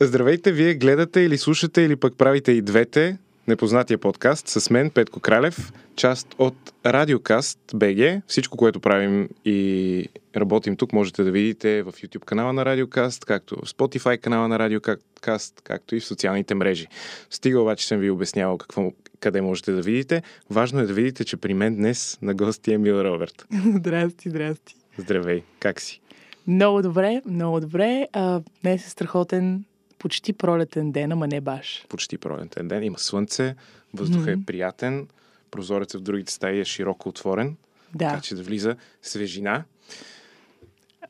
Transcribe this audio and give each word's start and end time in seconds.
Здравейте, 0.00 0.52
вие 0.52 0.74
гледате 0.74 1.20
или 1.20 1.38
слушате 1.38 1.82
или 1.82 1.96
пък 1.96 2.16
правите 2.16 2.52
и 2.52 2.62
двете 2.62 3.18
Непознатия 3.48 3.98
подкаст 3.98 4.48
с 4.48 4.70
мен, 4.70 4.90
Петко 4.90 5.20
Кралев, 5.20 5.72
част 5.96 6.34
от 6.38 6.72
Радиокаст 6.86 7.58
БГ. 7.74 8.22
Всичко, 8.26 8.56
което 8.56 8.80
правим 8.80 9.28
и 9.44 10.08
работим 10.36 10.76
тук, 10.76 10.92
можете 10.92 11.24
да 11.24 11.30
видите 11.30 11.82
в 11.82 11.92
YouTube 11.92 12.24
канала 12.24 12.52
на 12.52 12.64
Радиокаст, 12.64 13.24
както 13.24 13.56
в 13.56 13.68
Spotify 13.68 14.18
канала 14.18 14.48
на 14.48 14.58
Радиокаст, 14.58 15.60
както 15.64 15.96
и 15.96 16.00
в 16.00 16.06
социалните 16.06 16.54
мрежи. 16.54 16.86
Стига 17.30 17.60
обаче 17.60 17.86
съм 17.86 17.98
ви 17.98 18.10
обяснявал 18.10 18.58
какво, 18.58 18.92
къде 19.20 19.40
можете 19.40 19.72
да 19.72 19.82
видите. 19.82 20.22
Важно 20.50 20.80
е 20.80 20.86
да 20.86 20.92
видите, 20.92 21.24
че 21.24 21.36
при 21.36 21.54
мен 21.54 21.76
днес 21.76 22.18
на 22.22 22.34
гости 22.34 22.72
е 22.72 22.78
Мил 22.78 22.94
Роберт. 22.94 23.46
здрасти, 23.76 24.28
здрасти. 24.28 24.76
Здравей, 24.98 25.42
как 25.60 25.80
си? 25.80 26.00
Много 26.46 26.82
добре, 26.82 27.22
много 27.26 27.60
добре. 27.60 28.08
А, 28.12 28.42
днес 28.62 28.86
е 28.86 28.90
страхотен 28.90 29.64
почти 30.04 30.32
пролетен 30.32 30.92
ден, 30.92 31.12
ама 31.12 31.26
не 31.26 31.40
баш. 31.40 31.86
Почти 31.88 32.18
пролетен 32.18 32.68
ден. 32.68 32.82
Има 32.82 32.98
слънце, 32.98 33.54
въздухът 33.94 34.28
mm-hmm. 34.28 34.42
е 34.42 34.46
приятен, 34.46 35.08
прозорецът 35.50 36.00
в 36.00 36.04
другите 36.04 36.32
стаи 36.32 36.60
е 36.60 36.64
широко 36.64 37.08
отворен, 37.08 37.56
да. 37.94 38.08
така 38.08 38.20
че 38.20 38.34
да 38.34 38.42
влиза 38.42 38.76
свежина. 39.02 39.64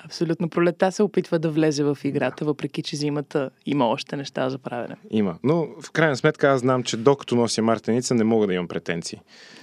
Абсолютно. 0.05 0.49
Пролета 0.49 0.93
се 0.93 1.03
опитва 1.03 1.39
да 1.39 1.51
влезе 1.51 1.85
в 1.85 1.99
играта, 2.05 2.45
въпреки 2.45 2.83
че 2.83 2.97
зимата 2.97 3.51
има 3.67 3.87
още 3.87 4.17
неща 4.17 4.51
за 4.51 4.59
правене. 4.59 4.97
Има. 5.11 5.39
Но 5.43 5.67
в 5.83 5.91
крайна 5.91 6.17
сметка 6.17 6.49
аз 6.49 6.61
знам, 6.61 6.83
че 6.83 6.97
докато 6.97 7.37
нося 7.37 7.63
мартеница 7.63 8.15
не 8.15 8.25
мога 8.25 8.47
да 8.47 8.55
имам 8.55 8.69
претенции. 8.69 9.21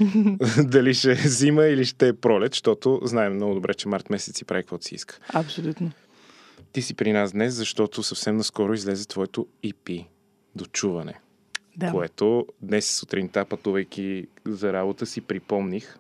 Дали 0.58 0.94
ще 0.94 1.12
е 1.12 1.16
зима 1.16 1.66
или 1.66 1.86
ще 1.86 2.08
е 2.08 2.14
пролет, 2.14 2.54
защото 2.54 3.00
знаем 3.04 3.36
много 3.36 3.54
добре, 3.54 3.74
че 3.74 3.88
март 3.88 4.10
месец 4.10 4.38
си 4.38 4.46
прави 4.46 4.64
каквото 4.64 4.86
си 4.86 4.96
иска. 4.96 5.20
Абсолютно. 5.34 5.92
Ти 6.72 6.82
си 6.82 6.94
при 6.94 7.14
нас 7.14 7.32
днес, 7.32 7.54
защото 7.54 8.04
съвсем 8.04 8.38
наскоро 8.38 8.74
излезе 8.74 9.08
твоето 9.08 9.48
EP 9.64 10.06
дочуване. 10.56 11.20
Да. 11.78 11.92
Което 11.92 12.48
днес 12.62 12.96
сутринта, 12.96 13.46
пътувайки 13.46 14.28
за 14.46 14.74
работа, 14.74 15.06
си 15.06 15.22
припомних 15.22 15.98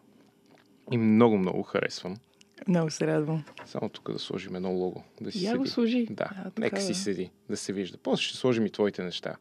и 0.91 0.97
много, 0.97 1.37
много 1.37 1.63
харесвам. 1.63 2.17
Много 2.67 2.89
се 2.89 3.07
радвам. 3.07 3.43
Само 3.65 3.89
тук 3.89 4.11
да 4.11 4.19
сложим 4.19 4.55
едно 4.55 4.71
лого. 4.71 5.03
Да 5.21 5.31
си 5.31 5.43
Я 5.43 5.51
седи. 5.51 5.57
го 5.57 5.67
сложи. 5.67 6.07
Да, 6.09 6.29
а, 6.45 6.51
нека 6.57 6.81
си 6.81 6.93
седи, 6.93 7.31
да 7.49 7.57
се 7.57 7.73
вижда. 7.73 7.97
После 8.03 8.23
ще 8.23 8.37
сложим 8.37 8.65
и 8.65 8.69
твоите 8.71 9.03
неща. 9.03 9.35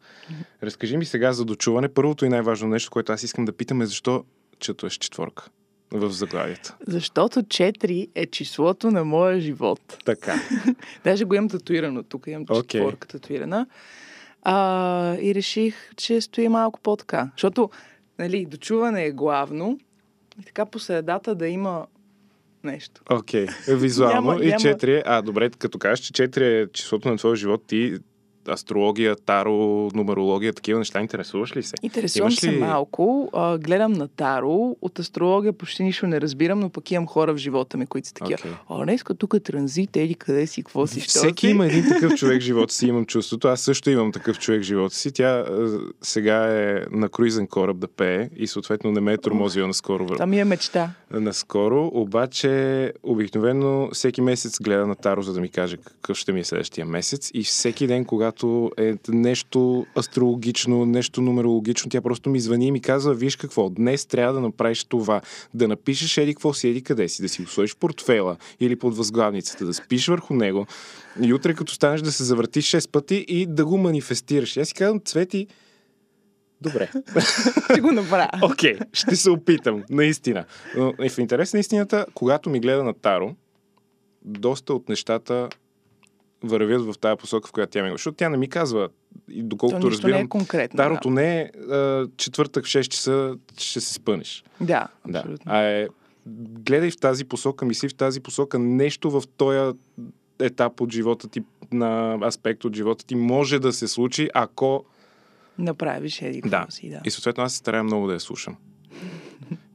Разкажи 0.63 0.97
ми 0.97 1.05
сега 1.05 1.33
за 1.33 1.45
дочуване. 1.45 1.89
Първото 1.89 2.25
и 2.25 2.29
най-важно 2.29 2.69
нещо, 2.69 2.91
което 2.91 3.13
аз 3.13 3.23
искам 3.23 3.45
да 3.45 3.53
питам 3.53 3.83
е 3.83 3.87
защо 3.87 4.25
четуеш 4.59 4.95
четворка 4.95 5.51
в 5.93 6.11
заглавието. 6.11 6.77
Защото 6.87 7.43
4 7.43 8.09
е 8.15 8.27
числото 8.27 8.91
на 8.91 9.05
моя 9.05 9.41
живот. 9.41 9.99
Така. 10.05 10.35
Даже 11.05 11.25
го 11.25 11.35
имам 11.35 11.49
татуирано. 11.49 12.03
Тук 12.03 12.27
имам 12.27 12.45
Окей. 12.51 12.63
четворка 12.63 13.09
татуирана. 13.09 13.67
А, 14.43 15.17
и 15.21 15.35
реших, 15.35 15.75
че 15.97 16.21
стои 16.21 16.49
малко 16.49 16.81
по-така. 16.81 17.31
Защото, 17.37 17.71
нали, 18.19 18.47
дочуване 18.47 19.05
е 19.05 19.11
главно. 19.11 19.79
И 20.41 20.45
така 20.45 20.67
по 20.67 20.79
средата 20.79 21.35
да 21.35 21.49
има 21.49 21.87
нещо. 22.65 23.03
Окей, 23.11 23.47
okay. 23.47 23.75
визуално. 23.75 24.31
Няма- 24.31 24.45
и 24.45 24.47
няма- 24.47 24.61
4 24.61 24.99
е... 24.99 25.03
А, 25.07 25.23
добре, 25.23 25.51
като 25.51 25.79
кажеш, 25.79 26.07
че 26.07 26.13
4 26.13 26.63
е 26.63 26.73
числото 26.73 27.09
на 27.09 27.17
твоя 27.17 27.37
живот, 27.37 27.65
ти 27.67 27.99
астрология, 28.51 29.17
таро, 29.17 29.53
нумерология, 29.95 30.53
такива 30.53 30.79
неща 30.79 31.01
интересуваш 31.01 31.57
ли 31.57 31.63
се? 31.63 31.75
Интересувам 31.83 32.27
Имаш 32.27 32.39
се 32.39 32.53
ли- 32.53 32.59
малко. 32.59 33.31
А, 33.33 33.59
гледам 33.59 33.93
на 33.93 34.09
Таро. 34.09 34.77
От 34.83 34.99
астрология 34.99 35.53
почти 35.53 35.83
нищо 35.83 36.07
не 36.07 36.21
разбирам, 36.21 36.61
но 36.61 36.71
пък 36.71 36.91
имам 36.91 37.07
хора 37.07 37.35
в 37.35 37.37
живота 37.37 37.77
ми, 37.77 37.87
които 37.87 38.09
са 38.09 38.15
такива. 38.15 38.39
Окей. 38.41 38.53
О, 38.69 38.85
днеска 38.85 39.15
тук 39.15 39.35
е 39.35 39.41
транзит, 39.41 39.97
еди 39.97 40.15
къде 40.15 40.47
си, 40.47 40.63
какво 40.63 40.87
си, 40.87 41.01
що 41.01 41.11
Всеки 41.11 41.47
си? 41.47 41.51
има 41.51 41.67
един 41.67 41.85
такъв 41.91 42.15
човек 42.15 42.41
в 42.41 42.45
живота 42.45 42.75
си, 42.75 42.87
имам 42.87 43.07
чувството. 43.07 43.49
Аз 43.49 43.61
също 43.61 43.91
имам 43.91 44.13
такъв 44.13 44.39
човек 44.39 44.61
в 44.61 44.65
живота 44.65 44.95
си. 44.95 45.13
Тя 45.13 45.39
е, 45.39 45.45
сега 46.03 46.37
е 46.61 46.81
на 46.91 47.09
круизен 47.09 47.47
кораб 47.47 47.79
да 47.79 47.89
пее 47.89 48.31
и 48.37 48.47
съответно 48.47 48.93
не 48.93 49.01
ме 49.01 49.13
е 49.13 49.19
тормозила 49.19 49.67
наскоро. 49.67 50.07
Това 50.07 50.27
ми 50.27 50.41
е 50.41 50.45
мечта. 50.45 50.91
Наскоро, 51.13 51.91
обаче 51.95 52.51
обикновено 53.03 53.89
всеки 53.93 54.21
месец 54.21 54.61
гледа 54.61 54.87
на 54.87 54.95
Таро, 54.95 55.23
за 55.23 55.33
да 55.33 55.41
ми 55.41 55.49
каже 55.49 55.77
какъв 55.77 56.17
ще 56.17 56.33
ми 56.33 56.41
е 56.41 56.45
следващия 56.45 56.87
месец. 56.87 57.31
И 57.35 57.45
всеки 57.45 57.87
ден, 57.87 58.05
когато 58.05 58.40
е 58.79 58.95
нещо 59.09 59.87
астрологично, 59.99 60.87
нещо 60.87 61.21
нумерологично, 61.21 61.91
тя 61.91 62.01
просто 62.01 62.31
ми 62.31 62.41
звъни 62.41 62.67
и 62.67 62.73
ми 62.73 62.81
казва, 62.81 63.15
виж 63.15 63.37
какво, 63.37 63.71
днес 63.71 64.07
трябва 64.07 64.33
да 64.33 64.41
направиш 64.41 64.85
това, 64.85 65.21
да 65.55 65.69
напишеш 65.69 66.19
еди 66.19 66.35
какво 66.35 66.53
си, 66.53 66.69
еди 66.69 66.83
къде 66.83 67.09
си, 67.09 67.23
да 67.23 67.29
си 67.29 67.43
го 67.43 67.49
сложиш 67.49 67.75
в 67.75 67.77
портфела 67.77 68.37
или 68.61 68.77
под 68.77 68.97
възглавницата, 68.97 69.65
да 69.65 69.75
спиш 69.75 70.09
върху 70.09 70.35
него 70.35 70.67
и 71.23 71.35
утре 71.35 71.55
като 71.55 71.73
станеш 71.73 72.01
да 72.01 72.13
се 72.13 72.25
завъртиш 72.25 72.71
6 72.71 72.91
пъти 72.91 73.25
и 73.29 73.47
да 73.47 73.65
го 73.65 73.79
манифестираш. 73.79 74.57
Аз 74.57 74.69
си 74.69 74.75
казвам, 74.75 75.01
Цвети, 75.05 75.47
добре. 76.61 76.91
Ще 77.65 77.81
го 77.81 77.93
направя. 77.93 78.31
Окей, 78.43 78.75
okay, 78.75 78.87
ще 78.93 79.17
се 79.17 79.31
опитам, 79.31 79.85
наистина. 79.91 80.45
Но 80.77 80.95
е 81.01 81.09
в 81.09 81.19
интерес 81.19 81.55
на 81.55 81.61
истината, 81.61 82.07
когато 82.15 82.51
ми 82.51 82.61
гледа 82.61 82.85
на 82.85 82.95
Таро, 82.95 83.35
доста 84.25 84.75
от 84.75 84.89
нещата 84.89 85.49
вървят 86.45 86.83
в 86.95 86.99
тази 86.99 87.17
посока, 87.19 87.49
в 87.49 87.53
която 87.53 87.71
тя 87.71 87.83
ми 87.83 87.91
Защото 87.91 88.17
тя 88.17 88.29
не 88.29 88.37
ми 88.37 88.49
казва, 88.49 88.89
и 89.29 89.43
То 89.43 89.47
доколкото 89.47 89.87
не 89.87 89.91
разбирам, 89.91 90.21
е 90.21 90.29
конкретно. 90.29 90.77
Тарото 90.77 91.11
не 91.11 91.41
е 91.41 91.51
а, 91.71 92.07
четвъртък 92.17 92.65
в 92.65 92.69
6 92.69 92.89
часа 92.89 93.37
ще 93.59 93.81
се 93.81 93.93
спънеш. 93.95 94.45
Да, 94.61 94.89
Да. 95.09 95.19
абсолютно. 95.19 95.53
А 95.53 95.63
е, 95.63 95.89
гледай 96.27 96.91
в 96.91 96.97
тази 96.97 97.25
посока, 97.25 97.65
мисли 97.65 97.89
в 97.89 97.95
тази 97.95 98.21
посока, 98.21 98.59
нещо 98.59 99.11
в 99.11 99.23
този 99.37 99.73
етап 100.41 100.81
от 100.81 100.93
живота 100.93 101.29
ти, 101.29 101.41
на 101.73 102.19
аспект 102.27 102.65
от 102.65 102.77
живота 102.77 103.07
ти 103.07 103.15
може 103.15 103.59
да 103.59 103.73
се 103.73 103.89
случи, 103.89 104.29
ако 104.35 104.85
Направиш 105.59 106.23
еди 106.23 106.41
Да. 106.47 106.67
си, 106.69 106.91
да. 106.91 107.01
И 107.05 107.11
съответно 107.11 107.45
аз 107.45 107.53
се 107.53 107.59
старая 107.59 107.85
много 107.85 108.07
да 108.07 108.13
я 108.13 108.21
слушам. 108.21 108.57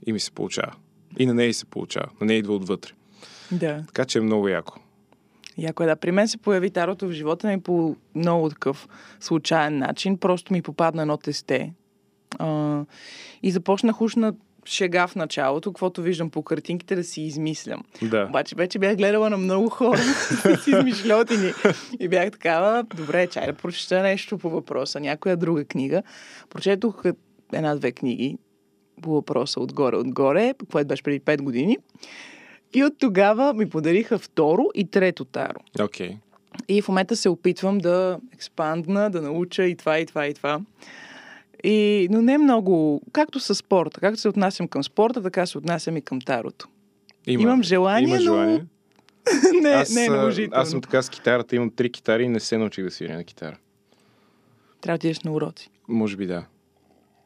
И 0.08 0.14
ми 0.14 0.20
се 0.20 0.32
получава. 0.32 0.74
И 1.18 1.26
на 1.26 1.34
нея 1.34 1.54
се 1.54 1.66
получава. 1.66 2.08
На 2.22 2.26
нея 2.28 2.38
идва 2.38 2.56
отвътре. 2.56 2.92
да. 3.52 3.84
Така 3.88 4.06
че 4.06 4.18
е 4.18 4.22
много 4.22 4.48
яко. 4.48 4.80
Яко 5.58 5.84
е, 5.84 5.86
да. 5.86 5.96
При 5.96 6.12
мен 6.12 6.28
се 6.28 6.38
появи 6.38 6.70
тарото 6.70 7.08
в 7.08 7.12
живота 7.12 7.48
ми 7.48 7.62
по 7.62 7.96
много 8.16 8.50
такъв 8.50 8.88
случайен 9.20 9.78
начин. 9.78 10.18
Просто 10.18 10.54
ми 10.54 10.62
попадна 10.62 11.02
едно 11.02 11.18
тесте. 11.18 11.74
А, 12.40 12.82
и 13.44 13.52
започнах 13.52 14.02
уж 14.02 14.16
на 14.16 14.34
шега 14.66 15.08
в 15.08 15.16
началото, 15.16 15.72
каквото 15.72 16.02
виждам 16.02 16.30
по 16.30 16.44
картинките, 16.44 16.96
да 16.96 17.04
си 17.04 17.22
измислям. 17.22 17.84
Да. 18.02 18.26
Обаче 18.30 18.56
вече 18.56 18.80
бях 18.80 18.96
гледала 18.96 19.30
на 19.30 19.38
много 19.38 19.70
хора 19.70 19.98
с 20.58 20.68
измишлетини. 20.68 21.54
И 22.00 22.08
бях 22.08 22.32
такава, 22.32 22.84
добре, 22.96 23.28
чай 23.28 23.46
да 23.46 23.54
прочета 23.54 24.02
нещо 24.02 24.38
по 24.38 24.50
въпроса, 24.50 25.00
някоя 25.00 25.38
друга 25.38 25.66
книга. 25.66 26.04
Прочетох 26.50 27.04
една-две 27.54 27.92
книги 27.92 28.38
по 29.02 29.12
въпроса 29.12 29.60
отгоре-отгоре, 29.60 30.54
което 30.72 30.88
беше 30.88 31.04
преди 31.04 31.20
5 31.20 31.42
години. 31.42 31.78
И 32.76 32.84
от 32.84 32.94
тогава 32.98 33.54
ми 33.54 33.70
подариха 33.70 34.20
второ 34.20 34.66
и 34.76 34.86
трето 34.92 35.26
таро. 35.26 35.60
Окей. 35.82 36.18
И 36.68 36.82
в 36.82 36.88
момента 36.88 37.16
се 37.16 37.30
опитвам 37.30 37.78
да 37.78 38.20
експандна, 38.34 39.10
да 39.10 39.22
науча 39.22 39.64
и 39.64 39.76
това, 39.76 40.00
и 40.00 40.06
това, 40.06 40.28
и 40.28 40.34
това. 40.34 40.62
И, 41.64 42.08
но 42.12 42.22
не 42.22 42.38
много, 42.38 43.02
както 43.12 43.40
с 43.40 43.56
спорта. 43.56 44.00
Както 44.00 44.20
се 44.20 44.30
отнасям 44.30 44.68
към 44.68 44.84
спорта, 44.84 45.24
така 45.24 45.46
се 45.46 45.58
отнасям 45.58 45.98
и 45.98 46.02
към 46.02 46.22
тарото. 46.22 46.68
Има, 47.28 47.44
Имам 47.44 47.64
желание, 47.64 48.10
има 48.10 48.20
желание. 48.20 48.66
но 49.54 49.60
не, 49.62 49.70
аз, 49.70 49.94
не 49.94 50.06
е 50.06 50.10
наложително. 50.10 50.62
Аз 50.62 50.70
съм 50.70 50.82
така 50.82 51.02
с 51.02 51.10
китарата, 51.10 51.56
имам 51.56 51.70
три 51.70 51.92
китари 51.92 52.24
и 52.24 52.30
не 52.30 52.40
се 52.40 52.58
научих 52.58 52.84
да 52.84 52.92
свиря 52.92 53.16
на 53.16 53.24
китара. 53.24 53.58
Трябва 54.82 54.98
да 54.98 55.00
отидеш 55.00 55.20
на 55.20 55.32
уроци. 55.32 55.70
Може 55.88 56.18
би 56.18 56.26
да. 56.26 56.46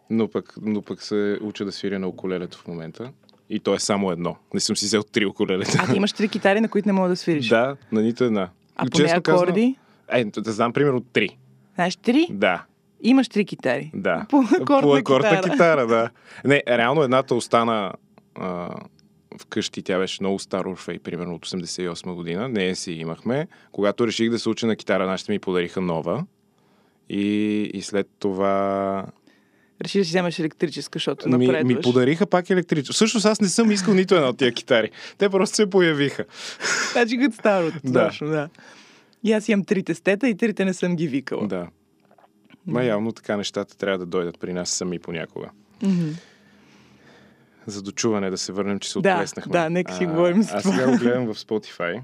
Но 0.09 0.27
пък, 0.27 0.53
но 0.61 0.81
пък 0.81 1.01
се 1.01 1.37
уча 1.41 1.65
да 1.65 1.71
свиря 1.71 1.99
на 1.99 2.07
околелето 2.07 2.57
в 2.57 2.67
момента. 2.67 3.11
И 3.49 3.59
то 3.59 3.73
е 3.73 3.79
само 3.79 4.11
едно. 4.11 4.35
Не 4.53 4.59
съм 4.59 4.77
си 4.77 4.85
взел 4.85 5.03
три 5.03 5.25
околелета. 5.25 5.77
А 5.79 5.91
ти 5.91 5.97
имаш 5.97 6.13
три 6.13 6.29
китари, 6.29 6.61
на 6.61 6.69
които 6.69 6.87
не 6.87 6.93
мога 6.93 7.09
да 7.09 7.15
свириш. 7.15 7.47
да, 7.47 7.75
на 7.91 8.01
нито 8.01 8.23
една. 8.23 8.49
а 8.75 8.83
Но 8.83 8.89
поне 8.89 9.05
честно 9.05 9.21
казано- 9.21 9.43
акорди? 9.43 9.75
Е, 10.11 10.25
да 10.25 10.51
знам 10.51 10.73
примерно 10.73 11.01
три. 11.01 11.37
Знаеш, 11.75 11.95
три? 11.95 12.27
Да. 12.31 12.63
Имаш 13.01 13.29
три 13.29 13.45
китари. 13.45 13.91
Да. 13.93 14.25
По 14.29 14.37
акордна 14.61 14.81
По 14.81 14.95
акордна 14.95 15.29
китара. 15.29 15.51
китара, 15.51 15.87
да. 15.87 16.09
Не, 16.45 16.63
реално 16.67 17.03
едната 17.03 17.35
остана 17.35 17.93
а, 18.35 18.69
вкъщи. 19.41 19.81
Тя 19.81 19.97
беше 19.97 20.23
много 20.23 20.39
стар 20.39 20.65
Орфей, 20.65 20.99
примерно 20.99 21.35
от 21.35 21.45
88 21.45 22.13
година. 22.13 22.49
Не 22.49 22.75
си 22.75 22.91
имахме. 22.91 23.47
Когато 23.71 24.07
реших 24.07 24.29
да 24.29 24.39
се 24.39 24.49
уча 24.49 24.67
на 24.67 24.75
китара, 24.75 25.05
нашите 25.05 25.31
ми 25.31 25.39
подариха 25.39 25.81
нова. 25.81 26.25
И, 27.09 27.23
и 27.73 27.81
след 27.81 28.07
това 28.19 29.05
Реши 29.81 29.97
да 29.97 30.05
си 30.05 30.09
вземеш 30.09 30.39
електрическа, 30.39 30.95
защото 30.95 31.29
ми, 31.29 31.47
напредваш. 31.47 31.75
ми 31.75 31.81
подариха 31.81 32.25
пак 32.25 32.49
електрическо. 32.49 32.93
Всъщност 32.93 33.25
аз 33.25 33.41
не 33.41 33.47
съм 33.47 33.71
искал 33.71 33.93
нито 33.93 34.15
една 34.15 34.27
от 34.27 34.37
тия 34.37 34.53
китари. 34.53 34.91
Те 35.17 35.29
просто 35.29 35.55
се 35.55 35.69
появиха. 35.69 36.25
Значи 36.91 37.17
като 37.17 37.35
старото. 37.35 37.77
Да. 37.83 38.07
Точно, 38.07 38.27
да. 38.27 38.49
И 39.23 39.33
аз 39.33 39.49
имам 39.49 39.65
трите 39.65 39.93
стета 39.93 40.27
и 40.29 40.37
трите 40.37 40.65
не 40.65 40.73
съм 40.73 40.95
ги 40.95 41.07
викала. 41.07 41.47
Да. 41.47 41.67
Ма 42.65 42.83
явно 42.83 43.11
така 43.11 43.37
нещата 43.37 43.77
трябва 43.77 43.97
да 43.97 44.05
дойдат 44.05 44.39
при 44.39 44.53
нас 44.53 44.69
сами 44.69 44.99
понякога. 44.99 45.49
Мгм. 45.83 46.09
За 47.65 47.81
дочуване 47.81 48.29
да 48.29 48.37
се 48.37 48.51
върнем, 48.51 48.79
че 48.79 48.89
се 48.91 48.99
Да, 48.99 49.13
отплеснахме. 49.13 49.51
да, 49.51 49.69
нека 49.69 49.93
си 49.93 50.03
А, 50.03 50.07
говорим 50.07 50.39
Аз 50.39 50.47
това. 50.47 50.61
сега 50.61 50.91
го 50.91 50.97
гледам 50.97 51.25
в 51.33 51.35
Spotify. 51.35 52.01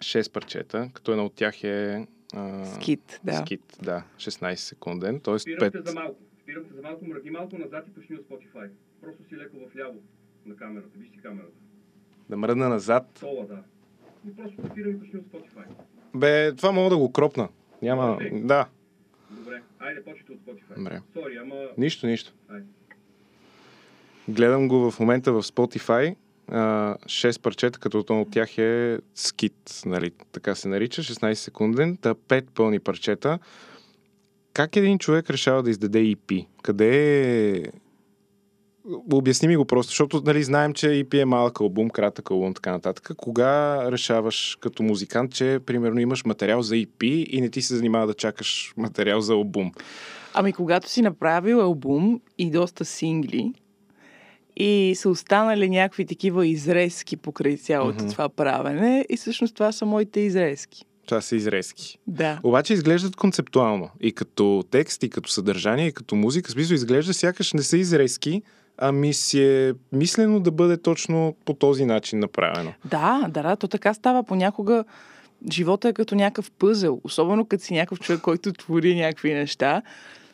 Шест 0.00 0.32
парчета, 0.32 0.88
като 0.94 1.12
едно 1.12 1.24
от 1.24 1.34
тях 1.34 1.64
е 1.64 2.06
А, 2.34 2.66
Скит, 2.66 3.20
да. 3.24 3.36
Скит, 3.36 3.76
да. 3.82 4.02
16 4.16 4.54
секунден, 4.54 5.20
те 5.20 5.30
5. 5.30 5.88
за 5.88 5.94
малко. 5.94 6.14
Спирам 6.44 6.64
те 6.64 6.74
за 6.74 6.82
малко, 6.82 7.04
мръдни 7.04 7.30
малко 7.30 7.58
назад 7.58 7.84
и 7.88 7.94
пушни 7.94 8.16
от 8.16 8.28
Spotify. 8.28 8.68
Просто 9.00 9.24
си 9.28 9.36
леко 9.36 9.56
в 9.56 9.76
ляво 9.76 9.94
на 10.46 10.56
камерата. 10.56 10.98
Виж 10.98 11.10
си 11.10 11.18
камерата. 11.22 11.52
Да 12.30 12.36
мръдна 12.36 12.68
назад. 12.68 13.06
Сола, 13.18 13.46
да. 13.46 13.58
И 14.28 14.36
просто 14.36 14.56
спирам 14.70 14.92
и 14.92 14.98
пушни 15.00 15.18
от 15.18 15.26
Spotify. 15.26 15.64
Бе, 16.14 16.54
това 16.54 16.72
мога 16.72 16.90
да 16.90 16.96
го 16.96 17.12
кропна. 17.12 17.48
Няма... 17.82 18.12
Окей. 18.12 18.30
Да. 18.42 18.68
Добре. 19.30 19.62
Айде, 19.78 20.04
почвайте 20.04 20.32
от 20.32 20.38
Spotify. 20.38 20.76
Добре. 20.76 21.00
Сори, 21.12 21.36
ама... 21.36 21.54
Нищо, 21.78 22.06
нищо. 22.06 22.32
Айде. 22.48 22.66
Гледам 24.28 24.68
го 24.68 24.90
в 24.90 25.00
момента 25.00 25.32
в 25.32 25.42
Spotify. 25.42 26.16
А, 26.48 26.96
6 27.04 27.40
парчета, 27.40 27.78
като 27.78 27.98
едно 27.98 28.20
от 28.20 28.30
тях 28.30 28.58
е 28.58 28.98
скит, 29.14 29.82
нали, 29.86 30.10
така 30.32 30.54
се 30.54 30.68
нарича, 30.68 31.02
16 31.02 31.34
секунден, 31.34 31.96
та 31.96 32.14
5 32.14 32.50
пълни 32.50 32.80
парчета. 32.80 33.38
Как 34.54 34.76
един 34.76 34.98
човек 34.98 35.30
решава 35.30 35.62
да 35.62 35.70
издаде 35.70 35.98
EP? 35.98 36.46
Къде 36.62 36.90
е... 37.56 37.62
Обясни 39.12 39.48
ми 39.48 39.56
го 39.56 39.64
просто, 39.64 39.90
защото 39.90 40.22
нали, 40.26 40.42
знаем, 40.42 40.72
че 40.72 40.86
EP 40.86 41.22
е 41.22 41.24
малък 41.24 41.60
албум, 41.60 41.90
кратък 41.90 42.30
албум, 42.30 42.54
така 42.54 42.72
нататък. 42.72 43.10
Кога 43.16 43.82
решаваш 43.92 44.58
като 44.60 44.82
музикант, 44.82 45.32
че 45.32 45.58
примерно 45.66 46.00
имаш 46.00 46.24
материал 46.24 46.62
за 46.62 46.74
EP 46.74 47.04
и 47.04 47.40
не 47.40 47.50
ти 47.50 47.62
се 47.62 47.76
занимава 47.76 48.06
да 48.06 48.14
чакаш 48.14 48.74
материал 48.76 49.20
за 49.20 49.32
албум? 49.32 49.72
Ами, 50.34 50.52
когато 50.52 50.90
си 50.90 51.02
направил 51.02 51.60
албум 51.60 52.20
и 52.38 52.50
доста 52.50 52.84
сингли, 52.84 53.52
и 54.56 54.94
са 54.96 55.08
останали 55.08 55.68
някакви 55.68 56.06
такива 56.06 56.46
изрезки 56.46 57.16
покрай 57.16 57.56
цялото 57.56 58.04
Мгм. 58.04 58.12
това 58.12 58.28
правене, 58.28 59.06
и 59.08 59.16
всъщност 59.16 59.54
това 59.54 59.72
са 59.72 59.86
моите 59.86 60.20
изрезки. 60.20 60.84
Това 61.06 61.20
са 61.20 61.36
изрезки. 61.36 61.98
Да. 62.06 62.40
Обаче 62.42 62.74
изглеждат 62.74 63.16
концептуално. 63.16 63.90
И 64.00 64.12
като 64.12 64.64
текст, 64.70 65.02
и 65.02 65.10
като 65.10 65.30
съдържание, 65.30 65.86
и 65.86 65.92
като 65.92 66.14
музика. 66.14 66.50
Смисъл 66.50 66.74
изглежда 66.74 67.14
сякаш 67.14 67.52
не 67.52 67.62
са 67.62 67.76
изрезки, 67.76 68.42
ами 68.78 69.14
си 69.14 69.42
е 69.42 69.74
мислено 69.92 70.40
да 70.40 70.50
бъде 70.50 70.76
точно 70.76 71.36
по 71.44 71.54
този 71.54 71.84
начин 71.84 72.18
направено. 72.18 72.72
Да, 72.84 73.26
да, 73.28 73.42
да, 73.42 73.56
то 73.56 73.68
така 73.68 73.94
става. 73.94 74.22
Понякога 74.22 74.84
живота 75.52 75.88
е 75.88 75.92
като 75.92 76.14
някакъв 76.14 76.50
пъзел. 76.50 77.00
Особено 77.04 77.46
като 77.46 77.64
си 77.64 77.74
някакъв 77.74 78.00
човек, 78.00 78.20
който 78.20 78.52
твори 78.52 78.96
някакви 78.96 79.34
неща. 79.34 79.82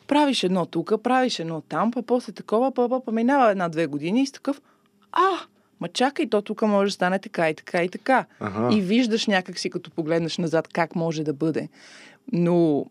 Правиш 0.07 0.43
едно 0.43 0.65
тук, 0.65 0.93
правиш 1.03 1.39
едно 1.39 1.61
там, 1.61 1.91
па 1.91 2.01
после 2.01 2.31
такова, 2.31 2.73
па, 2.73 2.89
па, 2.89 3.05
па 3.05 3.11
минава 3.11 3.51
една-две 3.51 3.87
години 3.87 4.21
и 4.21 4.25
си 4.25 4.33
такъв, 4.33 4.61
а, 5.11 5.29
ма 5.81 5.87
чакай, 5.87 6.29
то 6.29 6.41
тук 6.41 6.61
може 6.61 6.87
да 6.87 6.93
стане 6.93 7.19
така 7.19 7.49
и 7.49 7.55
така 7.55 7.83
и 7.83 7.89
така. 7.89 8.25
Ага. 8.39 8.75
И 8.75 8.81
виждаш 8.81 9.27
някакси, 9.27 9.69
като 9.69 9.91
погледнеш 9.91 10.37
назад, 10.37 10.67
как 10.67 10.95
може 10.95 11.23
да 11.23 11.33
бъде. 11.33 11.69
Но 12.33 12.85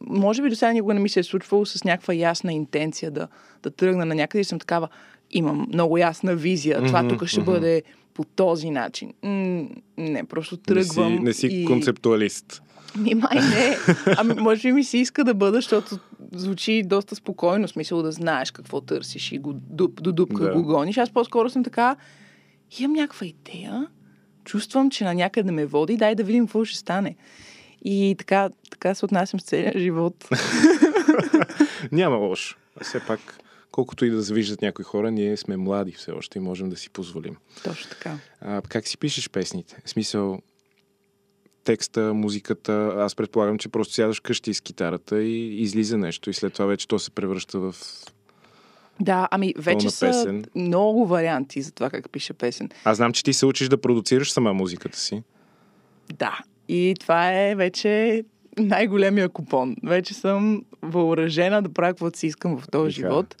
може 0.00 0.42
би 0.42 0.48
до 0.48 0.56
сега 0.56 0.72
никога 0.72 0.94
не 0.94 1.00
ми 1.00 1.08
се 1.08 1.20
е 1.20 1.22
случвало 1.22 1.66
с 1.66 1.84
някаква 1.84 2.14
ясна 2.14 2.52
интенция 2.52 3.10
да, 3.10 3.28
да 3.62 3.70
тръгна 3.70 4.04
на 4.04 4.14
някъде 4.14 4.40
и 4.40 4.44
съм 4.44 4.58
такава, 4.58 4.88
имам 5.30 5.66
много 5.72 5.98
ясна 5.98 6.36
визия, 6.36 6.84
това 6.86 7.02
Мгм, 7.02 7.08
тук 7.08 7.26
ще 7.26 7.40
мгм. 7.40 7.50
бъде 7.52 7.82
по 8.14 8.24
този 8.24 8.70
начин. 8.70 9.12
М, 9.22 9.68
не, 9.98 10.24
просто 10.24 10.54
Не 10.54 10.82
си, 10.82 10.88
тръгвам 10.88 11.14
не 11.24 11.32
си 11.32 11.48
и... 11.52 11.64
концептуалист. 11.64 12.62
Ми, 12.98 13.14
май 13.14 13.40
не. 13.54 13.76
Ами, 14.16 14.34
може 14.34 14.62
би 14.68 14.72
ми 14.72 14.84
се 14.84 14.98
иска 14.98 15.24
да 15.24 15.34
бъда, 15.34 15.52
защото 15.52 15.98
звучи 16.32 16.82
доста 16.82 17.14
спокойно, 17.14 17.68
смисъл 17.68 18.02
да 18.02 18.12
знаеш 18.12 18.50
какво 18.50 18.80
търсиш 18.80 19.32
и 19.32 19.38
го 19.38 19.52
дуп, 19.52 20.02
до 20.02 20.12
дупка 20.12 20.44
Да. 20.44 20.52
го 20.52 20.62
гониш. 20.62 20.98
Аз 20.98 21.10
по-скоро 21.10 21.50
съм 21.50 21.64
така, 21.64 21.96
имам 22.78 22.92
някаква 22.92 23.26
идея, 23.26 23.86
чувствам, 24.44 24.90
че 24.90 25.04
на 25.04 25.14
някъде 25.14 25.52
ме 25.52 25.66
води, 25.66 25.96
дай 25.96 26.14
да 26.14 26.24
видим 26.24 26.46
какво 26.46 26.64
ще 26.64 26.78
стане. 26.78 27.16
И 27.84 28.14
така, 28.18 28.50
така 28.70 28.94
се 28.94 29.04
отнасям 29.04 29.40
с 29.40 29.44
целия 29.44 29.72
живот. 29.76 30.28
Няма 31.92 32.16
лошо. 32.16 32.58
Все 32.82 33.00
пак, 33.06 33.20
колкото 33.70 34.04
и 34.04 34.10
да 34.10 34.22
завиждат 34.22 34.62
някои 34.62 34.84
хора, 34.84 35.10
ние 35.10 35.36
сме 35.36 35.56
млади 35.56 35.92
все 35.92 36.10
още 36.12 36.38
и 36.38 36.42
можем 36.42 36.68
да 36.68 36.76
си 36.76 36.90
позволим. 36.90 37.36
Точно 37.64 37.90
така. 37.90 38.18
А, 38.40 38.62
как 38.68 38.88
си 38.88 38.98
пишеш 38.98 39.30
песните? 39.30 39.76
В 39.84 39.90
смисъл, 39.90 40.38
текста, 41.64 42.14
музиката, 42.14 42.94
аз 42.96 43.14
предполагам, 43.14 43.58
че 43.58 43.68
просто 43.68 43.94
сядаш 43.94 44.20
къщи 44.20 44.54
с 44.54 44.60
китарата 44.60 45.22
и 45.22 45.62
излиза 45.62 45.98
нещо 45.98 46.30
и 46.30 46.34
след 46.34 46.52
това 46.52 46.66
вече 46.66 46.88
то 46.88 46.98
се 46.98 47.10
превръща 47.10 47.60
в... 47.60 47.74
Да, 49.00 49.28
ами 49.30 49.54
вече 49.58 49.90
са 49.90 50.06
песен. 50.06 50.44
много 50.54 51.06
варианти 51.06 51.62
за 51.62 51.72
това 51.72 51.90
как 51.90 52.10
пише 52.12 52.32
песен. 52.32 52.68
Аз 52.84 52.96
знам, 52.96 53.12
че 53.12 53.24
ти 53.24 53.32
се 53.32 53.46
учиш 53.46 53.68
да 53.68 53.80
продуцираш 53.80 54.32
сама 54.32 54.52
музиката 54.54 54.98
си. 54.98 55.22
Да. 56.14 56.38
И 56.68 56.94
това 57.00 57.32
е 57.32 57.54
вече 57.54 58.22
най-големия 58.58 59.28
купон. 59.28 59.76
Вече 59.84 60.14
съм 60.14 60.62
въоръжена 60.82 61.62
да 61.62 61.68
правя 61.72 61.92
каквото 61.92 62.18
си 62.18 62.26
искам 62.26 62.58
в 62.58 62.68
този 62.70 62.96
Така. 62.96 63.08
живот. 63.08 63.36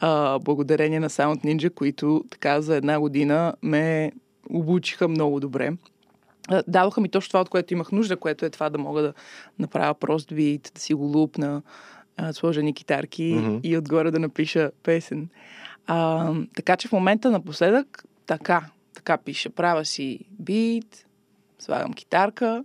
А, 0.00 0.38
благодарение 0.38 1.00
на 1.00 1.10
Sound 1.10 1.44
Ninja, 1.44 1.74
които 1.74 2.24
така 2.30 2.60
за 2.60 2.76
една 2.76 3.00
година 3.00 3.54
ме 3.62 4.12
обучиха 4.50 5.08
много 5.08 5.40
добре. 5.40 5.72
А, 6.48 6.62
Дадоха 6.68 7.00
ми 7.00 7.08
точно 7.08 7.28
това, 7.28 7.40
от 7.40 7.48
което 7.48 7.74
имах 7.74 7.92
нужда, 7.92 8.16
което 8.16 8.44
е 8.44 8.50
това 8.50 8.70
да 8.70 8.78
мога 8.78 9.02
да 9.02 9.12
направя 9.58 9.94
прост 9.94 10.34
бит, 10.34 10.70
да 10.74 10.80
си 10.80 10.94
го 10.94 11.04
лупна, 11.04 11.62
а, 12.16 12.32
сложа 12.32 12.62
ни 12.62 12.74
китарки 12.74 13.34
Мгм. 13.38 13.58
и 13.62 13.76
отгоре 13.78 14.10
да 14.10 14.18
напиша 14.18 14.70
песен. 14.82 15.28
А, 15.86 16.32
така 16.56 16.76
че 16.76 16.88
в 16.88 16.92
момента 16.92 17.30
напоследък 17.30 18.04
така, 18.26 18.64
така 18.94 19.16
пише. 19.16 19.48
Правя 19.48 19.84
си 19.84 20.20
бит, 20.30 21.06
слагам 21.58 21.92
китарка, 21.92 22.64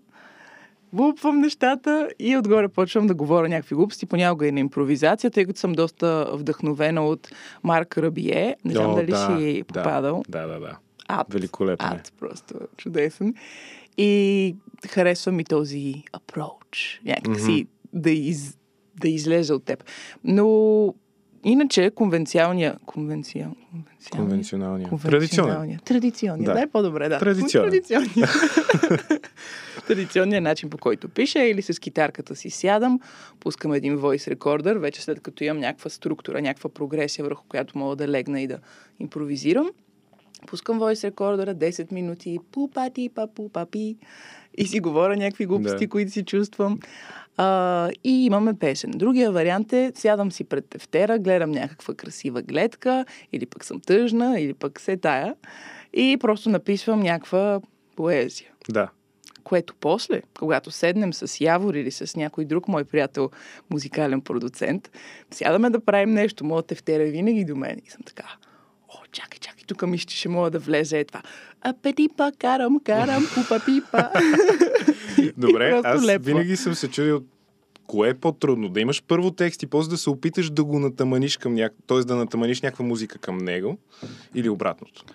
лупвам 0.94 1.40
нещата 1.40 2.10
и 2.20 2.38
отгоре 2.38 2.68
почвам 2.68 3.08
да 3.08 3.14
говоря 3.14 3.50
някакви 3.50 3.76
глупости, 3.76 4.06
понякога 4.06 4.48
и 4.48 4.52
на 4.52 4.60
импровизация, 4.60 5.32
тъй 5.32 5.46
като 5.46 5.60
съм 5.60 5.74
доста 5.74 6.30
вдъхновена 6.34 7.06
от 7.06 7.32
Марк 7.64 7.98
Рабие. 7.98 8.56
Не 8.66 8.74
знам 8.74 8.92
О, 8.92 8.96
дали 8.96 9.12
да, 9.12 9.38
си 9.38 9.58
да, 9.58 9.64
попадал. 9.66 10.24
Да, 10.30 10.48
да, 10.48 10.60
да. 10.60 10.78
Ад, 11.08 11.28
Великолепно 11.34 11.88
е. 11.88 11.96
ад, 11.96 12.14
просто 12.20 12.56
чудесен. 12.78 13.36
И 13.98 14.56
харесва 14.90 15.32
ми 15.32 15.44
този 15.44 16.04
approach. 16.14 17.06
Някакси 17.06 17.68
да, 17.94 18.12
из, 18.12 18.58
да 19.02 19.10
излезе 19.10 19.54
от 19.54 19.64
теб. 19.64 19.84
Но 20.24 20.94
иначе 21.44 21.92
конвенциалния... 21.96 22.78
Конвенциал, 22.86 23.56
конвенциалния? 23.72 24.28
Конвенционалния. 24.30 24.90
Конвенционалния. 24.90 25.80
Традиционния. 25.86 26.46
Да. 26.46 26.52
Да. 26.52 26.60
Дай 26.60 26.68
по-добре, 26.68 27.10
да. 27.10 27.20
Традиционния. 27.20 27.82
Традиционният 29.88 30.44
начин, 30.44 30.70
по 30.70 30.78
който 30.78 31.10
пиша, 31.10 31.40
е 31.40 31.50
или 31.50 31.62
с 31.62 31.80
китарката 31.80 32.36
си 32.36 32.50
сядам, 32.50 33.00
пускам 33.40 33.74
един 33.74 33.98
voice 33.98 34.36
recorder, 34.36 34.78
вече 34.78 35.02
след 35.02 35.20
като 35.22 35.44
имам 35.44 35.60
някаква 35.60 35.90
структура, 35.90 36.42
някаква 36.42 36.70
прогресия, 36.70 37.26
върху 37.26 37.44
която 37.50 37.78
мога 37.78 37.96
да 37.96 38.08
легна 38.08 38.42
и 38.42 38.48
да 38.48 38.58
импровизирам. 39.00 39.70
Пускам 40.48 40.80
voice 40.80 41.12
recorder 41.12 41.54
10 41.54 41.92
минути, 41.92 42.40
пупати, 42.52 43.10
па, 43.16 43.28
пупапи, 43.28 43.98
и 44.58 44.68
си 44.68 44.80
говоря 44.80 45.18
някакви 45.18 45.46
глупости, 45.46 45.86
Да. 45.86 45.90
които 45.90 46.12
си 46.12 46.24
чувствам. 46.26 46.80
А, 47.38 47.90
и 48.04 48.26
имаме 48.26 48.54
песен. 48.54 48.92
Другия 48.92 49.32
вариант 49.32 49.74
е, 49.74 49.92
сядам 49.96 50.32
си 50.32 50.44
пред 50.44 50.70
тефтера, 50.70 51.20
гледам 51.20 51.52
някаква 51.52 51.94
красива 51.94 52.42
гледка, 52.42 53.06
или 53.34 53.46
пък 53.46 53.66
съм 53.66 53.80
тъжна, 53.80 54.40
или 54.40 54.54
пък 54.54 54.80
се 54.80 54.98
тая, 54.98 55.36
и 55.94 56.18
просто 56.20 56.50
написвам 56.50 57.00
някаква 57.00 57.62
поезия. 57.96 58.50
Да. 58.70 58.90
Което 59.44 59.76
после, 59.80 60.22
когато 60.40 60.72
седнем 60.72 61.14
с 61.14 61.42
Явор 61.42 61.74
или 61.74 61.92
с 61.92 62.16
някой 62.16 62.46
друг 62.46 62.68
мой 62.68 62.84
приятел, 62.84 63.30
музикален 63.70 64.22
продуцент, 64.22 64.92
сядаме 65.32 65.70
да 65.70 65.86
правим 65.86 66.14
нещо, 66.14 66.46
моят 66.46 66.68
тефтера 66.68 67.04
е 67.04 67.12
винаги 67.12 67.46
до 67.46 67.56
мен. 67.56 67.82
И 67.86 67.90
съм 67.90 68.02
така, 68.06 68.26
о, 68.90 68.98
чакай, 69.12 69.40
чакай, 69.40 69.64
тук 69.68 69.88
мисля, 69.88 70.06
че 70.06 70.18
ще 70.18 70.30
мога 70.30 70.50
да 70.50 70.60
влезе 70.60 71.00
е 71.00 71.06
това. 71.06 71.22
А 71.62 71.74
петипа, 71.74 72.32
карам, 72.40 72.80
карам, 72.80 73.24
пупа 73.36 73.62
пипа. 73.66 74.10
Добре, 75.38 75.82
аз 75.84 76.06
лепва. 76.06 76.26
винаги 76.26 76.56
съм 76.56 76.76
се 76.76 76.88
чудил 76.88 77.24
кое 77.88 78.10
е 78.10 78.14
по-трудно? 78.14 78.70
Да 78.70 78.80
имаш 78.80 79.04
първо 79.08 79.32
текст 79.32 79.64
и 79.64 79.68
после 79.68 79.90
да 79.90 79.98
се 79.98 80.10
опиташ 80.10 80.50
да 80.50 80.64
го 80.64 80.80
натаманиш 80.80 81.38
към 81.38 81.54
някакъв, 81.54 81.86
т.е. 81.88 81.98
да 81.98 82.16
натаманиш 82.16 82.62
някаква 82.62 82.86
музика 82.86 83.18
към 83.18 83.38
него 83.38 83.78
или 84.36 84.50
обратното. 84.50 85.06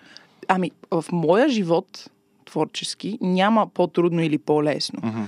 Ами, 0.47 0.71
в 0.91 1.05
моя 1.11 1.49
живот, 1.49 2.09
творчески, 2.45 3.17
няма 3.21 3.67
по-трудно 3.67 4.21
или 4.21 4.37
по-лесно. 4.37 4.99
Мгм. 5.03 5.23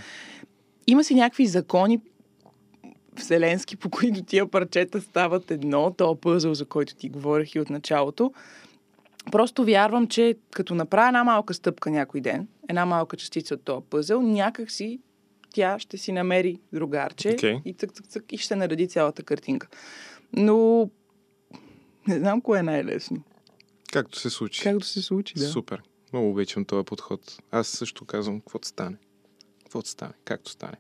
Има 0.88 1.03
си 1.03 1.15
някакви 1.15 1.46
закони 1.46 2.00
вселенски, 3.15 3.75
по 3.75 3.89
които 3.89 4.24
тия 4.24 4.48
парчета 4.48 5.01
стават 5.01 5.51
едно, 5.51 5.93
то 5.98 6.15
пъзъл, 6.15 6.53
за 6.53 6.65
който 6.65 6.96
ти 6.96 7.10
говорих 7.10 7.55
и 7.55 7.60
от 7.60 7.69
началото. 7.69 8.34
Просто 9.31 9.65
вярвам, 9.65 10.07
че 10.07 10.36
като 10.51 10.75
направя 10.75 11.07
една 11.07 11.24
малка 11.24 11.53
стъпка 11.53 11.91
някой 11.91 12.21
ден, 12.21 12.48
една 12.69 12.86
малка 12.86 13.17
частица 13.17 13.53
от 13.53 13.63
този 13.63 13.86
пъзъл, 13.89 14.21
някак 14.21 14.71
си 14.71 15.00
тя 15.53 15.79
ще 15.79 15.98
си 15.98 16.12
намери 16.12 16.59
другарче 16.74 17.29
Окей. 17.29 17.62
и 17.65 17.74
цък, 17.74 17.93
цък, 17.93 18.07
цък, 18.07 18.33
и 18.33 18.38
ще 18.38 18.55
нареди 18.55 18.88
цялата 18.88 19.24
картинка. 19.24 19.67
Но 20.33 20.89
не 22.07 22.19
знам 22.19 22.41
кое 22.41 22.59
е 22.59 22.63
най-лесно. 22.63 23.24
Както 23.91 24.19
се 24.19 24.29
случи. 24.29 24.63
Както 24.63 24.86
се 24.86 25.01
случи, 25.01 25.33
да. 25.33 25.48
Супер. 25.48 25.81
Много 26.13 26.29
обичам 26.29 26.65
този 26.65 26.86
подход. 26.86 27.38
Аз 27.51 27.67
също 27.67 28.05
казвам, 28.05 28.39
каквото 28.39 28.67
стане. 28.67 28.95
Каквото 29.63 29.89
стане, 29.89 30.13
както 30.25 30.51
стане. 30.51 30.77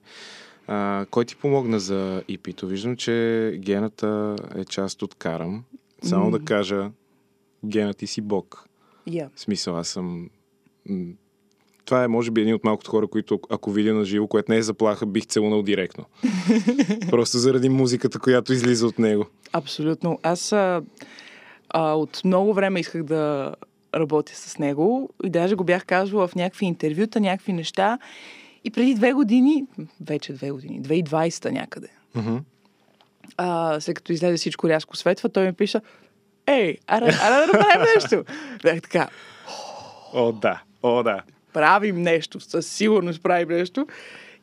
А, 0.67 1.05
кой 1.11 1.25
ти 1.25 1.35
помогна 1.35 1.79
за 1.79 2.23
EP-то? 2.29 2.67
Виждам, 2.67 2.95
че 2.95 3.53
гената 3.59 4.35
е 4.55 4.65
част 4.65 5.01
от 5.01 5.15
Карам. 5.15 5.63
Само 6.03 6.25
М. 6.25 6.39
да 6.39 6.45
кажа, 6.45 6.91
гена 7.65 7.93
ти 7.93 8.07
си 8.07 8.21
бог. 8.21 8.65
Yeah. 9.07 9.29
В 9.35 9.39
смисъл, 9.39 9.77
аз 9.77 9.87
съм... 9.87 10.29
Това 11.85 12.03
е, 12.03 12.07
може 12.07 12.31
би, 12.31 12.41
един 12.41 12.53
от 12.55 12.63
малкото 12.63 12.91
хора, 12.91 13.07
които, 13.07 13.39
ако 13.49 13.71
видя 13.71 13.93
на 13.93 14.05
живо, 14.05 14.27
което 14.27 14.51
не 14.51 14.57
е 14.57 14.61
заплаха, 14.61 15.05
бих 15.05 15.25
целунал 15.25 15.61
директно. 15.63 16.05
Просто 17.09 17.37
заради 17.37 17.69
музиката, 17.69 18.19
която 18.19 18.53
излиза 18.53 18.87
от 18.87 18.99
него. 18.99 19.25
Абсолютно. 19.53 20.19
Аз 20.23 20.51
а, 20.51 20.81
а, 21.69 21.93
от 21.93 22.21
много 22.25 22.53
време 22.53 22.79
исках 22.79 23.03
да 23.03 23.53
работя 23.95 24.35
с 24.35 24.59
него 24.59 25.09
и 25.23 25.29
даже 25.29 25.55
го 25.55 25.63
бях 25.63 25.85
казвала 25.85 26.27
в 26.27 26.35
някакви 26.35 26.65
интервюта, 26.65 27.19
някакви 27.19 27.53
неща. 27.53 27.99
И 28.63 28.71
преди 28.71 28.95
две 28.95 29.13
години, 29.13 29.65
вече 30.01 30.33
две 30.33 30.51
години, 30.51 30.81
2020 30.81 31.51
някъде, 31.51 31.87
Мгм. 32.15 32.37
а, 33.37 33.79
след 33.79 33.95
като 33.95 34.13
излезе 34.13 34.37
всичко 34.37 34.69
рязко 34.69 34.97
светва, 34.97 35.29
той 35.29 35.45
ми 35.45 35.53
пиша, 35.53 35.81
ей, 36.49 36.77
ара, 36.87 37.05
ара 37.05 37.35
да 37.37 37.47
направим 37.47 37.85
нещо. 37.95 38.23
Бях 38.63 38.81
така, 38.81 39.07
О, 40.13 40.31
да. 40.31 40.61
О, 40.83 41.03
да. 41.03 41.21
правим 41.53 42.01
нещо, 42.01 42.39
със 42.39 42.67
сигурност 42.67 43.23
правим 43.23 43.47
нещо. 43.49 43.87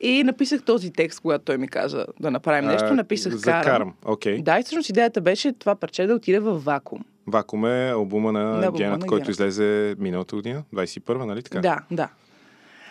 И 0.00 0.24
написах 0.24 0.62
този 0.62 0.92
текст, 0.92 1.20
когато 1.20 1.44
той 1.44 1.58
ми 1.58 1.68
каза 1.68 2.06
да 2.20 2.30
направим 2.30 2.70
нещо. 2.70 2.88
А, 2.90 2.94
Написах 2.94 3.32
за 3.32 3.44
карам. 3.44 3.62
Карам. 3.64 3.94
Окей. 4.04 4.42
Да, 4.42 4.58
и 4.58 4.62
всъщност 4.62 4.88
идеята 4.88 5.20
беше 5.20 5.52
това 5.52 5.74
парче 5.74 6.06
да 6.06 6.14
отиде 6.14 6.38
в 6.38 6.58
вакуум. 6.58 7.04
Вакуум 7.26 7.66
е 7.66 7.90
албума 7.90 8.32
на, 8.32 8.44
На 8.44 8.72
Генът, 8.72 9.00
на 9.00 9.06
който 9.06 9.24
Генът. 9.24 9.28
излезе 9.28 9.94
миналата 9.98 10.36
година, 10.36 10.62
21-а, 10.74 11.26
нали 11.26 11.42
така? 11.42 11.60
Да, 11.60 11.78
да. 11.90 12.08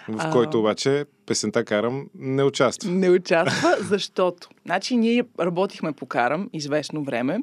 В 0.08 0.16
А. 0.20 0.32
който 0.32 0.60
обаче 0.60 1.06
песента 1.26 1.66
Карам 1.66 2.08
не 2.16 2.44
участва. 2.44 2.92
Не 2.92 3.10
участва, 3.10 3.76
защото. 3.82 4.50
Значи 4.66 4.96
ние 4.98 5.24
работихме 5.40 5.92
по 5.92 6.06
карам 6.06 6.50
известно 6.54 7.04
време, 7.04 7.40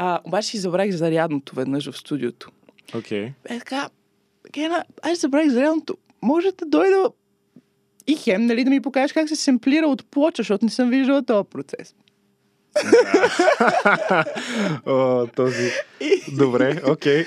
а, 0.00 0.20
обаче 0.24 0.48
си 0.48 0.58
забравих 0.58 0.94
зарядното 0.94 1.54
веднъж 1.54 1.90
в 1.90 1.98
студиото. 1.98 2.50
Окей. 2.94 3.32
Е 3.48 3.58
така, 3.58 3.88
Гена, 4.52 4.84
аз 5.02 5.18
забравих 5.18 5.50
зарядното. 5.50 5.96
Може 6.22 6.48
да 6.58 6.66
дойда 6.66 7.10
и 8.06 8.16
хем, 8.16 8.46
нали, 8.46 8.64
да 8.64 8.70
ми 8.70 8.80
покажеш 8.80 9.12
как 9.12 9.28
се 9.28 9.36
семплира 9.36 9.86
от 9.86 10.06
плоча, 10.10 10.40
защото 10.42 10.64
не 10.64 10.70
съм 10.70 10.90
виждала 10.90 11.22
този 11.22 11.48
процес. 11.50 11.94
О, 14.86 15.26
този... 15.36 15.70
Добре, 16.38 16.80
окей. 16.86 17.24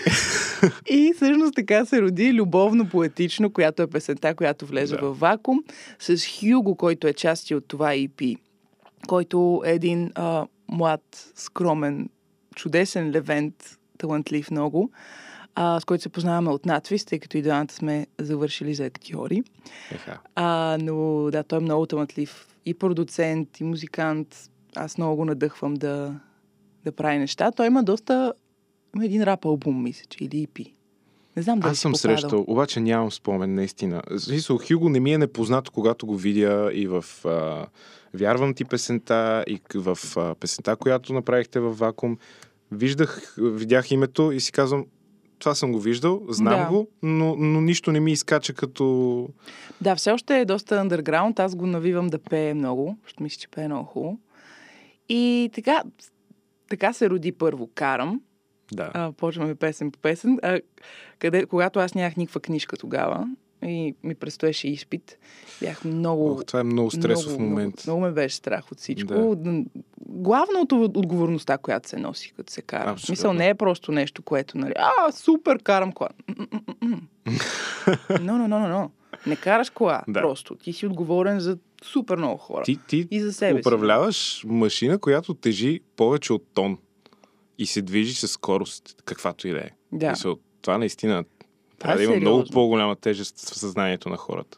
И 0.90 1.14
всъщност 1.16 1.56
така 1.56 1.86
се 1.86 2.02
роди 2.02 2.34
любовно 2.34 2.90
поетично, 2.90 3.54
която 3.54 3.82
е 3.82 3.88
песента, 3.88 4.36
която 4.36 4.66
влезе 4.66 4.96
Да. 4.96 5.02
в 5.02 5.20
вакуум, 5.20 5.64
с 6.00 6.18
Хюго, 6.28 6.76
който 6.76 7.08
е 7.08 7.14
части 7.14 7.56
от 7.56 7.68
това 7.68 7.94
EP, 7.94 8.38
който 9.08 9.62
е 9.66 9.72
един 9.72 10.12
а, 10.16 10.46
млад, 10.68 11.32
скромен, 11.36 12.10
чудесен 12.62 13.12
левент, 13.12 13.78
талантлив 13.98 14.52
много, 14.52 14.92
а, 15.56 15.80
с 15.80 15.86
който 15.86 16.02
се 16.02 16.10
познаваме 16.10 16.50
от 16.50 16.66
надвис, 16.66 17.06
тъй 17.06 17.20
като 17.20 17.38
и 17.38 17.42
двамата 17.42 17.72
сме 17.72 18.08
завършили 18.20 18.74
за 18.74 18.86
актьори. 18.86 19.44
Еха. 19.92 20.20
А, 20.36 20.78
но 20.82 21.30
да, 21.32 21.44
той 21.44 21.58
е 21.58 21.62
много 21.62 21.86
талантлив. 21.86 22.48
И 22.66 22.74
продуцент, 22.74 23.60
и 23.60 23.64
музикант. 23.64 24.36
Аз 24.76 24.98
много 24.98 25.16
го 25.16 25.26
надъхвам 25.26 25.74
да, 25.74 26.20
да 26.86 26.92
прави 26.92 27.18
неща. 27.18 27.52
Той 27.52 27.68
има 27.68 27.84
доста... 27.84 28.34
Има 28.96 29.06
един 29.06 29.24
рап 29.24 29.46
албум, 29.46 29.84
мисля, 29.84 30.06
че, 30.10 30.24
или 30.24 30.48
EP. 30.48 30.74
Не 31.36 31.44
знам 31.44 31.60
дали 31.60 31.72
Аз 31.72 31.80
съм 31.80 31.92
попадал. 31.92 32.18
срещал, 32.18 32.46
обаче 32.48 32.80
нямам 32.80 33.12
спомен, 33.12 33.56
наистина. 33.56 34.02
Смисъл, 34.18 34.60
Хюго 34.68 34.90
не 34.90 35.00
ми 35.00 35.14
е 35.14 35.18
непознато, 35.18 35.72
когато 35.72 36.06
го 36.06 36.16
видя 36.16 36.70
и 36.74 36.88
в 36.88 37.06
а, 37.26 37.68
Вярвам 38.14 38.54
ти 38.54 38.66
песента, 38.66 39.44
и 39.48 39.62
в 39.76 39.98
а, 40.18 40.36
песента, 40.36 40.76
която 40.76 41.14
направихте 41.14 41.60
в 41.60 41.74
Вакуум. 41.74 42.18
Виждах, 42.72 43.36
видях 43.38 43.92
името 43.92 44.32
и 44.32 44.40
си 44.40 44.52
казвам, 44.52 44.86
това 45.40 45.56
съм 45.56 45.72
го 45.72 45.80
виждал, 45.80 46.22
знам 46.30 46.60
Да. 46.60 46.66
го, 46.70 46.88
но, 47.04 47.36
но 47.36 47.62
нищо 47.62 47.92
не 47.92 48.00
ми 48.00 48.12
изкача 48.12 48.54
като... 48.54 49.28
Да, 49.82 49.96
все 49.96 50.12
още 50.12 50.40
е 50.40 50.46
доста 50.46 50.76
underground. 50.76 51.40
Аз 51.40 51.56
го 51.56 51.68
навивам 51.68 52.08
да 52.08 52.20
пее 52.20 52.54
много, 52.54 52.98
защото 53.04 53.24
мисля, 53.24 53.40
че 53.40 53.48
пее 53.48 53.68
много 53.68 53.84
хубаво. 53.84 54.20
И 55.10 55.50
така, 55.54 55.84
така 56.70 56.94
се 56.94 57.10
роди 57.10 57.32
първо 57.32 57.70
Карам. 57.76 58.22
Да. 58.72 58.92
А, 58.94 59.12
почваме 59.12 59.56
песен 59.56 59.92
по 59.92 60.00
песен. 60.00 60.40
А, 60.44 60.60
къде, 61.20 61.46
когато 61.46 61.80
аз 61.80 61.96
нямах 61.96 62.18
никаква 62.18 62.42
книжка 62.42 62.78
тогава 62.78 63.28
и 63.64 63.96
ми 64.04 64.16
предстоеше 64.16 64.68
изпит, 64.68 65.18
бях 65.62 65.86
много... 65.86 66.32
Ох, 66.32 66.46
това 66.46 66.60
е 66.60 66.64
много 66.64 66.92
стресов 66.92 67.28
много, 67.28 67.44
момент. 67.44 67.84
Много, 67.86 68.00
много 68.00 68.02
ме 68.02 68.12
беше 68.14 68.36
страх 68.36 68.72
от 68.72 68.78
всичко. 68.78 69.36
Да. 69.36 69.64
Главно 70.06 70.60
от 70.62 70.72
отговорността, 70.72 71.58
която 71.58 71.90
се 71.90 71.98
носи, 71.98 72.34
като 72.38 72.54
се 72.54 72.62
кара. 72.62 72.90
Абсолютно. 72.92 73.12
Мисъл, 73.14 73.34
не 73.34 73.50
е 73.50 73.56
просто 73.56 73.92
нещо, 73.92 74.22
което, 74.22 74.58
нали, 74.58 74.74
а, 74.76 75.12
супер, 75.12 75.60
карам 75.64 75.92
кола. 75.92 76.10
Но, 78.22 78.38
но, 78.38 78.48
но, 78.48 78.60
но, 78.60 78.68
но. 78.70 78.92
Не 79.28 79.36
караш 79.36 79.70
кола, 79.70 80.02
Да. 80.08 80.22
просто. 80.22 80.56
Ти 80.56 80.74
си 80.74 80.86
отговорен 80.86 81.40
за 81.40 81.58
супер 81.84 82.18
много 82.18 82.38
хора. 82.38 82.64
Ти, 82.64 82.80
ти 82.88 83.08
И 83.12 83.20
за 83.20 83.34
себе 83.34 83.54
си. 83.54 83.68
управляваш 83.68 84.44
машина, 84.48 85.00
която 85.00 85.34
тежи 85.34 85.80
повече 85.96 86.34
от 86.34 86.44
тон 86.54 86.78
и 87.58 87.66
се 87.66 87.82
движи 87.82 88.14
с 88.14 88.28
скорост, 88.28 89.02
каквато 89.06 89.48
и 89.48 89.52
да 89.52 89.58
е. 89.60 89.70
Да. 89.92 90.10
Мисъл, 90.10 90.38
това 90.62 90.78
наистина 90.78 91.24
трябва 91.82 91.98
да 91.98 92.04
има 92.04 92.16
много 92.16 92.38
сериозно. 92.38 92.54
по-голяма 92.54 92.96
тежест 92.96 93.40
в 93.40 93.60
съзнанието 93.60 94.10
на 94.10 94.18
хората. 94.18 94.58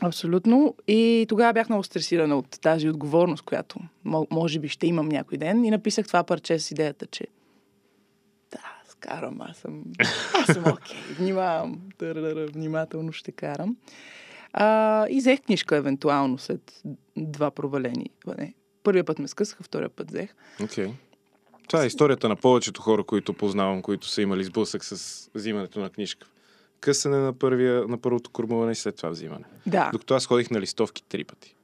Абсолютно. 0.00 0.74
И 0.88 1.26
тогава 1.28 1.52
бях 1.52 1.68
много 1.68 1.84
стресирана 1.84 2.38
от 2.38 2.60
тази 2.60 2.88
отговорност, 2.88 3.42
която 3.42 3.78
мо- 4.06 4.26
може 4.30 4.58
би 4.58 4.68
ще 4.68 4.86
имам 4.86 5.08
някой 5.08 5.38
ден. 5.38 5.64
И 5.64 5.70
написах 5.70 6.06
това 6.06 6.24
парче 6.24 6.58
с 6.58 6.70
идеята, 6.70 7.06
че 7.06 7.26
да, 8.50 8.58
аз 8.86 8.94
карам, 8.94 9.40
аз 9.40 9.56
съм, 9.56 9.82
аз 10.34 10.46
съм 10.46 10.64
окей, 10.72 10.96
внимавам, 11.18 11.80
Тарарара, 11.98 12.46
внимателно 12.46 13.12
ще 13.12 13.32
карам. 13.32 13.76
А, 14.52 15.06
и 15.10 15.18
взех 15.18 15.40
книжка 15.40 15.76
евентуално 15.76 16.38
след 16.38 16.82
два 17.16 17.50
провалени. 17.50 18.10
Не, 18.38 18.54
първия 18.82 19.04
път 19.04 19.18
ме 19.18 19.28
скъсаха, 19.28 19.62
втория 19.62 19.88
път 19.88 20.10
взех. 20.10 20.34
Okay. 20.60 20.90
Това 21.68 21.82
е 21.82 21.86
историята 21.86 22.28
на 22.28 22.36
повечето 22.36 22.82
хора, 22.82 23.04
които 23.04 23.32
познавам, 23.32 23.82
които 23.82 24.08
са 24.08 24.22
имали 24.22 24.44
сблъсък 24.44 24.84
с 24.84 25.30
взимането 25.34 25.80
на 25.80 25.90
книжка. 25.90 26.26
Късане 26.80 27.16
на, 27.16 27.32
първия, 27.32 27.88
на 27.88 27.98
първото 27.98 28.30
кормуване 28.30 28.72
и 28.72 28.74
след 28.74 28.96
това 28.96 29.08
взимане. 29.08 29.44
Да, 29.66 29.90
Докато 29.92 30.14
аз 30.14 30.26
ходих 30.26 30.50
на 30.50 30.60
листовки 30.60 31.02
три 31.08 31.24
пъти. 31.24 31.54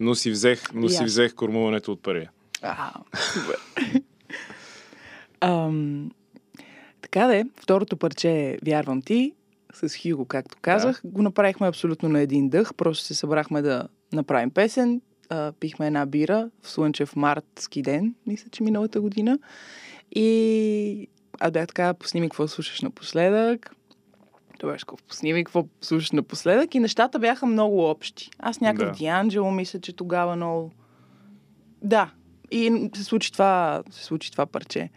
Но 0.00 0.14
си 0.14 0.30
взех, 0.30 0.62
но 0.74 0.86
И 0.86 0.90
си 0.90 1.04
взех 1.04 1.34
кормуването 1.34 1.92
от 1.92 2.02
първия. 2.02 2.30
А, 2.62 2.92
супер. 3.16 3.56
Ам, 5.40 6.10
така 7.00 7.26
де, 7.26 7.44
второто 7.56 7.96
парче 7.96 8.30
е 8.30 8.58
Вярвам 8.66 9.02
ти, 9.02 9.34
с 9.72 9.98
Хюго, 10.02 10.24
както 10.24 10.56
казах. 10.60 11.00
Го 11.04 11.22
направихме 11.22 11.68
абсолютно 11.68 12.08
на 12.08 12.20
един 12.20 12.48
дъх. 12.48 12.74
Просто 12.74 13.04
се 13.04 13.14
събрахме 13.14 13.62
да 13.62 13.88
направим 14.12 14.50
песен. 14.50 15.00
А, 15.34 15.52
пихме 15.60 15.86
една 15.86 16.06
бира 16.06 16.50
в 16.62 16.70
слънчев 16.70 17.16
мартски 17.16 17.82
ден, 17.82 18.14
мисля, 18.26 18.48
че 18.50 18.62
миналата 18.62 19.00
година. 19.00 19.38
И 20.14 21.08
аз 21.40 21.50
бях 21.50 21.66
така, 21.66 21.94
пусни 21.94 22.20
ми 22.20 22.28
какво 22.28 22.48
слушаш 22.48 22.82
напоследък. 22.82 23.76
Това 24.58 24.72
беше 24.72 24.84
ми 25.22 25.44
какво 25.44 25.64
слушаш 25.80 26.10
напоследък. 26.10 26.74
И 26.74 26.80
нещата 26.80 27.18
бяха 27.18 27.46
много 27.46 27.90
общи. 27.90 28.30
Аз 28.38 28.60
някакъв 28.60 28.92
Да. 28.92 28.98
Дианджело, 28.98 29.50
мисля, 29.50 29.80
че 29.80 29.92
тогава 29.92 30.36
много... 30.36 30.72
Да, 31.82 32.10
и 32.50 32.90
се 32.96 33.04
случи 33.04 33.32
това, 33.32 33.82
се 33.90 34.04
случи 34.04 34.32
това 34.32 34.46
парче. 34.46 34.90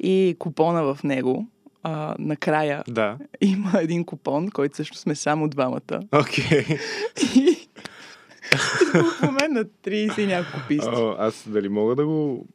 И 0.00 0.36
купона 0.38 0.94
в 0.94 1.02
него, 1.04 1.46
а, 1.82 2.14
накрая 2.18 2.84
Да. 2.88 3.18
има 3.40 3.72
един 3.80 4.04
купон, 4.04 4.50
който 4.50 4.76
също 4.76 4.98
сме 4.98 5.14
само 5.14 5.48
двамата. 5.48 6.00
Окей. 6.12 6.64
И 7.36 7.68
избухваме 8.54 9.48
на 9.48 9.64
30 9.64 10.18
и 10.18 10.26
няколко 10.26 10.66
писти. 10.68 10.90
О, 10.92 11.16
аз 11.18 11.48
дали 11.48 11.68
мога 11.68 11.94
да 11.94 12.06
го... 12.06 12.46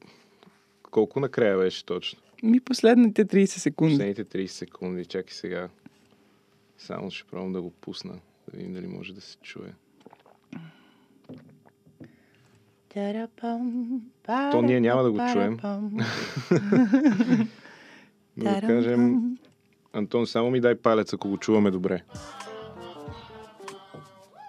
Колко 0.92 1.20
накрая 1.20 1.58
беше 1.58 1.86
точно? 1.86 2.20
Ми 2.44 2.60
последните 2.60 3.26
30 3.26 3.46
секунди. 3.46 3.94
Последните 3.94 4.26
30 4.26 4.48
секунди. 4.48 5.06
Чакай 5.06 5.34
сега. 5.34 5.70
Само 6.78 7.12
ще 7.12 7.28
пробвам 7.32 7.54
да 7.54 7.62
го 7.62 7.70
пусна. 7.70 8.14
Да 8.14 8.58
видим 8.58 8.74
дали 8.74 8.88
може 8.88 9.14
да 9.14 9.22
се 9.22 9.38
чуе. 9.38 9.68
То 14.52 14.62
ние 14.62 14.80
няма 14.80 15.04
да 15.04 15.12
го 15.12 15.20
чуем. 15.34 15.60
Да 18.38 18.62
кажем, 18.62 19.22
Антон, 19.94 20.28
само 20.28 20.52
ми 20.52 20.62
дай 20.62 20.76
палец, 20.76 21.14
ако 21.14 21.30
го 21.30 21.38
чуваме 21.38 21.72
добре. 21.72 22.04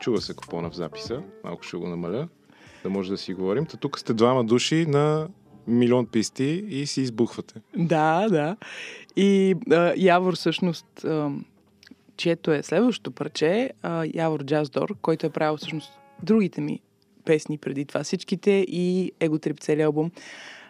Чува 0.07 0.21
се 0.21 0.35
купона 0.35 0.71
в 0.71 0.75
записа. 0.75 1.23
Малко 1.45 1.63
ще 1.63 1.77
го 1.77 1.89
намаля, 1.89 2.29
да 2.83 2.91
може 2.91 3.11
да 3.11 3.19
си 3.19 3.35
говорим. 3.35 3.67
Та 3.67 3.77
тук 3.77 3.99
сте 3.99 4.15
двама 4.15 4.45
души 4.45 4.87
на 4.87 5.29
милион 5.67 6.07
писти 6.07 6.65
и 6.69 6.87
си 6.87 7.01
избухвате. 7.01 7.55
Да, 7.77 8.29
да. 8.29 8.57
И 9.17 9.55
а, 9.71 9.93
Явор 9.97 10.37
всъщност, 10.37 11.05
а, 11.05 11.31
чието 12.17 12.53
е 12.53 12.63
следващото 12.63 13.11
парче, 13.11 13.71
а, 13.83 14.07
Явор 14.15 14.45
Джаздор, 14.45 14.97
който 15.03 15.27
е 15.27 15.31
правил 15.31 15.57
всъщност 15.57 15.93
другите 16.23 16.61
ми 16.61 16.81
песни 17.25 17.59
преди 17.59 17.85
това. 17.85 18.03
Всичките 18.03 18.51
и 18.69 19.13
Его 19.21 19.39
Трип 19.39 19.61
целият 19.61 19.87
албум. 19.87 20.11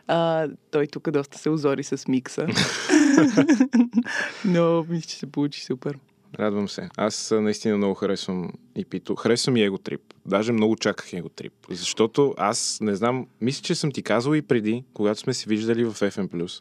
А, 0.06 0.48
той 0.70 0.86
тук 0.86 1.10
доста 1.10 1.38
се 1.38 1.50
озори 1.50 1.84
с 1.84 2.08
микса. 2.08 2.46
Но 4.44 4.84
мисля, 4.88 5.08
че 5.08 5.16
се 5.16 5.26
получи 5.26 5.64
супер. 5.64 5.98
Радвам 6.38 6.68
се. 6.68 6.88
Аз 6.97 7.35
наистина 7.40 7.76
много 7.76 7.95
харесвам 7.95 8.52
EP-то. 8.78 9.14
Харесвам 9.14 9.56
и 9.56 9.62
Его 9.62 9.78
Трип. 9.78 10.00
Даже 10.26 10.52
много 10.52 10.76
чаках 10.76 11.12
Его 11.12 11.28
Трип. 11.28 11.52
Защото 11.71 12.35
аз 12.38 12.78
не 12.80 12.95
знам, 12.95 13.26
мисля, 13.40 13.62
че 13.62 13.75
съм 13.75 13.92
ти 13.92 14.02
казал 14.02 14.35
и 14.35 14.42
преди, 14.42 14.85
когато 14.95 15.21
сме 15.21 15.35
се 15.35 15.49
виждали 15.49 15.85
в 15.85 15.92
FM+. 15.92 16.61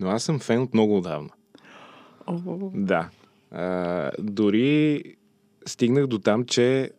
Но 0.00 0.08
аз 0.08 0.22
съм 0.22 0.38
фен 0.38 0.62
от 0.62 0.74
много 0.74 0.98
отдавна. 0.98 1.30
О, 2.26 2.70
Да. 2.74 3.10
А, 3.50 4.10
дори 4.18 5.02
стигнах 5.66 6.06
до 6.06 6.18
там, 6.18 6.44
че 6.44 6.90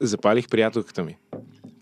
запалих 0.00 0.48
приятелката 0.48 1.04
ми. 1.04 1.16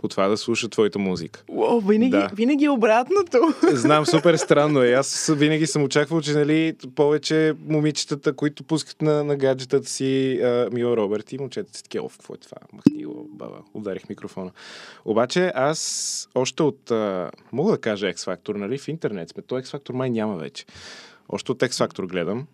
По 0.07 0.11
това 0.11 0.29
да 0.29 0.37
слуша 0.37 0.69
твоята 0.69 0.99
музика. 0.99 1.43
О, 1.49 1.81
винаги, 1.81 2.11
Да. 2.11 2.31
винаги 2.35 2.65
е 2.65 2.71
обратното. 2.71 3.39
Знам, 3.73 4.07
супер 4.07 4.37
странно 4.37 4.83
е. 4.83 4.93
Аз 4.93 5.33
винаги 5.37 5.67
съм 5.67 5.83
очаквал, 5.83 6.21
че 6.21 6.33
нали, 6.33 6.75
повече 6.95 7.55
момичетата, 7.69 8.33
които 8.33 8.65
пускат 8.65 9.03
на, 9.03 9.25
на 9.25 9.37
гаджетата 9.37 9.89
си 9.89 10.41
а, 10.43 10.69
Мила 10.73 10.97
Робърт 10.97 11.33
и 11.33 11.39
момчета 11.39 11.77
си 11.77 11.83
такива, 11.83 12.05
«Оф, 12.05 12.17
какво 12.19 12.35
е 12.35 12.37
това? 12.37 12.57
Махни 12.73 13.05
го, 13.05 13.29
баба. 13.31 13.57
Ударих 13.75 14.09
микрофона. 14.09 14.51
Обаче 15.05 15.53
аз 15.55 16.29
още 16.35 16.63
от, 16.63 16.91
а, 16.91 17.31
мога 17.53 17.73
да 17.73 17.79
кажа 17.79 18.07
X-Factor, 18.07 18.55
нали, 18.57 18.79
в 18.79 18.89
интернет 18.89 19.29
сме. 19.29 19.43
То 19.43 19.55
X-Factor 19.61 19.93
май 19.93 20.11
няма 20.11 20.37
вече. 20.37 20.65
Още 21.29 21.53
от 21.53 21.59
X-Factor 21.59 22.07
гледам. 22.07 22.47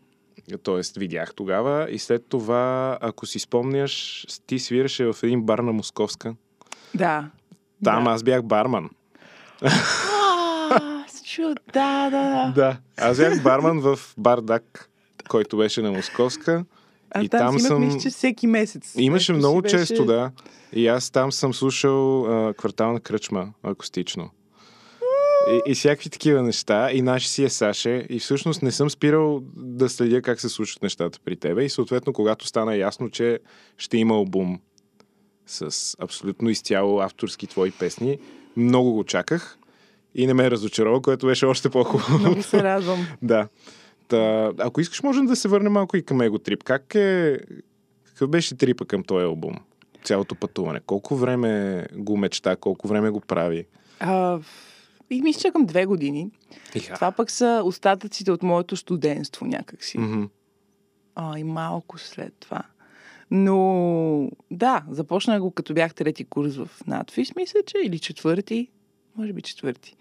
Тоест, 0.63 0.97
видях 0.97 1.35
тогава 1.35 1.91
и 1.91 1.99
след 1.99 2.27
това, 2.29 2.99
ако 3.01 3.27
си 3.27 3.39
спомняш, 3.39 4.27
ти 4.47 4.59
свираше 4.59 5.05
в 5.05 5.17
един 5.23 5.43
бар 5.43 5.59
на 5.59 5.73
Московска. 5.73 6.35
Да. 6.95 7.31
Там 7.85 8.05
да. 8.05 8.11
аз 8.11 8.23
бях 8.23 8.43
барман. 8.43 8.91
Чу, 11.25 11.43
да, 11.73 12.11
да, 12.11 12.11
да. 12.11 12.53
Да. 12.55 12.77
Аз 12.97 13.19
бях 13.19 13.43
барман 13.43 13.81
в 13.81 13.99
Бардак, 14.19 14.91
който 15.29 15.57
беше 15.57 15.83
на 15.83 15.93
Московска. 15.93 16.65
А 17.11 17.23
И 17.23 17.29
там, 17.29 17.41
там 17.41 17.59
си 17.59 17.67
съм- 17.67 17.87
мисля, 17.87 18.01
че 18.01 18.11
всеки 18.11 18.47
месец. 18.47 18.95
Имаше 18.99 19.33
много 19.33 19.63
беше- 19.63 19.77
често, 19.77 20.05
да. 20.05 20.31
И 20.73 20.89
аз 20.89 21.11
там 21.11 21.33
съм 21.33 21.55
слушал 21.55 22.25
а, 22.49 22.55
квартална 22.55 23.01
кръчма 23.01 23.49
акустично. 23.63 24.31
И, 25.51 25.71
и 25.71 25.75
всякакви 25.75 26.11
такива 26.11 26.43
неща. 26.43 26.91
И 26.93 27.03
наши 27.03 27.29
си 27.29 27.45
е 27.45 27.49
Саше. 27.49 28.07
И 28.09 28.19
всъщност 28.19 28.63
не 28.63 28.71
съм 28.73 28.91
спирал 28.91 29.41
да 29.57 29.89
следя 29.89 30.23
как 30.23 30.41
се 30.41 30.49
случват 30.49 30.83
нещата 30.83 31.19
при 31.25 31.37
тебе. 31.37 31.65
И 31.65 31.71
съответно, 31.71 32.13
когато 32.13 32.47
стана 32.47 32.77
ясно, 32.77 33.11
че 33.11 33.39
ще 33.79 33.97
има 33.97 34.15
албум 34.15 34.61
с 35.47 35.97
абсолютно 36.01 36.51
изцяло 36.51 37.01
авторски 37.01 37.47
твои 37.47 37.71
песни, 37.71 38.19
много 38.57 38.93
го 38.93 39.05
чаках. 39.05 39.59
И 40.15 40.27
не 40.27 40.35
ме 40.35 40.51
разочарова, 40.51 41.03
което 41.03 41.27
беше 41.27 41.47
още 41.47 41.71
по-хубаво. 41.71 42.19
Много 42.19 42.43
се 42.43 42.63
радвам. 42.63 43.07
Да. 43.23 43.49
Та, 44.09 44.53
ако 44.59 44.81
искаш, 44.81 45.03
можем 45.03 45.27
да 45.27 45.37
се 45.37 45.49
върнем 45.49 45.73
малко 45.73 45.97
и 45.97 46.03
към 46.03 46.21
Его 46.21 46.39
Трип. 46.39 46.65
Как 46.65 46.95
е... 46.95 47.39
Какъв 48.05 48.31
беше 48.31 48.57
трипа 48.57 48.85
към 48.85 49.05
този 49.05 49.25
албум? 49.25 49.55
Цялото 50.05 50.35
пътуване. 50.35 50.81
Колко 50.87 51.17
време 51.17 51.85
го 51.97 52.17
мечта, 52.17 52.57
колко 52.57 52.89
време 52.89 53.11
го 53.11 53.21
прави? 53.21 53.67
А, 54.01 54.39
и 55.11 55.23
мисля, 55.23 55.41
че 55.41 55.51
към 55.51 55.67
две 55.67 55.87
години. 55.87 56.31
Иха. 56.75 56.95
Това 56.95 57.13
пък 57.13 57.31
са 57.31 57.63
остатъците 57.65 58.33
от 58.33 58.43
моето 58.43 58.77
студентство 58.77 59.47
някакси. 59.47 59.99
Мгм. 59.99 60.25
А, 61.15 61.39
и 61.39 61.45
малко 61.45 61.99
след 61.99 62.35
това. 62.41 62.63
Но 63.35 64.31
да, 64.51 64.85
започнах 64.91 65.41
го 65.41 65.51
като 65.51 65.75
бях 65.75 65.95
трети 65.95 66.25
курс 66.25 66.57
в 66.57 66.69
надфис, 66.87 67.37
мисля, 67.37 67.61
че, 67.67 67.79
или 67.85 67.99
четвърти, 67.99 68.69
може 69.17 69.33
би 69.33 69.43
четвърти. 69.43 69.97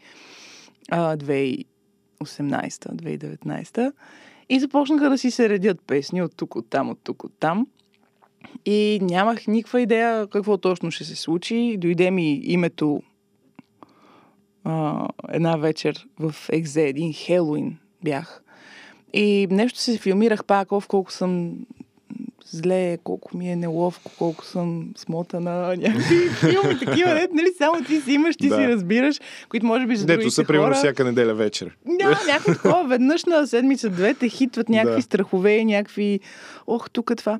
А, 0.91 1.17
2018-2019. 1.17 3.93
И 4.49 4.59
започнаха 4.59 5.09
да 5.09 5.17
си 5.17 5.31
се 5.31 5.49
редят 5.49 5.81
песни 5.87 6.21
от 6.21 6.35
тук, 6.35 6.55
от 6.55 6.69
там, 6.69 6.89
от 6.89 6.99
тук, 7.03 7.23
от 7.23 7.33
там. 7.39 7.67
И 8.65 8.99
нямах 9.01 9.47
никаква 9.47 9.81
идея 9.81 10.27
какво 10.27 10.57
точно 10.57 10.91
ще 10.91 11.03
се 11.03 11.15
случи. 11.15 11.77
Дойде 11.77 12.11
ми 12.11 12.41
името 12.43 13.01
а, 14.63 15.07
една 15.29 15.57
вечер 15.57 16.07
в 16.19 16.35
Екзе, 16.49 16.87
един 16.87 17.13
Хелуин 17.13 17.77
бях. 18.03 18.43
И 19.13 19.47
нещо 19.51 19.79
се 19.79 19.97
филмирах 19.97 20.45
пак, 20.45 20.67
колко 20.67 21.11
съм 21.11 21.57
зле, 22.51 22.97
колко 23.03 23.37
ми 23.37 23.51
е 23.51 23.55
неловко, 23.55 24.11
колко 24.17 24.45
съм 24.45 24.89
смотана, 24.97 25.75
някакви 25.77 26.29
филми 26.29 26.79
такива, 26.79 27.13
не, 27.13 27.27
нали, 27.33 27.53
само 27.57 27.83
ти 27.83 28.01
си 28.01 28.11
имаш, 28.13 28.35
ти 28.37 28.49
Да. 28.49 28.55
си 28.55 28.67
разбираш, 28.67 29.19
които 29.49 29.65
може 29.65 29.87
би 29.87 29.95
за 29.95 30.05
Дето 30.05 30.31
са, 30.31 30.43
примерно, 30.43 30.75
всяка 30.75 31.03
неделя 31.03 31.33
вечер. 31.33 31.77
Да, 31.85 32.09
някакво 32.27 32.53
такова. 32.53 32.87
Веднъж 32.87 33.25
на 33.25 33.47
седмица 33.47 33.89
двете 33.89 34.29
хитват 34.29 34.69
някакви 34.69 34.95
Да. 34.95 35.01
страхове 35.01 35.65
някакви... 35.65 36.19
Ох, 36.67 36.89
тук 36.89 37.09
е 37.09 37.15
това. 37.15 37.39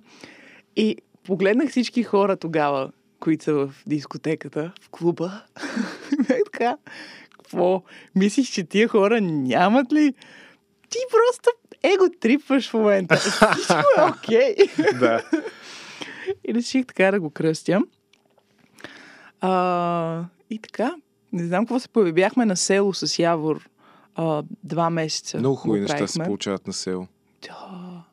И 0.76 0.96
погледнах 1.24 1.70
всички 1.70 2.04
хора 2.04 2.38
тогава, 2.38 2.92
които 3.20 3.44
са 3.44 3.54
в 3.54 3.70
дискотеката, 3.88 4.72
в 4.82 4.90
клуба. 4.90 5.42
Така, 6.28 6.78
какво? 7.32 7.84
Мислиш, 8.16 8.48
че 8.48 8.64
тия 8.64 8.88
хора 8.88 9.22
нямат 9.22 9.94
ли? 9.94 10.14
Ти 10.90 10.98
просто 11.12 11.50
его 11.84 12.10
трипваш 12.20 12.70
в 12.70 12.74
момента. 12.74 13.16
Всичко 13.16 13.74
е 13.98 14.02
окей. 14.10 14.56
да. 15.00 15.24
И 16.48 16.54
реших 16.54 16.86
така 16.86 17.12
да 17.12 17.20
го 17.20 17.30
кръстя. 17.30 17.82
А, 19.42 20.26
и 20.50 20.60
така, 20.60 20.96
не 21.34 21.46
знам 21.46 21.66
какво 21.66 21.80
се 21.80 21.90
появи. 21.90 22.14
Бяхме 22.14 22.46
на 22.46 22.58
село 22.58 22.94
с 22.94 23.20
Явор 23.20 23.70
а, 24.16 24.44
два 24.64 24.90
месеца. 24.90 25.38
Много 25.38 25.56
го 25.56 25.62
хубави 25.62 25.82
неща 25.82 26.08
се 26.08 26.20
получават 26.20 26.68
на 26.68 26.74
село. 26.74 27.08
Да, 27.42 28.04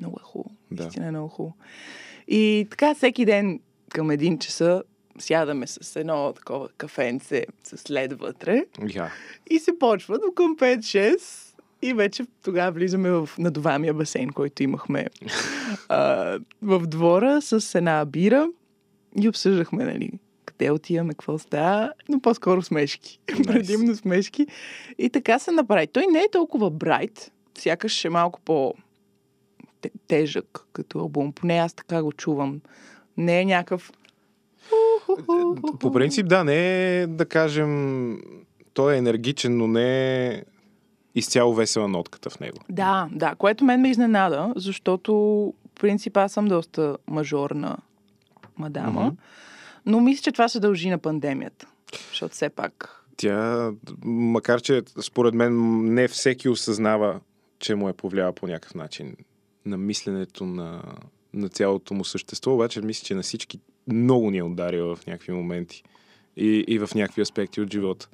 много 0.00 0.16
е 0.20 0.24
хубаво. 0.24 0.50
Да. 0.70 0.82
Наистина 0.82 1.06
е 1.06 1.10
много 1.10 1.28
хубаво. 1.28 1.56
И 2.28 2.66
така 2.70 2.94
всеки 2.94 3.24
ден 3.24 3.60
към 3.90 4.10
един 4.10 4.38
часа 4.38 4.82
сядаме 5.18 5.66
с 5.66 6.00
едно 6.00 6.32
такова 6.32 6.68
кафенце 6.68 7.46
с 7.64 7.90
лед 7.90 8.12
вътре 8.20 8.64
Я. 8.88 9.12
и 9.50 9.58
се 9.58 9.78
почва 9.78 10.18
до 10.18 10.32
към 10.36 10.56
5-6 10.56 11.47
и 11.82 11.94
вече 11.94 12.24
тогава 12.44 12.72
влизаме 12.72 13.10
в 13.10 13.30
надуваемия 13.38 13.94
басейн, 13.94 14.30
който 14.30 14.62
имахме 14.62 15.06
а, 15.88 16.38
в 16.62 16.86
двора 16.86 17.42
с 17.42 17.74
една 17.74 18.04
бира 18.04 18.48
и 19.20 19.28
обсъждахме, 19.28 19.84
нали, 19.84 20.10
къде 20.44 20.70
отиваме, 20.70 21.12
какво 21.12 21.38
става, 21.38 21.92
но 22.08 22.20
по-скоро 22.20 22.62
смешки. 22.62 23.20
Nice. 23.26 23.46
Предимно 23.46 23.96
смешки. 23.96 24.46
И 24.98 25.10
така 25.10 25.38
се 25.38 25.50
направи. 25.50 25.86
Той 25.86 26.06
не 26.12 26.18
е 26.18 26.30
толкова 26.32 26.70
брайт, 26.70 27.32
сякаш 27.58 28.04
е 28.04 28.08
малко 28.08 28.40
по 28.40 28.74
те- 29.80 29.90
тежък 30.08 30.66
като 30.72 30.98
албум. 30.98 31.32
Поне 31.32 31.54
аз 31.54 31.74
така 31.74 32.02
го 32.02 32.12
чувам. 32.12 32.60
Не 33.16 33.40
е 33.40 33.44
някакъв... 33.44 33.92
По 35.80 35.92
принцип, 35.92 36.28
да, 36.28 36.44
не 36.44 36.56
е, 37.00 37.06
да 37.06 37.26
кажем, 37.26 38.20
той 38.74 38.94
е 38.94 38.98
енергичен, 38.98 39.56
но 39.56 39.66
не 39.66 40.26
е 40.26 40.42
изцяло 41.14 41.54
весела 41.54 41.88
нотката 41.88 42.30
в 42.30 42.40
него. 42.40 42.58
Да, 42.68 43.08
да, 43.12 43.34
което 43.34 43.64
мен 43.64 43.80
ме 43.80 43.90
изненада, 43.90 44.52
защото 44.56 45.12
в 45.76 45.80
принцип 45.80 46.16
аз 46.16 46.32
съм 46.32 46.46
доста 46.46 46.96
мажорна 47.06 47.76
мадама, 48.56 49.04
Мгм. 49.04 49.16
но 49.86 50.00
мисля, 50.00 50.22
че 50.22 50.32
това 50.32 50.48
се 50.48 50.60
дължи 50.60 50.90
на 50.90 50.98
пандемията. 50.98 51.66
Защото 52.08 52.34
все 52.34 52.48
пак... 52.48 52.94
Тя, 53.16 53.70
макар 54.04 54.60
че 54.60 54.82
според 55.02 55.34
мен 55.34 55.84
не 55.94 56.08
всеки 56.08 56.48
осъзнава, 56.48 57.20
че 57.58 57.74
му 57.74 57.88
е 57.88 57.92
повлияла 57.92 58.32
по 58.32 58.46
някакъв 58.46 58.74
начин 58.74 59.16
на 59.66 59.76
мисленето 59.76 60.46
на, 60.46 60.82
на 61.34 61.48
цялото 61.48 61.94
му 61.94 62.04
същество, 62.04 62.54
обаче 62.54 62.80
мисля, 62.80 63.04
че 63.04 63.14
на 63.14 63.22
всички 63.22 63.60
много 63.86 64.30
ни 64.30 64.38
е 64.38 64.42
ударила 64.42 64.96
в 64.96 65.06
някакви 65.06 65.32
моменти 65.32 65.82
и, 66.36 66.64
и 66.68 66.78
в 66.78 66.90
някакви 66.94 67.22
аспекти 67.22 67.60
от 67.60 67.72
живота. 67.72 68.08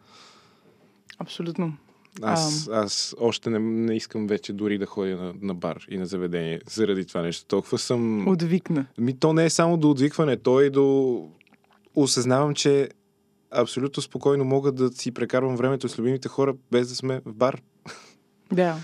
Абсолютно. 1.19 1.77
Аз, 2.23 2.69
аз 2.73 3.15
още 3.19 3.51
не, 3.51 3.59
не 3.59 3.97
искам 3.97 4.27
вече 4.27 4.53
дори 4.53 4.79
да 4.79 4.87
ходя 4.87 5.17
на, 5.17 5.35
на 5.41 5.55
бар 5.55 5.85
и 5.91 5.99
на 5.99 6.07
заведение 6.07 6.61
заради 6.71 7.07
това 7.07 7.23
нещо. 7.23 7.47
Толкова 7.47 7.79
съм... 7.79 8.29
Отвикна. 8.29 8.87
Ми, 8.99 9.19
то 9.19 9.33
не 9.33 9.45
е 9.45 9.51
само 9.51 9.77
до 9.77 9.91
отвикване, 9.91 10.37
то 10.37 10.61
и 10.61 10.71
до... 10.71 11.29
Осъзнавам, 11.95 12.55
че 12.55 12.89
абсолютно 13.51 14.03
спокойно 14.03 14.45
мога 14.45 14.73
да 14.73 14.93
си 14.93 15.11
прекарвам 15.11 15.57
времето 15.57 15.89
с 15.89 15.99
любимите 15.99 16.29
хора, 16.29 16.55
без 16.71 16.89
да 16.89 16.95
сме 16.95 17.21
в 17.25 17.35
бар. 17.35 17.63
Да. 18.53 18.77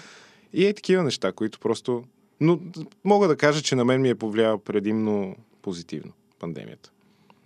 И 0.53 0.67
е 0.67 0.75
такива 0.75 1.03
неща, 1.03 1.33
които 1.33 1.61
просто... 1.61 2.05
Но 2.41 2.61
мога 3.05 3.29
да 3.29 3.37
кажа, 3.37 3.63
че 3.63 3.75
на 3.75 3.85
мен 3.85 4.03
ми 4.03 4.09
е 4.09 4.15
повлиял 4.15 4.59
предимно 4.59 5.37
позитивно 5.63 6.13
пандемията. 6.39 6.91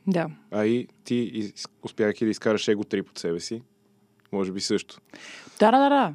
Да. 0.07 0.31
А 0.51 0.67
и 0.67 0.89
ти, 1.05 1.15
из- 1.15 1.67
успявайки 1.83 2.25
да 2.25 2.31
изкараш 2.31 2.69
его 2.69 2.85
трип 2.85 3.11
от 3.11 3.19
себе 3.19 3.41
си, 3.41 3.63
може 4.35 4.53
би 4.53 4.61
също. 4.61 5.01
Да, 5.59 5.71
да, 5.71 5.89
да. 5.89 6.15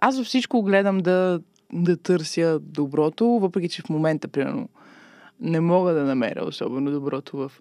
Аз 0.00 0.18
във 0.18 0.26
всичко 0.26 0.62
гледам 0.62 0.98
да, 0.98 1.40
да 1.72 1.96
търся 1.96 2.58
доброто, 2.62 3.26
въпреки 3.26 3.68
че 3.68 3.82
в 3.82 3.88
момента, 3.88 4.28
примерно, 4.28 4.68
не 5.40 5.60
мога 5.60 5.92
да 5.92 6.04
намеря 6.04 6.44
особено 6.44 6.90
доброто 6.90 7.36
в 7.36 7.52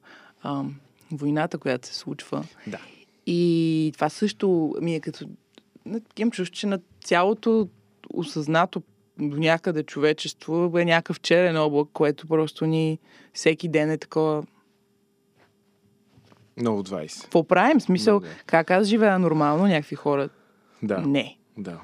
ам, 0.43 0.75
войната, 1.11 1.57
която 1.57 1.87
се 1.87 1.95
случва. 1.95 2.43
Да. 2.67 2.79
И 3.25 3.91
това 3.93 4.09
също 4.09 4.75
ми 4.81 4.95
е 4.95 4.99
като... 4.99 5.25
Имам 6.17 6.31
чувство, 6.31 6.55
че 6.55 6.67
на 6.67 6.79
цялото 7.03 7.67
осъзнато 8.13 8.81
до 9.19 9.37
някъде 9.37 9.83
човечество 9.83 10.71
е 10.77 10.85
някакъв 10.85 11.19
черен 11.19 11.57
облак, 11.57 11.87
което 11.93 12.27
просто 12.27 12.65
ни 12.65 12.99
всеки 13.33 13.67
ден 13.67 13.91
е 13.91 13.97
такова... 13.97 14.43
Много 16.57 16.83
20. 16.83 17.21
Какво 17.21 17.43
правим? 17.43 17.81
Смисъл, 17.81 18.19
Да, 18.19 18.27
да. 18.27 18.33
как 18.45 18.71
аз 18.71 18.87
живея 18.87 19.19
нормално, 19.19 19.67
някакви 19.67 19.95
хора 19.95 20.29
Да. 20.83 20.97
не. 20.97 21.37
Да. 21.57 21.79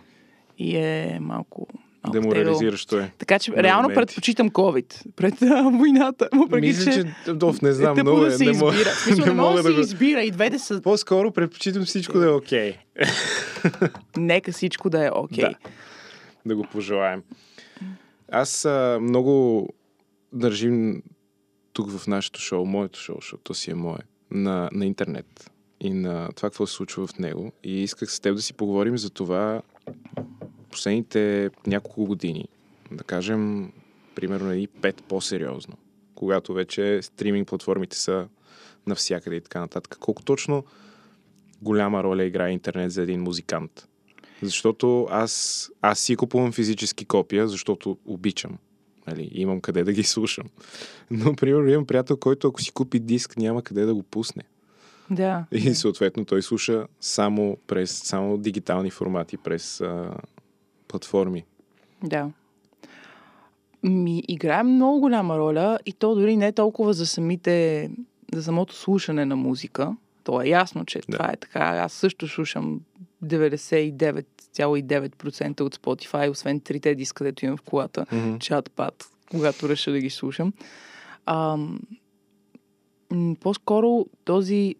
И 0.57 0.77
е 0.77 1.17
малко... 1.21 1.67
малко. 2.03 2.19
Деморализиращо 2.19 2.99
е. 2.99 3.11
Така 3.17 3.39
че 3.39 3.51
на 3.51 3.63
реално 3.63 3.89
предпочитам 3.89 4.49
COVID 4.49 5.15
пред 5.15 5.41
а, 5.41 5.61
войната. 5.63 6.29
Въпреки, 6.33 6.67
Мисля, 6.67 6.91
че, 6.91 7.33
Дов, 7.33 7.61
не 7.61 7.71
знам, 7.71 7.99
е 7.99 8.03
много 8.03 8.19
да 8.19 8.31
се 8.31 8.45
Не 8.45 8.51
мога, 8.51 8.71
избира. 8.71 8.89
Смисъл, 8.89 9.25
не 9.33 9.33
мога 9.33 9.55
да 9.57 9.63
се 9.63 9.73
го... 9.73 9.79
избира 9.79 10.23
и 10.23 10.31
двете 10.31 10.59
са... 10.59 10.81
По-скоро 10.81 11.31
предпочитам 11.31 11.85
всичко 11.85 12.19
да 12.19 12.25
е 12.25 12.29
окей. 12.29 12.77
Нека 14.17 14.51
всичко 14.51 14.89
да 14.89 15.05
е 15.05 15.09
окей. 15.13 15.43
Да. 15.43 15.55
Да 16.45 16.55
го 16.55 16.63
пожелаем. 16.63 17.23
Аз 18.31 18.65
а, 18.65 18.99
много 19.01 19.67
държим 20.33 21.03
тук 21.73 21.97
в 21.97 22.07
нашето 22.07 22.39
шоу, 22.39 22.65
моето 22.65 22.99
шоу, 22.99 23.15
защото 23.21 23.43
то 23.43 23.53
си 23.53 23.71
е 23.71 23.75
мое, 23.75 23.99
на, 24.31 24.69
на 24.73 24.85
интернет 24.85 25.51
и 25.79 25.93
на 25.93 26.29
това, 26.35 26.49
какво 26.49 26.67
се 26.67 26.73
случва 26.73 27.07
в 27.07 27.19
него. 27.19 27.51
И 27.63 27.83
исках 27.83 28.11
с 28.11 28.19
теб 28.19 28.35
да 28.35 28.41
си 28.41 28.53
поговорим 28.53 28.97
за 28.97 29.09
това 29.09 29.61
последните 30.71 31.49
няколко 31.67 32.05
години. 32.05 32.45
Да 32.91 33.03
кажем, 33.03 33.71
примерно 34.15 34.53
и 34.53 34.67
пет 34.67 35.03
по-сериозно. 35.03 35.77
Когато 36.15 36.53
вече 36.53 36.99
стриминг 37.01 37.47
платформите 37.47 37.97
са 37.97 38.27
навсякъде 38.87 39.35
и 39.35 39.41
така 39.41 39.59
нататък. 39.59 39.97
Колко 39.99 40.23
точно 40.23 40.63
голяма 41.61 42.03
роля 42.03 42.23
играе 42.23 42.51
интернет 42.51 42.91
за 42.91 43.01
един 43.01 43.21
музикант? 43.21 43.87
Защото 44.41 45.07
аз, 45.11 45.69
аз 45.81 45.99
си 45.99 46.15
купувам 46.15 46.51
физически 46.51 47.05
копия, 47.05 47.47
защото 47.47 47.97
обичам. 48.05 48.57
Нали, 49.11 49.29
имам 49.33 49.61
къде 49.61 49.83
да 49.83 49.93
ги 49.93 50.03
слушам. 50.03 50.45
Но, 51.11 51.35
примерно, 51.35 51.69
имам 51.69 51.85
приятел, 51.85 52.17
който 52.17 52.47
ако 52.47 52.61
си 52.61 52.71
купи 52.71 52.99
диск, 52.99 53.37
няма 53.37 53.61
къде 53.61 53.85
да 53.85 53.93
го 53.93 54.03
пусне. 54.03 54.43
Да. 55.09 55.45
И 55.51 55.75
съответно 55.75 56.25
той 56.25 56.41
слуша 56.41 56.87
само 57.01 57.57
през 57.67 57.91
само 57.91 58.37
дигитални 58.37 58.91
формати, 58.91 59.37
през 59.37 59.81
а, 59.81 60.11
платформи. 60.87 61.45
Да. 62.03 62.29
Ми 63.83 64.23
играе 64.27 64.63
много 64.63 64.99
голяма 64.99 65.37
роля 65.37 65.79
и 65.85 65.93
то 65.93 66.15
дори 66.15 66.35
не 66.35 66.51
толкова 66.51 66.93
за 66.93 67.05
самите, 67.05 67.89
за 68.33 68.43
самото 68.43 68.75
слушане 68.75 69.25
на 69.25 69.35
музика. 69.35 69.95
То 70.23 70.41
е 70.41 70.47
ясно, 70.47 70.85
че 70.85 70.99
Да. 71.09 71.17
това 71.17 71.31
е 71.31 71.37
така. 71.37 71.59
Аз 71.59 71.93
също 71.93 72.27
слушам 72.27 72.81
99,9% 73.25 75.61
от 75.61 75.75
Spotify, 75.75 76.29
освен 76.29 76.59
трите 76.59 76.95
диска, 76.95 77.17
където 77.17 77.45
имам 77.45 77.57
в 77.57 77.61
колата. 77.61 78.05
Чат-пат, 78.39 79.05
когато 79.31 79.69
реша 79.69 79.91
да 79.91 79.99
ги 79.99 80.09
слушам. 80.09 80.53
А, 81.25 81.57
по-скоро 83.39 84.05
този 84.23 84.75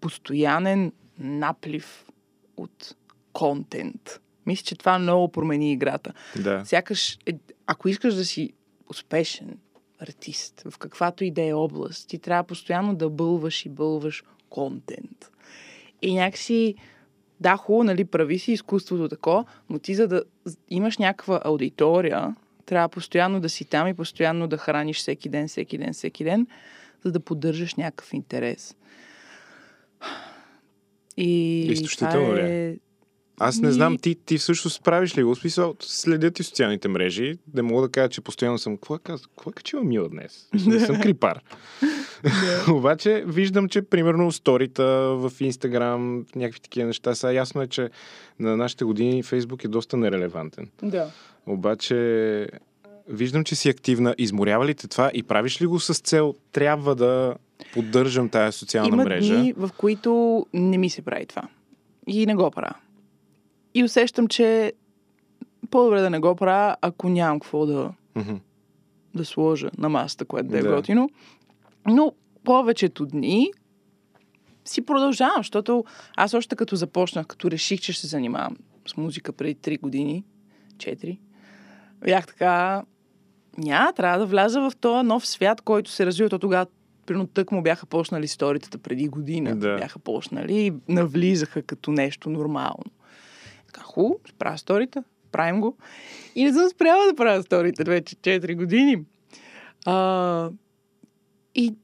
постоянен 0.00 0.92
наплив 1.18 2.06
от 2.56 2.96
контент. 3.32 4.20
Мисля, 4.46 4.64
че 4.64 4.76
това 4.76 4.98
много 4.98 5.28
промени 5.28 5.72
играта. 5.72 6.12
Да. 6.36 6.64
Сякаш, 6.64 7.18
е, 7.26 7.32
ако 7.66 7.88
искаш 7.88 8.14
да 8.14 8.24
си 8.24 8.52
успешен 8.88 9.58
артист 9.98 10.62
в 10.70 10.78
каквато 10.78 11.24
и 11.24 11.30
да 11.30 11.42
е 11.42 11.54
област, 11.54 12.08
ти 12.08 12.18
трябва 12.18 12.44
постоянно 12.44 12.94
да 12.94 13.10
бълваш 13.10 13.66
и 13.66 13.68
бълваш 13.68 14.24
контент. 14.48 15.30
И 16.02 16.14
някакси, 16.14 16.74
да, 17.40 17.56
хубаво, 17.56 17.84
нали, 17.84 18.04
прави 18.04 18.38
си 18.38 18.52
изкуството 18.52 19.08
тако, 19.08 19.44
но 19.70 19.78
ти 19.78 19.94
за 19.94 20.08
да 20.08 20.22
имаш 20.70 20.98
някаква 20.98 21.40
аудитория, 21.44 22.34
трябва 22.66 22.88
постоянно 22.88 23.40
да 23.40 23.48
си 23.48 23.64
там 23.64 23.88
и 23.88 23.94
постоянно 23.94 24.46
да 24.46 24.58
храниш 24.58 24.98
всеки 24.98 25.28
ден, 25.28 25.48
всеки 25.48 25.78
ден, 25.78 25.92
всеки 25.92 26.24
ден, 26.24 26.46
за 27.04 27.12
да 27.12 27.20
поддържаш 27.20 27.74
някакъв 27.74 28.12
интерес. 28.12 28.76
И 31.16 31.60
Изтощително 31.70 32.36
ли 32.36 32.40
е... 32.40 32.78
Аз 33.42 33.58
не 33.58 33.72
знам, 33.72 33.98
ти, 33.98 34.14
ти 34.14 34.38
всъщност 34.38 34.76
справиш 34.76 35.18
ли 35.18 35.22
го? 35.22 35.34
Смисъл, 35.34 35.74
следят 35.80 36.40
и 36.40 36.42
социалните 36.42 36.88
мрежи. 36.88 37.34
Не 37.54 37.62
мога 37.62 37.82
да 37.82 37.88
кажа, 37.88 38.08
че 38.08 38.20
постоянно 38.20 38.58
съм. 38.58 38.76
Какво 38.76 38.94
е, 38.94 38.98
е 39.48 39.52
качила 39.54 39.84
Мила 39.84 40.08
днес? 40.08 40.48
Не 40.66 40.80
съм 40.80 41.00
крипар. 41.00 41.40
Обаче 42.70 43.24
виждам, 43.26 43.68
че 43.68 43.82
примерно 43.82 44.32
сторита 44.32 44.84
в 45.16 45.32
Инстаграм, 45.40 46.26
някакви 46.36 46.60
такива 46.60 46.86
неща 46.86 47.14
са. 47.14 47.32
Ясно 47.32 47.62
е, 47.62 47.66
че 47.66 47.90
на 48.38 48.56
нашите 48.56 48.84
години 48.84 49.22
Фейсбук 49.22 49.64
е 49.64 49.68
доста 49.68 49.96
нерелевантен. 49.96 50.68
Да. 50.82 51.10
Обаче 51.46 52.48
виждам, 53.08 53.44
че 53.44 53.54
си 53.54 53.68
активна. 53.68 54.14
Изморява 54.18 54.66
ли 54.66 54.74
те 54.74 54.88
това 54.88 55.10
и 55.14 55.22
правиш 55.22 55.62
ли 55.62 55.66
го 55.66 55.80
с 55.80 55.94
цел 55.94 56.34
трябва 56.52 56.94
да 56.94 57.34
поддържам 57.72 58.28
тая 58.28 58.52
социална 58.52 58.88
Има 58.88 59.04
мрежа? 59.04 59.34
дни, 59.34 59.52
в 59.56 59.70
които 59.76 60.46
не 60.54 60.78
ми 60.78 60.90
се 60.90 61.02
прави 61.02 61.26
това. 61.26 61.42
И 62.06 62.26
не 62.26 62.34
го 62.34 62.50
правя. 62.50 62.74
И 63.74 63.84
усещам, 63.84 64.28
че 64.28 64.72
по-добре 65.70 66.00
да 66.00 66.10
не 66.10 66.18
го 66.18 66.36
правя, 66.36 66.76
ако 66.80 67.08
нямам 67.08 67.40
какво 67.40 67.66
да, 67.66 67.92
Мгм. 68.14 68.34
да 69.14 69.24
сложа 69.24 69.70
на 69.78 69.88
масата, 69.88 70.24
което 70.24 70.48
да 70.48 70.58
е 70.58 70.62
Да. 70.62 70.74
готино. 70.74 71.10
Но 71.86 72.12
повечето 72.44 73.06
дни 73.06 73.50
си 74.64 74.82
продължавам, 74.82 75.36
защото 75.36 75.84
аз 76.16 76.34
още 76.34 76.56
като 76.56 76.76
започнах, 76.76 77.26
като 77.26 77.50
реших, 77.50 77.80
че 77.80 77.92
ще 77.92 78.00
се 78.00 78.06
занимавам 78.06 78.56
с 78.88 78.96
музика 78.96 79.32
преди 79.32 79.54
3 79.54 79.80
години, 79.80 80.24
4, 80.76 81.18
бях 82.04 82.26
така, 82.26 82.82
няма, 83.58 83.92
трябва 83.92 84.18
да 84.18 84.26
вляза 84.26 84.60
в 84.60 84.72
този 84.80 85.06
нов 85.06 85.26
свят, 85.26 85.60
който 85.60 85.90
се 85.90 86.06
развива. 86.06 86.28
То 86.30 86.38
тогава, 86.38 86.66
примерно, 87.06 87.26
тък 87.26 87.52
му 87.52 87.62
бяха 87.62 87.86
почнали 87.86 88.28
сторитата 88.28 88.78
преди 88.78 89.08
година. 89.08 89.56
Да. 89.56 89.76
Бяха 89.76 89.98
почнали 89.98 90.66
и 90.66 90.72
навлизаха 90.88 91.62
като 91.62 91.90
нещо 91.92 92.30
нормално. 92.30 92.84
Така, 93.72 93.84
хубаво, 93.86 94.20
правя 94.38 94.58
сторита, 94.58 95.04
правим 95.32 95.60
го. 95.60 95.76
И 96.34 96.44
не 96.44 96.52
съм 96.52 96.68
спряла 96.68 97.06
да 97.06 97.14
правя 97.14 97.42
сторита 97.42 97.84
вече 97.84 98.16
4 98.16 98.56
години. 98.56 99.04
А, 99.86 100.50
и 101.54 101.74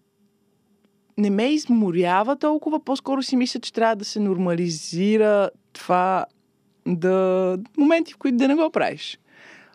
не 1.18 1.30
ме 1.30 1.52
изморява 1.52 2.36
толкова, 2.36 2.84
по-скоро 2.84 3.22
си 3.22 3.36
мисля, 3.36 3.60
че 3.60 3.72
трябва 3.72 3.96
да 3.96 4.04
се 4.04 4.20
нормализира 4.20 5.50
това 5.72 6.26
да... 6.86 7.58
моменти, 7.78 8.12
в 8.12 8.16
които 8.16 8.36
да 8.36 8.48
не 8.48 8.54
го 8.54 8.70
правиш. 8.70 9.18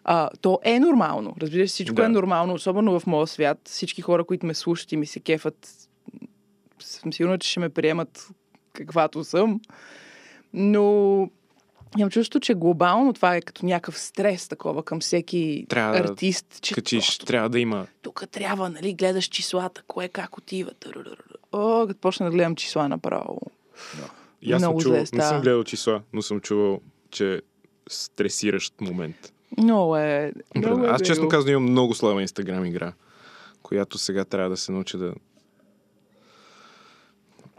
А, 0.04 0.30
то 0.42 0.60
е 0.64 0.80
нормално. 0.80 1.36
Разбира 1.42 1.68
се, 1.68 1.74
всичко 1.74 1.96
Да. 1.96 2.06
е 2.06 2.10
нормално, 2.10 2.54
особено 2.54 3.00
в 3.00 3.08
моя 3.08 3.28
свят. 3.28 3.60
Всички 3.66 4.02
хора, 4.02 4.24
които 4.24 4.46
ме 4.46 4.54
слушат 4.54 4.92
и 4.92 4.98
ми 4.98 5.06
се 5.06 5.20
кефат, 5.20 5.88
съм 6.80 7.14
сигурна, 7.14 7.40
че 7.40 7.50
ще 7.50 7.60
ме 7.60 7.70
приемат 7.70 8.28
каквато 8.74 9.24
съм. 9.24 9.60
Но 10.54 11.30
имам 11.98 12.10
чувство, 12.10 12.40
че 12.40 12.54
глобално 12.54 13.14
това 13.14 13.36
е 13.36 13.42
като 13.42 13.66
някакъв 13.66 14.00
стрес 14.00 14.48
такова 14.48 14.84
към 14.84 15.00
всеки 15.00 15.66
Трябва 15.70 15.94
да 15.94 16.00
артист. 16.00 16.60
Че 16.62 16.76
Качиш, 16.76 17.06
просто 17.06 17.26
трябва 17.26 17.50
да 17.50 17.60
има. 17.60 17.88
тук 18.02 18.24
трябва, 18.32 18.70
нали, 18.70 18.94
гледаш 18.94 19.26
числата, 19.26 19.84
кое 19.88 20.08
как 20.08 20.38
отива. 20.38 20.72
О, 21.52 21.88
като 21.88 22.00
почна 22.00 22.26
да 22.26 22.32
гледам 22.32 22.56
числа 22.56 22.90
направо. 22.90 23.42
И 24.42 24.54
аз 24.54 24.62
съм 24.62 24.80
чувал, 24.80 25.06
зле 25.06 25.18
не 25.18 25.24
съм 25.24 25.42
гледал 25.42 25.64
числа, 25.64 26.02
но 26.14 26.22
съм 26.22 26.40
чувал, 26.40 26.80
че 27.12 27.42
стресиращ 27.90 28.82
момент. 28.82 29.34
Много 29.58 29.98
е... 29.98 30.34
Много 30.56 30.86
е 30.86 30.88
Аз 30.88 31.02
честно 31.02 31.28
казвам 31.28 31.52
имам 31.52 31.64
много 31.64 31.96
слаба 31.96 32.22
инстаграм 32.22 32.66
игра, 32.66 32.94
която 33.64 33.98
сега 33.98 34.26
трябва 34.26 34.50
да 34.50 34.58
се 34.58 34.72
науча 34.72 34.98
да 34.98 35.14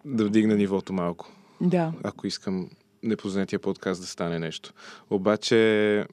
да 0.05 0.25
вдигна 0.25 0.55
нивото 0.55 0.93
малко, 0.93 1.31
Да. 1.61 1.93
ако 2.05 2.27
искам 2.27 2.71
непознатия 3.03 3.59
подкаст 3.59 4.01
да 4.01 4.07
стане 4.07 4.39
нещо. 4.39 4.73
Обаче 5.11 6.07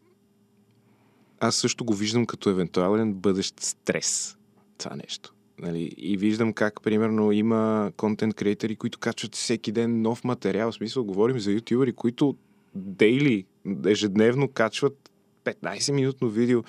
аз 1.40 1.56
също 1.56 1.86
го 1.86 1.94
виждам 1.94 2.26
като 2.26 2.50
евентуален 2.50 3.14
бъдещ 3.14 3.60
стрес. 3.60 4.38
Това 4.78 4.96
нещо. 4.96 5.34
Нали? 5.60 5.92
И 5.98 6.18
виждам 6.18 6.54
как, 6.54 6.82
примерно, 6.82 7.32
има 7.32 7.92
контент 7.98 8.34
креатори, 8.34 8.76
които 8.76 9.00
качват 9.00 9.36
всеки 9.36 9.72
ден 9.72 10.02
нов 10.02 10.24
материал. 10.24 10.72
В 10.72 10.76
смисъл, 10.76 11.04
говорим 11.04 11.40
за 11.40 11.52
ютубери, 11.52 11.94
които 11.94 12.36
дейли, 12.76 13.46
ежедневно 13.86 14.48
качват 14.48 15.10
15-минутно 15.46 16.30
видео. 16.30 16.64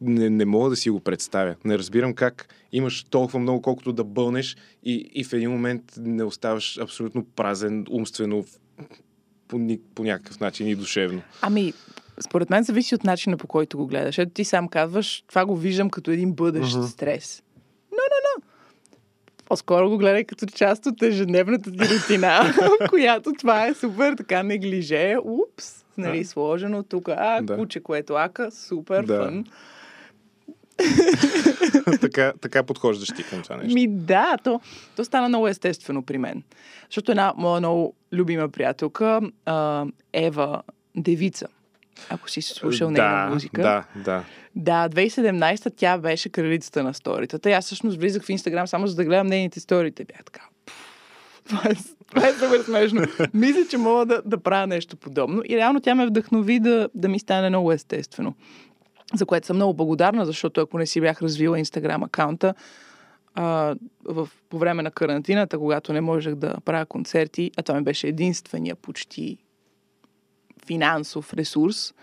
Не, 0.00 0.30
не 0.30 0.44
мога 0.44 0.70
да 0.70 0.76
си 0.76 0.90
го 0.90 1.00
представя. 1.00 1.56
Не 1.64 1.78
разбирам 1.78 2.14
как 2.14 2.54
имаш 2.72 3.04
толкова 3.04 3.38
много, 3.38 3.62
колкото 3.62 3.92
да 3.92 4.04
бълнеш 4.04 4.56
и, 4.84 5.10
и 5.14 5.24
в 5.24 5.32
един 5.32 5.50
момент 5.50 5.82
не 5.96 6.24
оставаш 6.24 6.78
абсолютно 6.78 7.24
празен 7.24 7.86
умствено 7.90 8.44
по, 9.48 9.58
ни- 9.58 9.80
по 9.94 10.04
някакъв 10.04 10.40
начин 10.40 10.68
и 10.68 10.74
душевно. 10.74 11.22
Ами, 11.42 11.72
според 12.20 12.50
мен 12.50 12.62
зависи 12.62 12.94
от 12.94 13.04
начина 13.04 13.36
по 13.36 13.46
който 13.46 13.76
го 13.76 13.86
гледаш. 13.86 14.18
Ето 14.18 14.32
ти 14.32 14.44
сам 14.44 14.68
казваш, 14.68 15.24
това 15.26 15.46
го 15.46 15.56
виждам 15.56 15.90
като 15.90 16.10
един 16.10 16.32
бъдещ 16.32 16.76
Мгм. 16.76 16.86
стрес. 16.86 17.42
Но, 17.92 17.96
но, 17.98 18.02
но. 18.36 18.42
По-скоро 19.44 19.90
го 19.90 19.98
гледай 19.98 20.24
като 20.24 20.46
част 20.46 20.86
от 20.86 21.02
ежедневната 21.02 21.72
ти 21.72 21.78
рутина, 21.80 22.54
която 22.88 23.32
това 23.32 23.66
е 23.66 23.74
супер 23.74 24.14
така 24.14 24.42
неглиже. 24.42 25.16
Упс, 25.18 25.84
нали, 25.98 26.18
Да. 26.18 26.24
сложено 26.24 26.82
тук. 26.82 27.08
А, 27.08 27.40
Да. 27.42 27.56
куче, 27.56 27.80
което 27.80 28.14
ака, 28.14 28.50
супер 28.50 29.02
Да. 29.04 29.16
фън. 29.16 29.44
така, 32.00 32.32
така 32.40 32.62
подхождаш 32.62 33.08
ти 33.08 33.22
към 33.22 33.42
това 33.42 33.56
нещо. 33.56 33.74
Ми 33.74 33.88
да, 33.88 34.36
то, 34.44 34.60
то 34.96 35.04
стана 35.04 35.28
много 35.28 35.48
естествено 35.48 36.02
при 36.02 36.18
мен. 36.18 36.42
Защото 36.90 37.12
една 37.12 37.32
моя 37.36 37.60
много 37.60 37.94
любима 38.12 38.48
приятелка, 38.48 39.20
а, 39.46 39.86
Ева 40.12 40.62
Девица, 40.96 41.46
ако 42.08 42.30
си 42.30 42.42
слушал 42.42 42.90
да, 42.90 43.02
нейна 43.02 43.34
музика. 43.34 43.62
Да, 43.62 43.84
да. 44.04 44.24
Да, 44.56 44.88
2017 44.88 45.72
тя 45.76 45.98
беше 45.98 46.28
кралицата 46.28 46.82
на 46.82 46.94
сторитата. 46.94 47.50
И 47.50 47.52
аз 47.52 47.64
всъщност 47.64 47.98
влизах 47.98 48.22
в 48.24 48.28
Инстаграм 48.28 48.66
само 48.66 48.86
за 48.86 48.96
да 48.96 49.04
гледам 49.04 49.26
нейните 49.26 49.60
сторите. 49.60 50.04
Бях 50.04 50.24
така. 50.24 50.42
«Пф, 50.66 50.74
Това 51.48 51.62
е, 51.70 51.74
това 52.10 52.28
е 52.28 52.32
супер 52.32 52.64
смешно. 52.64 53.02
Мисля, 53.34 53.60
че 53.70 53.78
мога 53.78 54.06
да, 54.06 54.22
да 54.24 54.38
правя 54.38 54.66
нещо 54.66 54.96
подобно. 54.96 55.42
И 55.48 55.56
реално 55.56 55.80
тя 55.80 55.94
ме 55.94 56.06
вдъхнови 56.06 56.60
да, 56.60 56.88
да 56.94 57.08
ми 57.08 57.18
стане 57.18 57.48
много 57.48 57.72
естествено. 57.72 58.34
За 59.14 59.26
което 59.26 59.46
съм 59.46 59.56
много 59.56 59.74
благодарна, 59.74 60.26
защото 60.26 60.60
ако 60.60 60.78
не 60.78 60.86
си 60.86 61.00
бях 61.00 61.22
развила 61.22 61.58
Инстаграм 61.58 62.02
акаунта, 62.02 62.54
а, 63.34 63.76
в, 64.04 64.28
по 64.48 64.58
време 64.58 64.82
на 64.82 64.90
карантината, 64.90 65.58
когато 65.58 65.92
не 65.92 66.00
можех 66.00 66.34
да 66.34 66.54
правя 66.64 66.86
концерти, 66.86 67.50
а 67.56 67.62
това 67.62 67.78
ми 67.78 67.84
беше 67.84 68.08
единствения 68.08 68.76
почти 68.76 69.38
финансов 70.66 71.34
ресурс, 71.34 71.94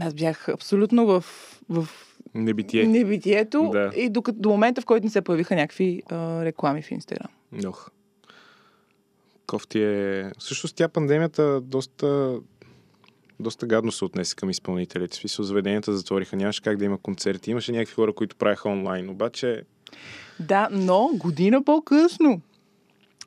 аз 0.00 0.14
бях 0.14 0.48
абсолютно 0.48 1.06
в, 1.06 1.24
в 1.68 1.88
Небитие. 2.34 2.86
небитието 2.86 3.70
Да. 3.72 3.90
и 3.96 4.08
докато, 4.08 4.38
до 4.38 4.48
момента, 4.48 4.80
в 4.80 4.84
който 4.84 5.04
не 5.04 5.10
се 5.10 5.22
появиха 5.22 5.54
някакви 5.54 6.02
а, 6.10 6.44
реклами 6.44 6.82
в 6.82 6.90
Инстаграм. 6.90 7.30
Ох. 7.66 7.90
Кофти 9.46 9.82
е... 9.82 10.32
Всъщност 10.38 10.76
тя 10.76 10.88
пандемията 10.88 11.60
доста 11.60 12.38
доста 13.40 13.66
гадно 13.66 13.92
се 13.92 14.04
отнесе 14.04 14.36
към 14.36 14.50
изпълнителите. 14.50 15.16
В 15.16 15.20
смисъл, 15.20 15.44
заведенията 15.44 15.96
затвориха, 15.96 16.36
нямаше 16.36 16.62
как 16.62 16.76
да 16.76 16.84
има 16.84 16.98
концерти. 16.98 17.50
Имаше 17.50 17.72
някакви 17.72 17.94
хора, 17.94 18.12
които 18.12 18.36
правеха 18.36 18.68
онлайн, 18.68 19.10
обаче 19.10 19.62
Да, 20.40 20.68
но 20.72 21.10
година 21.14 21.64
по-късно 21.64 22.40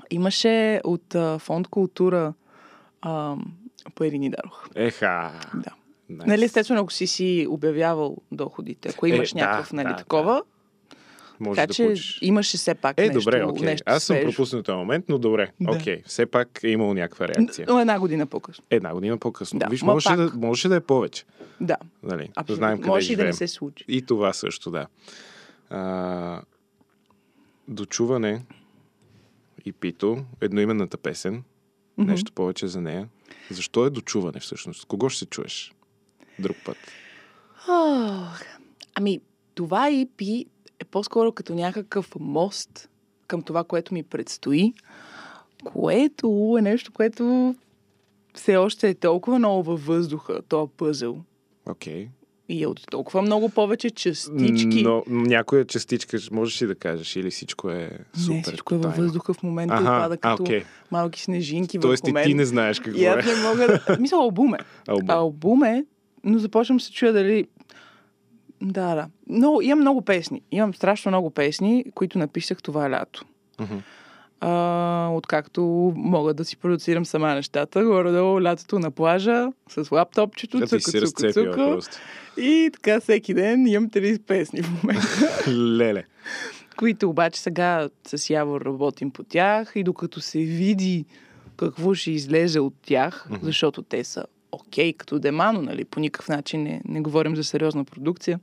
имаше 0.10 0.82
от 0.84 1.16
а, 1.16 1.40
фонд 1.40 1.68
култура 1.68 2.34
а, 3.02 3.36
пари 3.96 4.20
ни 4.20 4.30
дадох. 4.30 4.68
еха. 4.76 5.32
Да. 5.54 5.70
Nice. 6.12 6.28
Нали, 6.28 6.44
естествено, 6.44 6.82
ако 6.82 6.92
си 6.92 7.08
си 7.08 7.48
обявявал 7.50 8.18
доходите, 8.32 8.90
ако 8.90 9.08
имаш 9.08 9.32
Е, 9.32 9.36
някакъв, 9.36 9.70
да, 9.70 9.76
нали, 9.76 9.88
да, 9.88 9.96
такова, 9.96 10.44
Може 11.42 11.56
така 11.56 11.68
да 11.68 11.74
че 11.74 11.84
получиш. 11.84 12.20
имаше 12.22 12.58
все 12.58 12.76
пак 12.76 12.98
Е, 12.98 13.02
нещо, 13.02 13.20
добре, 13.20 13.44
окей. 13.44 13.66
нещо 13.66 13.84
Аз 13.86 14.04
съм 14.04 14.16
свежо. 14.16 14.28
пропуснал 14.28 14.64
този 14.64 14.76
момент, 14.76 15.06
но 15.10 15.18
добре. 15.18 15.52
Да. 15.62 15.72
Окей. 15.72 16.02
Все 16.06 16.26
пак 16.26 16.60
е 16.64 16.70
имало 16.70 16.94
някаква 16.94 17.28
реакция. 17.28 17.66
Но 17.70 17.80
една 17.80 18.00
година 18.00 18.26
по-късно. 18.26 18.64
Една 18.70 18.94
година 18.94 19.18
по-късно. 19.18 19.60
Да, 19.60 19.68
Виж, 19.68 19.82
можеше 19.82 20.16
да, 20.16 20.32
можеше 20.36 20.68
да 20.68 20.76
е 20.76 20.80
повече. 20.80 21.24
Да, 21.62 21.78
Нали? 22.04 22.30
Абсолютно. 22.36 22.56
знаем 22.56 22.78
къде 22.78 22.88
Може 22.88 23.14
и 23.14 23.16
да 23.16 23.24
не 23.24 23.34
се 23.34 23.48
случи. 23.48 23.86
И 23.88 24.02
това 24.02 24.34
също, 24.34 24.72
да. 24.72 24.88
А, 25.70 26.42
дочуване 27.68 28.42
и 29.66 29.72
Пито, 29.72 30.18
едноименната 30.42 30.98
песен, 30.98 31.44
Мгм. 31.98 32.12
нещо 32.12 32.32
повече 32.32 32.68
за 32.68 32.82
нея. 32.82 33.08
Защо 33.50 33.86
е 33.86 33.90
дочуване 33.90 34.40
всъщност? 34.40 34.86
Кого 34.86 35.10
ще 35.10 35.20
се 35.20 35.26
чуеш? 35.26 35.74
Друг 36.40 36.58
път. 36.66 36.78
Ох, 37.70 38.42
ами, 38.96 39.20
това 39.56 39.90
EP 39.90 40.46
е 40.82 40.86
по-скоро 40.86 41.32
като 41.32 41.56
някакъв 41.56 42.12
мост 42.20 42.90
към 43.28 43.42
това, 43.42 43.64
което 43.64 43.94
ми 43.94 44.04
предстои, 44.04 44.74
което 45.64 46.56
е 46.60 46.62
нещо, 46.62 46.92
което 46.92 47.56
все 48.34 48.58
още 48.58 48.90
е 48.90 48.94
толкова 48.94 49.40
много 49.40 49.64
във 49.64 49.86
въздуха, 49.86 50.42
този 50.50 50.72
пъзел. 50.78 51.18
Окей. 51.66 52.08
И 52.50 52.64
е 52.64 52.68
от 52.68 52.82
толкова 52.92 53.22
много 53.22 53.50
повече 53.50 53.90
частички. 53.90 54.84
Но 54.84 55.04
някоя 55.08 55.66
частичка 55.66 56.18
можеш 56.32 56.62
ли 56.62 56.68
да 56.68 56.76
кажеш 56.76 57.16
или 57.16 57.32
всичко 57.32 57.70
е 57.70 57.90
супер 58.14 58.36
не, 58.36 58.44
всичко 58.44 58.76
е 58.76 58.78
във 58.78 58.98
въздуха 58.98 59.34
в 59.34 59.44
момента 59.44 59.74
Аха, 59.74 59.84
и 59.84 59.86
пада 59.86 60.18
като 60.18 60.44
окей. 60.44 60.64
малки 60.92 61.22
снежинки 61.22 61.80
Тоест 61.80 62.04
върху 62.04 62.14
мен. 62.14 62.26
ти 62.26 62.34
не 62.34 62.46
знаеш 62.46 62.80
какво 62.80 63.00
И 63.00 63.06
е. 63.06 63.08
аз 63.08 63.26
не 63.26 63.44
мога 63.44 63.68
да... 63.68 63.98
Мисля, 64.00 64.18
албум 64.18 64.54
е. 64.54 64.58
Албум. 65.08 65.64
Е, 65.64 65.86
но 66.24 66.38
започвам 66.40 66.80
се 66.80 66.92
чуя 66.92 67.14
дали... 67.14 67.48
Да, 68.62 68.96
да. 68.96 69.08
Но 69.28 69.62
имам 69.62 69.80
много 69.80 70.02
песни. 70.02 70.42
Имам 70.52 70.74
страшно 70.74 71.12
много 71.12 71.30
песни, 71.30 71.86
които 71.96 72.18
написах 72.18 72.62
това 72.62 72.90
лято. 72.92 73.26
Мгм. 73.60 73.76
А, 74.44 75.10
откакто 75.12 75.62
мога 75.96 76.34
да 76.34 76.46
си 76.46 76.58
продуцирам 76.58 77.06
сама 77.06 77.34
нещата, 77.36 77.84
горе-долу 77.86 78.42
лятото 78.42 78.80
на 78.80 78.92
плажа, 78.92 79.48
с 79.70 79.92
лаптопчето, 79.92 80.60
Да 80.60 80.68
цука, 80.68 80.82
цука, 81.02 81.34
цука. 81.34 81.80
И 82.38 82.70
така 82.74 83.00
всеки 83.00 83.34
ден 83.34 83.68
имам 83.68 83.90
30 83.90 84.22
песни 84.22 84.62
в 84.62 84.84
момента, 84.84 85.08
Леле. 85.78 86.04
които 86.78 87.10
обаче 87.10 87.42
сега 87.42 87.90
с 88.08 88.30
Явор 88.30 88.62
работим 88.62 89.12
по 89.12 89.24
тях 89.24 89.72
и 89.76 89.84
докато 89.84 90.22
се 90.22 90.40
види 90.40 91.06
какво 91.58 91.94
ще 91.94 92.12
излезе 92.12 92.60
от 92.60 92.74
тях, 92.82 93.28
Мгм. 93.30 93.40
защото 93.46 93.82
те 93.82 94.04
са 94.04 94.26
окей 94.52 94.94
като 94.94 95.20
демано, 95.20 95.62
нали, 95.62 95.86
по 95.86 96.00
никакъв 96.00 96.30
начин 96.30 96.64
не, 96.64 96.82
не 96.86 97.02
говорим 97.02 97.36
за 97.36 97.44
сериозна 97.44 97.86
продукция. 97.86 98.40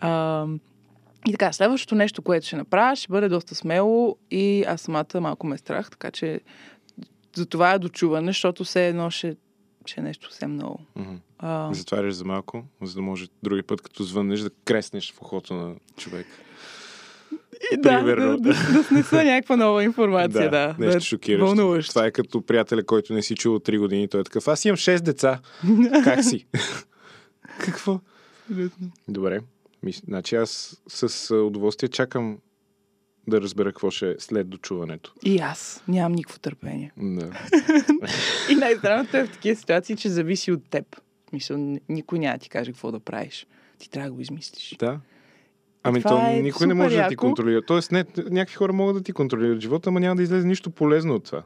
А, 0.00 0.46
и 1.28 1.32
така, 1.32 1.52
следващото 1.52 1.94
нещо, 1.94 2.22
което 2.22 2.46
ще 2.46 2.56
направя, 2.56 2.96
ще 2.96 3.12
бъде 3.12 3.28
доста 3.28 3.54
смело 3.54 4.16
и 4.30 4.64
аз 4.68 4.80
самата 4.80 5.20
малко 5.20 5.46
ме 5.46 5.54
е 5.54 5.58
страх, 5.58 5.90
така 5.90 6.10
че 6.10 6.40
за 7.34 7.46
това 7.46 7.72
е 7.72 7.78
дочуване, 7.78 8.26
защото 8.26 8.64
все 8.64 8.88
едно 8.88 9.10
ще, 9.10 9.36
ще 9.86 10.00
е 10.00 10.04
нещо 10.04 10.30
съвсем 10.30 10.52
много. 10.52 10.80
Мгм. 10.96 11.14
А, 11.38 11.74
Затваряш 11.74 12.14
за 12.14 12.24
малко, 12.24 12.64
за 12.82 12.94
да 12.94 13.02
може 13.02 13.26
други 13.42 13.62
път, 13.62 13.80
като 13.80 14.02
звъннеш, 14.02 14.40
да 14.40 14.50
креснеш 14.64 15.12
в 15.12 15.20
ухото 15.20 15.54
на 15.54 15.74
човек. 15.96 16.26
И 17.72 17.76
да, 17.76 17.98
примерно. 17.98 18.36
да, 18.36 18.52
да, 18.52 18.72
да 18.72 18.84
снеса 18.84 19.24
някаква 19.24 19.56
нова 19.56 19.84
информация, 19.84 20.50
да. 20.50 20.74
нещо 20.78 20.98
да, 20.98 21.04
шокиращо. 21.04 21.46
вълнуващо. 21.46 21.88
Това 21.92 22.06
е 22.06 22.10
като 22.10 22.42
приятеля, 22.42 22.84
който 22.84 23.12
не 23.12 23.22
си 23.22 23.34
чул 23.34 23.54
от 23.54 23.66
3 23.68 23.78
години. 23.78 24.08
Той 24.08 24.20
е 24.20 24.24
такъв, 24.24 24.48
аз 24.48 24.64
имам 24.64 24.76
6 24.76 25.00
деца. 25.00 25.40
как 26.04 26.24
си? 26.24 26.46
Какво? 27.58 28.00
Абсолютно. 28.50 28.90
Добре. 29.08 29.40
Значи 30.06 30.36
аз 30.36 30.82
с 30.88 31.34
удоволствие 31.34 31.88
чакам 31.88 32.38
да 33.28 33.40
разбера 33.40 33.68
какво 33.68 33.90
ще 33.90 34.10
е 34.10 34.14
след 34.18 34.48
дочуването. 34.48 35.14
И 35.24 35.38
аз 35.38 35.82
нямам 35.88 36.12
никакво 36.12 36.38
търпение. 36.38 36.92
Да. 36.96 37.30
И 38.50 38.54
най-странното 38.54 39.16
е 39.16 39.24
в 39.24 39.30
такива 39.30 39.56
ситуации, 39.56 39.96
че 39.96 40.08
зависи 40.08 40.52
от 40.52 40.70
теб. 40.70 40.96
Н- 41.50 41.78
никой 41.88 42.18
няма 42.18 42.34
да 42.34 42.42
ти 42.42 42.48
каже 42.48 42.72
какво 42.72 42.92
да 42.92 43.00
правиш. 43.00 43.46
Ти 43.78 43.90
трябва 43.90 44.08
да 44.08 44.14
го 44.14 44.20
измислиш. 44.20 44.76
да. 44.78 45.00
Ами 45.84 46.02
това 46.02 46.10
то 46.10 46.26
е 46.26 46.40
никой 46.40 46.66
не 46.66 46.74
може 46.74 46.96
да 46.96 47.08
ти 47.08 47.14
яко. 47.14 47.26
контролира. 47.26 47.62
Тоест, 47.62 47.92
не, 47.92 48.04
някакви 48.30 48.54
хора 48.54 48.72
могат 48.72 48.96
да 48.96 49.02
ти 49.02 49.12
контролират 49.12 49.60
живота, 49.60 49.88
ама 49.88 50.00
няма 50.00 50.16
да 50.16 50.22
излезе 50.22 50.46
нищо 50.46 50.70
полезно 50.70 51.14
от 51.14 51.24
това. 51.24 51.42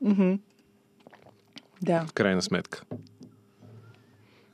Мгм. 0.00 0.34
Да. 1.82 2.04
В 2.06 2.12
крайна 2.12 2.42
сметка. 2.42 2.82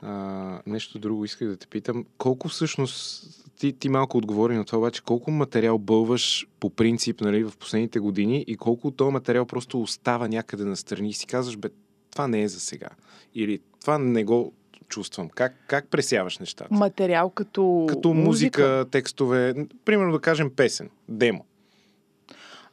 А, 0.01 0.61
нещо 0.67 0.99
друго 0.99 1.25
исках 1.25 1.47
да 1.47 1.57
те 1.57 1.67
питам. 1.67 2.05
Колко 2.17 2.47
всъщност, 2.47 3.25
ти, 3.59 3.73
ти 3.73 3.89
малко 3.89 4.17
отговори 4.17 4.55
на 4.55 4.65
това, 4.65 4.77
обаче 4.77 5.03
колко 5.03 5.31
материал 5.31 5.77
бълваш 5.77 6.47
по 6.59 6.69
принцип 6.69 7.21
нали, 7.21 7.43
в 7.43 7.53
последните 7.59 7.99
години 7.99 8.43
и 8.47 8.57
колко 8.57 8.87
от 8.87 8.97
този 8.97 9.11
материал 9.13 9.45
просто 9.45 9.81
остава 9.81 10.27
някъде 10.27 10.65
настрани 10.65 11.09
и 11.09 11.13
си 11.13 11.27
казваш, 11.27 11.57
бе, 11.57 11.69
това 12.11 12.27
не 12.27 12.41
е 12.41 12.47
за 12.47 12.59
сега. 12.59 12.89
Или 13.35 13.59
това 13.81 13.97
не 13.97 14.23
го 14.23 14.53
чувствам. 14.93 15.29
Как, 15.29 15.53
как 15.67 15.87
пресяваш 15.87 16.39
нещата? 16.39 16.73
Материал 16.75 17.29
като, 17.29 17.85
Като 17.89 18.13
музика, 18.13 18.85
текстове, 18.91 19.53
примерно 19.85 20.11
да 20.11 20.19
кажем 20.19 20.51
песен, 20.55 20.89
демо. 21.09 21.45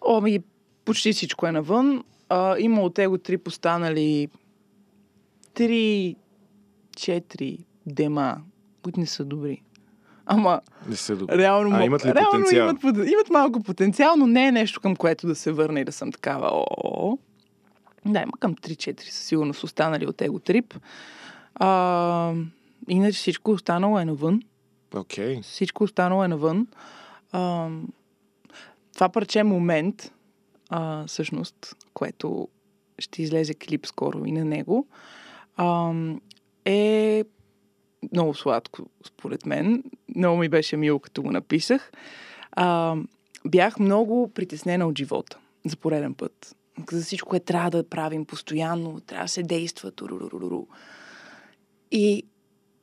О, 0.00 0.18
ами, 0.18 0.40
почти 0.85 1.12
всичко 1.12 1.46
е 1.46 1.52
навън. 1.52 2.04
А, 2.28 2.56
има 2.59 2.80
от 2.83 2.98
его 2.98 3.18
три 3.18 3.38
постанали 3.38 4.28
три, 5.54 6.16
четири 6.96 7.59
дема, 7.87 8.37
които 8.83 9.00
не 9.00 9.06
са 9.06 9.24
добри. 9.24 9.62
Ама, 10.26 10.61
Не 10.88 10.96
са 10.96 11.16
добри. 11.16 11.38
реално, 11.38 11.76
А, 11.76 11.85
имат 11.85 12.06
ли 12.06 12.14
реално 12.14 12.30
потенциал? 12.30 12.64
Имат, 12.68 13.09
имат 13.11 13.30
малко 13.30 13.62
потенциал, 13.62 14.16
но 14.16 14.26
не 14.26 14.46
е 14.46 14.52
нещо 14.52 14.80
към 14.80 14.96
което 14.96 15.26
да 15.26 15.35
се 15.35 15.52
върна 15.52 15.80
и 15.80 15.85
да 15.85 15.92
съм 15.92 16.12
такава. 16.12 16.64
О, 16.85 17.18
да, 18.06 18.20
има 18.20 18.33
към 18.40 18.54
3-4 18.54 19.00
със 19.11 19.24
сигурност 19.24 19.64
останали 19.64 20.06
от 20.06 20.22
его 20.22 20.38
трип. 20.38 20.74
А, 21.54 22.34
иначе 22.88 23.18
всичко 23.18 23.50
останало 23.50 23.98
е 23.98 24.04
навън. 24.04 24.42
Окей. 24.94 25.42
Всичко 25.42 25.84
останало 25.84 26.24
е 26.24 26.28
навън. 26.28 26.66
А, 27.32 27.68
това 28.94 29.08
парче 29.08 29.42
момент, 29.42 30.12
а, 30.68 31.06
всъщност, 31.06 31.76
което 31.94 32.48
ще 32.98 33.22
излезе 33.22 33.54
клип 33.54 33.86
скоро 33.86 34.24
и 34.24 34.32
на 34.32 34.44
него, 34.44 34.86
а, 35.56 35.92
е 36.64 37.24
много 38.12 38.34
сладко, 38.34 38.86
според 39.06 39.46
мен. 39.46 39.84
Много 40.16 40.36
ми 40.36 40.48
беше 40.48 40.76
мило, 40.76 40.98
като 40.98 41.22
го 41.22 41.30
написах. 41.30 41.92
А, 42.52 42.96
бях 43.46 43.78
много 43.78 44.30
притеснена 44.34 44.86
от 44.86 44.98
живота 44.98 45.38
за 45.64 45.76
пореден 45.76 46.14
път. 46.14 46.56
За 46.92 47.02
всичко, 47.02 47.28
което 47.28 47.46
трябва 47.46 47.70
да 47.70 47.88
правим 47.88 48.24
постоянно, 48.24 49.00
трябва 49.00 49.24
да 49.24 49.28
се 49.28 49.42
действа. 49.42 49.90
Туруруруру. 49.90 50.66
И 51.90 52.26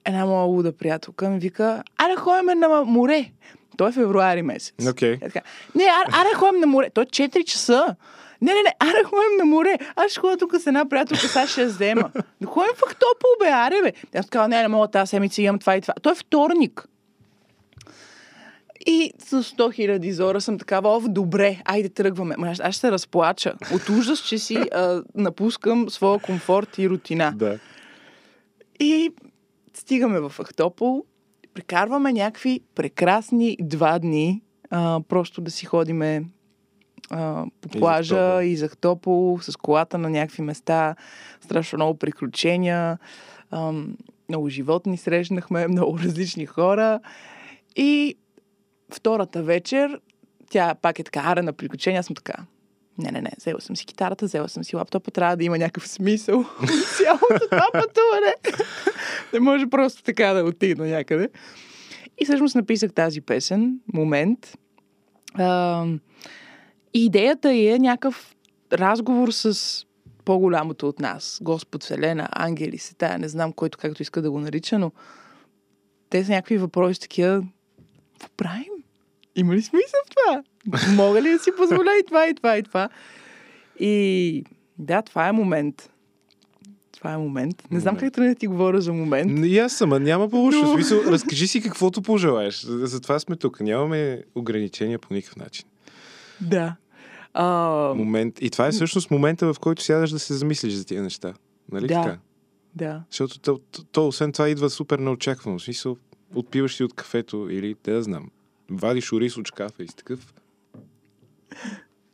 една 0.06 0.26
моя 0.26 0.46
луда 0.46 0.72
приятелка 0.72 1.30
ми 1.30 1.40
вика, 1.40 1.84
аре 1.98 2.16
ходим 2.16 2.60
на 2.60 2.84
море. 2.86 3.32
То 3.78 3.88
е 3.88 3.92
февруари 3.92 4.42
месец. 4.42 4.88
Окей. 4.90 5.14
Е 5.14 5.20
така, 5.20 5.42
не, 5.76 5.84
аре, 5.84 6.12
аре 6.12 6.36
ходим 6.36 6.60
на 6.60 6.68
море. 6.68 6.90
То 6.90 7.02
е 7.02 7.06
4 7.06 7.44
часа. 7.44 7.96
Не, 8.42 8.54
не, 8.54 8.62
не, 8.64 8.76
аре 8.80 9.04
ходим 9.04 9.38
на 9.38 9.46
море. 9.46 9.78
Аз 9.96 10.12
ще 10.12 10.20
ходя 10.20 10.38
тук 10.38 10.56
с 10.56 10.68
една 10.68 10.90
приятелка, 10.90 11.28
сега 11.28 11.48
ще 11.48 11.62
я 11.62 11.68
взема. 11.68 12.12
Да 12.42 12.48
ходим 12.48 12.72
в 12.76 12.84
Актопол, 12.84 13.30
бе, 13.40 13.50
аре, 13.50 13.76
бе. 13.84 13.94
Аз 14.20 14.30
казвам, 14.30 14.50
не, 14.50 14.62
не 14.62 14.68
мога 14.68 14.88
тази 14.88 15.10
седмица, 15.10 15.42
имам 15.42 15.60
това 15.60 15.76
и 15.76 15.82
това. 15.82 15.94
То 16.02 16.12
е 16.12 16.16
вторник. 16.16 16.88
И 18.86 19.14
с 19.20 19.44
100 19.44 19.74
хиляди 19.74 20.12
зора 20.12 20.42
съм 20.42 20.60
такава, 20.60 20.90
ов, 20.90 21.08
добре, 21.08 21.62
айде 21.66 21.90
тръгваме. 21.90 22.36
Ма, 22.38 22.48
аз 22.48 22.76
ще 22.76 22.80
се 22.80 22.92
разплача. 22.92 23.54
От 23.74 23.90
ужас, 23.90 24.20
че 24.20 24.38
си 24.38 24.58
а, 24.74 25.04
напускам 25.16 25.90
своя 25.90 26.20
комфорт 26.20 26.78
и 26.78 26.90
рутина. 26.90 27.34
Да. 27.36 27.60
И 28.80 29.12
стигаме 29.74 30.20
в 30.20 30.34
Ахтопол, 30.40 31.06
прекарваме 31.54 32.14
някакви 32.14 32.62
прекрасни 32.76 33.58
два 33.62 34.00
дни, 34.00 34.42
а, 34.70 35.02
просто 35.08 35.42
да 35.42 35.52
си 35.52 35.66
ходиме 35.66 36.24
а, 37.10 37.46
по 37.62 37.70
плажа 37.70 38.44
и 38.44 38.56
за 38.56 38.70
Ахтопол, 38.70 39.40
с 39.42 39.56
колата 39.56 39.98
на 39.98 40.10
някакви 40.10 40.44
места, 40.44 40.96
страшно 41.42 41.78
много 41.78 41.98
приключения, 42.00 42.98
ам, 43.52 43.98
много 44.30 44.50
животни 44.50 44.98
срещнахме, 44.98 45.68
много 45.68 46.00
различни 46.00 46.46
хора. 46.46 47.00
И 47.76 48.16
втората 48.94 49.44
вечер, 49.44 50.02
тя 50.50 50.76
пак 50.76 51.00
е 51.00 51.04
така, 51.04 51.22
аре 51.26 51.42
на 51.42 51.54
приключения, 51.54 52.00
аз 52.00 52.06
съм 52.06 52.16
така. 52.16 52.36
Не, 52.98 53.12
не, 53.12 53.22
не, 53.22 53.32
взела 53.38 53.62
съм 53.62 53.76
си 53.76 53.86
китарата, 53.86 54.26
взела 54.26 54.50
съм 54.50 54.64
си 54.64 54.76
лаптопа, 54.76 55.12
трябва 55.12 55.38
да 55.38 55.44
има 55.44 55.58
някакъв 55.58 55.88
смисъл 55.88 56.40
от 56.64 56.88
цялото 56.98 57.48
това 57.52 57.68
пътуване. 57.74 58.36
не 59.34 59.40
може 59.40 59.68
просто 59.68 60.04
така 60.04 60.34
да 60.34 60.44
отида 60.44 60.86
някъде. 60.86 61.30
И 62.18 62.26
всъщност 62.26 62.56
написах 62.56 62.94
тази 62.94 63.22
песен, 63.22 63.80
момент. 63.94 64.58
А, 65.34 65.86
и 66.94 67.06
идеята 67.06 67.54
е 67.54 67.80
някакъв 67.80 68.36
разговор 68.74 69.32
с 69.32 69.86
по-голямото 70.26 70.88
от 70.88 71.00
нас. 71.00 71.40
Господ, 71.42 71.84
Вселена, 71.84 72.30
ангели, 72.32 72.78
сета, 72.78 73.18
не 73.18 73.28
знам 73.28 73.54
който 73.54 73.78
както 73.78 74.02
иска 74.02 74.22
да 74.22 74.32
го 74.32 74.40
нарича, 74.40 74.80
но 74.80 74.92
те 76.10 76.24
са 76.24 76.32
някакви 76.32 76.58
въпроси 76.58 77.00
такива. 77.00 77.44
Какво? 78.20 78.77
Има 79.38 79.56
ли 79.56 79.62
смисъл 79.62 80.00
в 80.06 80.10
това? 80.10 80.44
Мога 80.96 81.22
ли 81.22 81.30
да 81.30 81.40
си 81.40 81.50
позволя 81.58 81.92
и 81.94 82.06
това, 82.08 82.28
и 82.28 82.36
това, 82.36 82.58
и 82.58 82.64
това? 82.64 82.90
И 83.80 84.44
да, 84.80 85.02
това 85.02 85.28
е 85.28 85.32
момент. 85.32 85.90
Това 86.92 87.14
е 87.14 87.18
момент. 87.18 87.64
Не 87.72 87.80
знам 87.80 87.96
Момент. 87.96 88.16
как 88.16 88.24
да 88.24 88.36
ти 88.36 88.48
говоря 88.48 88.82
за 88.82 88.94
момент. 88.94 89.46
И 89.46 89.60
аз 89.60 89.74
съм, 89.74 90.04
няма 90.04 90.30
по-лошо. 90.30 90.62
Но- 90.62 90.74
Смисъл, 90.74 91.02
разкажи 91.06 91.48
си 91.48 91.62
каквото 91.62 92.02
пожелаеш. 92.02 92.62
За- 92.62 92.86
Затова 92.86 93.20
сме 93.20 93.36
тук. 93.36 93.60
Нямаме 93.60 94.24
ограничения 94.36 95.00
по 95.00 95.14
никакъв 95.14 95.36
начин. 95.36 95.66
Да. 96.42 96.76
А, 97.34 97.48
Момент. 97.96 98.42
И 98.42 98.50
това 98.50 98.68
е 98.68 98.72
всъщност 98.72 99.12
момента, 99.12 99.54
в 99.54 99.60
който 99.60 99.84
сядаш 99.84 100.10
да 100.10 100.20
се 100.20 100.34
замислиш 100.34 100.74
за 100.74 100.86
тия 100.86 101.04
неща. 101.04 101.34
Нали 101.72 101.88
Да. 101.88 101.94
така? 101.94 102.18
да. 102.76 103.04
Защото 103.12 103.40
то, 103.40 103.60
то, 103.72 103.84
то, 103.84 104.08
освен 104.08 104.32
това 104.32 104.50
идва 104.50 104.70
супер 104.70 105.00
неочаквано. 105.00 105.60
В 105.60 105.64
смисъл, 105.64 105.98
отпиваш 106.36 106.76
си 106.76 106.84
от 106.84 106.94
кафето 106.94 107.48
или 107.52 107.76
те 107.76 107.92
да 107.92 108.04
знам. 108.04 108.30
Вадиш 108.72 109.14
ориз 109.14 109.38
от 109.38 109.48
шкафа 109.48 109.84
и 109.84 109.88
си 109.88 109.96
такъв. 109.96 110.34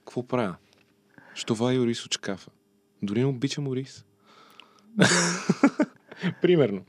Какво 0.06 0.28
правя? 0.28 0.56
Що 1.34 1.56
вади 1.56 1.80
ориз 1.80 2.06
от 2.06 2.14
шкафа? 2.14 2.52
Дори 3.02 3.20
не 3.20 3.26
обичам 3.26 3.68
ориз. 3.68 4.06
Примерно. 6.42 6.82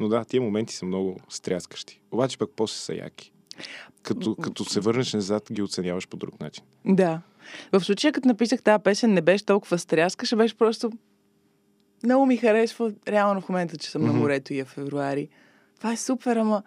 Но 0.00 0.08
да, 0.08 0.24
тия 0.24 0.42
моменти 0.42 0.74
са 0.74 0.86
много 0.86 1.20
стряскащи. 1.28 2.00
Обаче 2.10 2.38
пък 2.38 2.50
после 2.56 2.76
са 2.76 2.94
яки. 2.94 3.32
Като, 4.02 4.34
като 4.34 4.64
се 4.64 4.80
върнеш 4.80 5.12
назад, 5.12 5.48
ги 5.52 5.62
оценяваш 5.62 6.08
по 6.08 6.16
друг 6.16 6.40
начин. 6.40 6.64
Да. 6.86 7.20
В 7.72 7.80
случая, 7.80 8.12
като 8.12 8.28
написах 8.28 8.62
тази 8.62 8.82
песен, 8.82 9.12
не 9.12 9.20
беше 9.22 9.44
толкова 9.44 9.78
стряскаща, 9.78 10.36
беше 10.36 10.54
просто... 10.54 10.92
Много 12.04 12.26
ми 12.26 12.36
харесва 12.36 12.92
реално 13.08 13.40
в 13.40 13.48
момента, 13.48 13.76
че 13.78 13.90
съм 13.90 14.02
на 14.02 14.08
Мгм. 14.08 14.18
морето 14.18 14.54
и 14.54 14.58
е 14.58 14.64
февруари. 14.64 15.28
Това 15.76 15.92
е 15.92 15.96
супер, 15.96 16.36
ама 16.36 16.62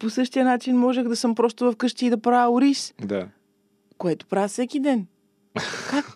по 0.00 0.10
същия 0.10 0.44
начин 0.44 0.76
можех 0.76 1.04
да 1.04 1.16
съм 1.16 1.34
просто 1.34 1.72
вкъщи 1.72 2.06
и 2.06 2.10
да 2.10 2.18
правя 2.18 2.52
ориз, 2.52 2.94
Да. 3.00 3.28
което 3.98 4.26
правя 4.26 4.48
всеки 4.48 4.80
ден. 4.80 5.06
Как, 5.90 6.06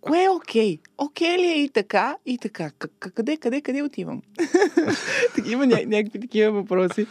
кое 0.00 0.24
е 0.24 0.30
окей? 0.30 0.78
Окей 0.98 1.38
ли 1.38 1.46
е 1.46 1.62
и 1.62 1.68
така, 1.68 2.16
и 2.26 2.38
така? 2.38 2.70
Къде, 3.00 3.36
къде, 3.36 3.60
къде 3.60 3.82
отивам? 3.82 4.22
Има 5.46 5.64
ня- 5.64 5.86
някакви 5.86 6.20
такива 6.20 6.52
въпроси. 6.52 7.06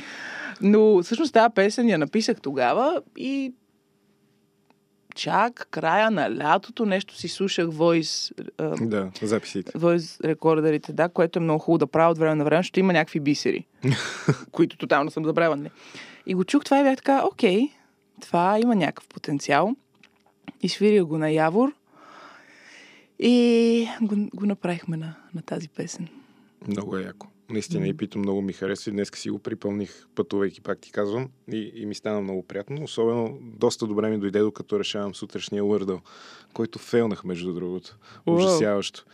Но 0.62 1.04
всъщност 1.04 1.34
тази 1.34 1.54
песен 1.54 1.90
я 1.90 1.98
написах 1.98 2.42
тогава 2.42 3.02
и 3.18 3.54
чак 5.16 5.68
края 5.72 6.12
на 6.12 6.38
лятото 6.38 6.86
нещо 6.86 7.16
си 7.16 7.28
слушах 7.28 7.68
войс, 7.70 8.32
Да, 8.82 9.12
записите. 9.22 9.72
войс 9.76 10.20
рекордерите, 10.22 10.94
да, 10.94 11.10
което 11.10 11.40
е 11.40 11.42
много 11.42 11.60
хубаво 11.60 11.78
да 11.78 11.88
правя 11.88 12.12
от 12.12 12.18
време 12.18 12.36
на 12.36 12.44
време, 12.46 12.60
защото 12.60 12.80
има 12.80 12.94
някакви 12.94 13.20
бисери, 13.20 13.66
които 14.52 14.78
тотално 14.78 15.12
съм 15.12 15.26
забравила. 15.26 15.70
И 16.26 16.34
го 16.34 16.44
чух 16.44 16.64
това 16.64 16.80
и 16.80 16.84
бях 16.84 16.98
така, 16.98 17.26
окей, 17.32 17.70
това 18.22 18.60
има 18.60 18.76
някакъв 18.76 19.08
потенциал. 19.08 19.76
И 20.62 20.70
свирих 20.70 21.04
го 21.04 21.18
на 21.18 21.30
Явор. 21.30 21.74
И 23.20 23.88
го, 24.02 24.16
го 24.34 24.46
направихме 24.46 24.98
на, 24.98 25.16
на 25.36 25.42
тази 25.42 25.70
песен. 25.70 26.08
Много 26.68 26.98
е 26.98 27.02
яко. 27.02 27.28
Наистина 27.50 27.88
и 27.88 27.98
питам 27.98 28.22
много 28.22 28.42
ми 28.42 28.54
харесва. 28.54 28.90
и 28.90 28.94
Днес 28.94 29.12
си 29.16 29.30
го 29.30 29.40
припълних, 29.40 30.08
пътувайки, 30.16 30.62
пак 30.62 30.80
ти 30.80 30.92
казвам. 30.92 31.30
И, 31.52 31.72
и 31.76 31.86
ми 31.86 31.96
стана 31.96 32.22
много 32.22 32.44
приятно. 32.44 32.84
Особено 32.84 33.38
доста 33.42 33.88
добре 33.88 34.10
ми 34.10 34.18
дойде, 34.18 34.40
докато 34.40 34.80
решавам 34.80 35.16
сутрешния 35.16 35.64
Wordle, 35.64 36.00
който 36.54 36.80
фейлнах, 36.80 37.24
между 37.24 37.54
другото. 37.54 37.98
Ужасяващо. 38.26 39.06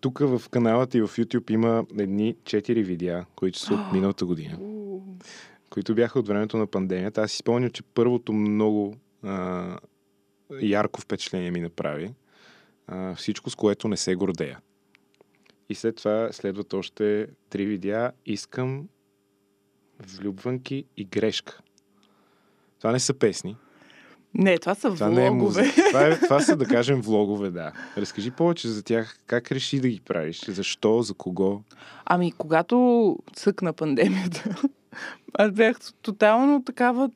Тук 0.00 0.18
в 0.18 0.42
канала 0.50 0.86
ти 0.86 1.00
в 1.00 1.08
YouTube 1.08 1.50
има 1.50 1.84
едни 1.98 2.36
четири 2.44 2.82
видеа, 2.82 3.24
които 3.36 3.58
са 3.58 3.74
от 3.74 3.92
миналата 3.92 4.26
година, 4.26 4.58
които 5.70 5.94
бяха 5.94 6.18
от 6.18 6.28
времето 6.28 6.56
на 6.56 6.66
пандемията. 6.66 7.22
Аз 7.22 7.30
си 7.30 7.36
спомням, 7.36 7.70
че 7.70 7.82
първото 7.82 8.32
много 8.32 8.96
а, 9.22 9.78
ярко 10.60 11.00
впечатление 11.00 11.50
ми 11.50 11.60
направи. 11.60 12.14
А, 12.86 13.14
всичко, 13.14 13.50
с 13.50 13.54
което 13.54 13.88
не 13.88 13.96
се 13.96 14.14
гордея. 14.14 14.60
И 15.68 15.74
след 15.74 15.96
това 15.96 16.28
следват 16.32 16.72
още 16.72 17.28
три 17.50 17.66
видеа. 17.66 18.12
Искам 18.26 18.88
влюбванки 19.98 20.84
и 20.96 21.04
грешка. 21.04 21.60
Това 22.78 22.92
не 22.92 23.00
са 23.00 23.14
песни. 23.14 23.56
Не, 24.38 24.58
това 24.58 24.74
са 24.74 24.94
Това 24.94 25.08
не 25.08 25.26
е 25.26 25.30
влогове. 25.30 25.62
музика. 25.62 25.82
Това, 25.88 26.06
е, 26.06 26.18
това 26.18 26.40
са, 26.40 26.56
да 26.56 26.64
кажем, 26.66 27.00
влогове, 27.00 27.50
да. 27.50 27.72
Разкажи 27.96 28.30
повече 28.30 28.68
за 28.68 28.82
тях. 28.82 29.18
Как 29.26 29.52
реши 29.52 29.80
да 29.80 29.88
ги 29.88 30.00
правиш? 30.00 30.44
Защо? 30.48 31.02
За 31.02 31.14
кого? 31.14 31.60
Ами, 32.04 32.32
когато 32.32 33.16
цъкна 33.34 33.72
пандемията, 33.72 34.62
аз 35.34 35.50
бях 35.50 35.76
тотално 36.02 36.62
такава... 36.64 37.10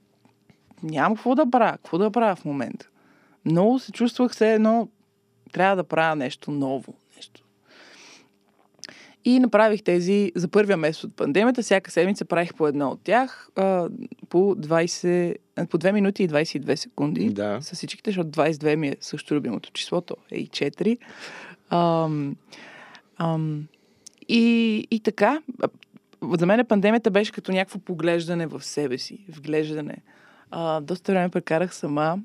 Нямам 0.82 1.16
какво 1.16 1.34
да 1.34 1.50
правя. 1.50 1.72
Какво 1.72 1.98
да 1.98 2.10
правя 2.10 2.36
в 2.36 2.44
момента? 2.44 2.88
Много 3.44 3.78
се 3.78 3.92
чувствах 3.92 4.32
все 4.32 4.54
едно... 4.54 4.88
Трябва 5.52 5.76
да 5.76 5.84
правя 5.84 6.16
нещо 6.16 6.50
ново. 6.50 6.94
И 9.24 9.40
направих 9.40 9.82
тези 9.82 10.32
за 10.34 10.48
първия 10.48 10.76
месец 10.76 11.04
от 11.04 11.16
пандемията. 11.16 11.62
Всяка 11.62 11.90
седмица 11.90 12.24
правих 12.24 12.54
по 12.54 12.68
едно 12.68 12.88
от 12.88 13.00
тях. 13.04 13.48
А, 13.56 13.88
по 14.28 14.38
20... 14.38 15.34
а, 15.56 15.66
По 15.66 15.78
2 15.78 15.92
минути 15.92 16.22
и 16.22 16.28
22 16.28 16.74
секунди. 16.74 17.30
Да. 17.30 17.58
С 17.62 17.74
всичките, 17.74 18.10
защото 18.10 18.30
22 18.30 18.76
ми 18.76 18.88
е 18.88 18.96
също 19.00 19.34
любимото 19.34 19.70
число. 19.72 20.00
То 20.00 20.16
е 20.30 20.38
и 20.38 20.48
4. 20.48 20.98
Ам, 21.70 22.36
ам, 23.16 23.66
и, 24.28 24.86
и 24.90 25.00
така, 25.00 25.42
за 26.38 26.46
мен 26.46 26.66
пандемията 26.66 27.10
беше 27.10 27.32
като 27.32 27.52
някакво 27.52 27.78
поглеждане 27.78 28.46
в 28.46 28.64
себе 28.64 28.98
си, 28.98 29.24
вглеждане. 29.28 29.96
А, 30.50 30.80
доста 30.80 31.12
време 31.12 31.28
прекарах 31.28 31.74
сама, 31.74 32.18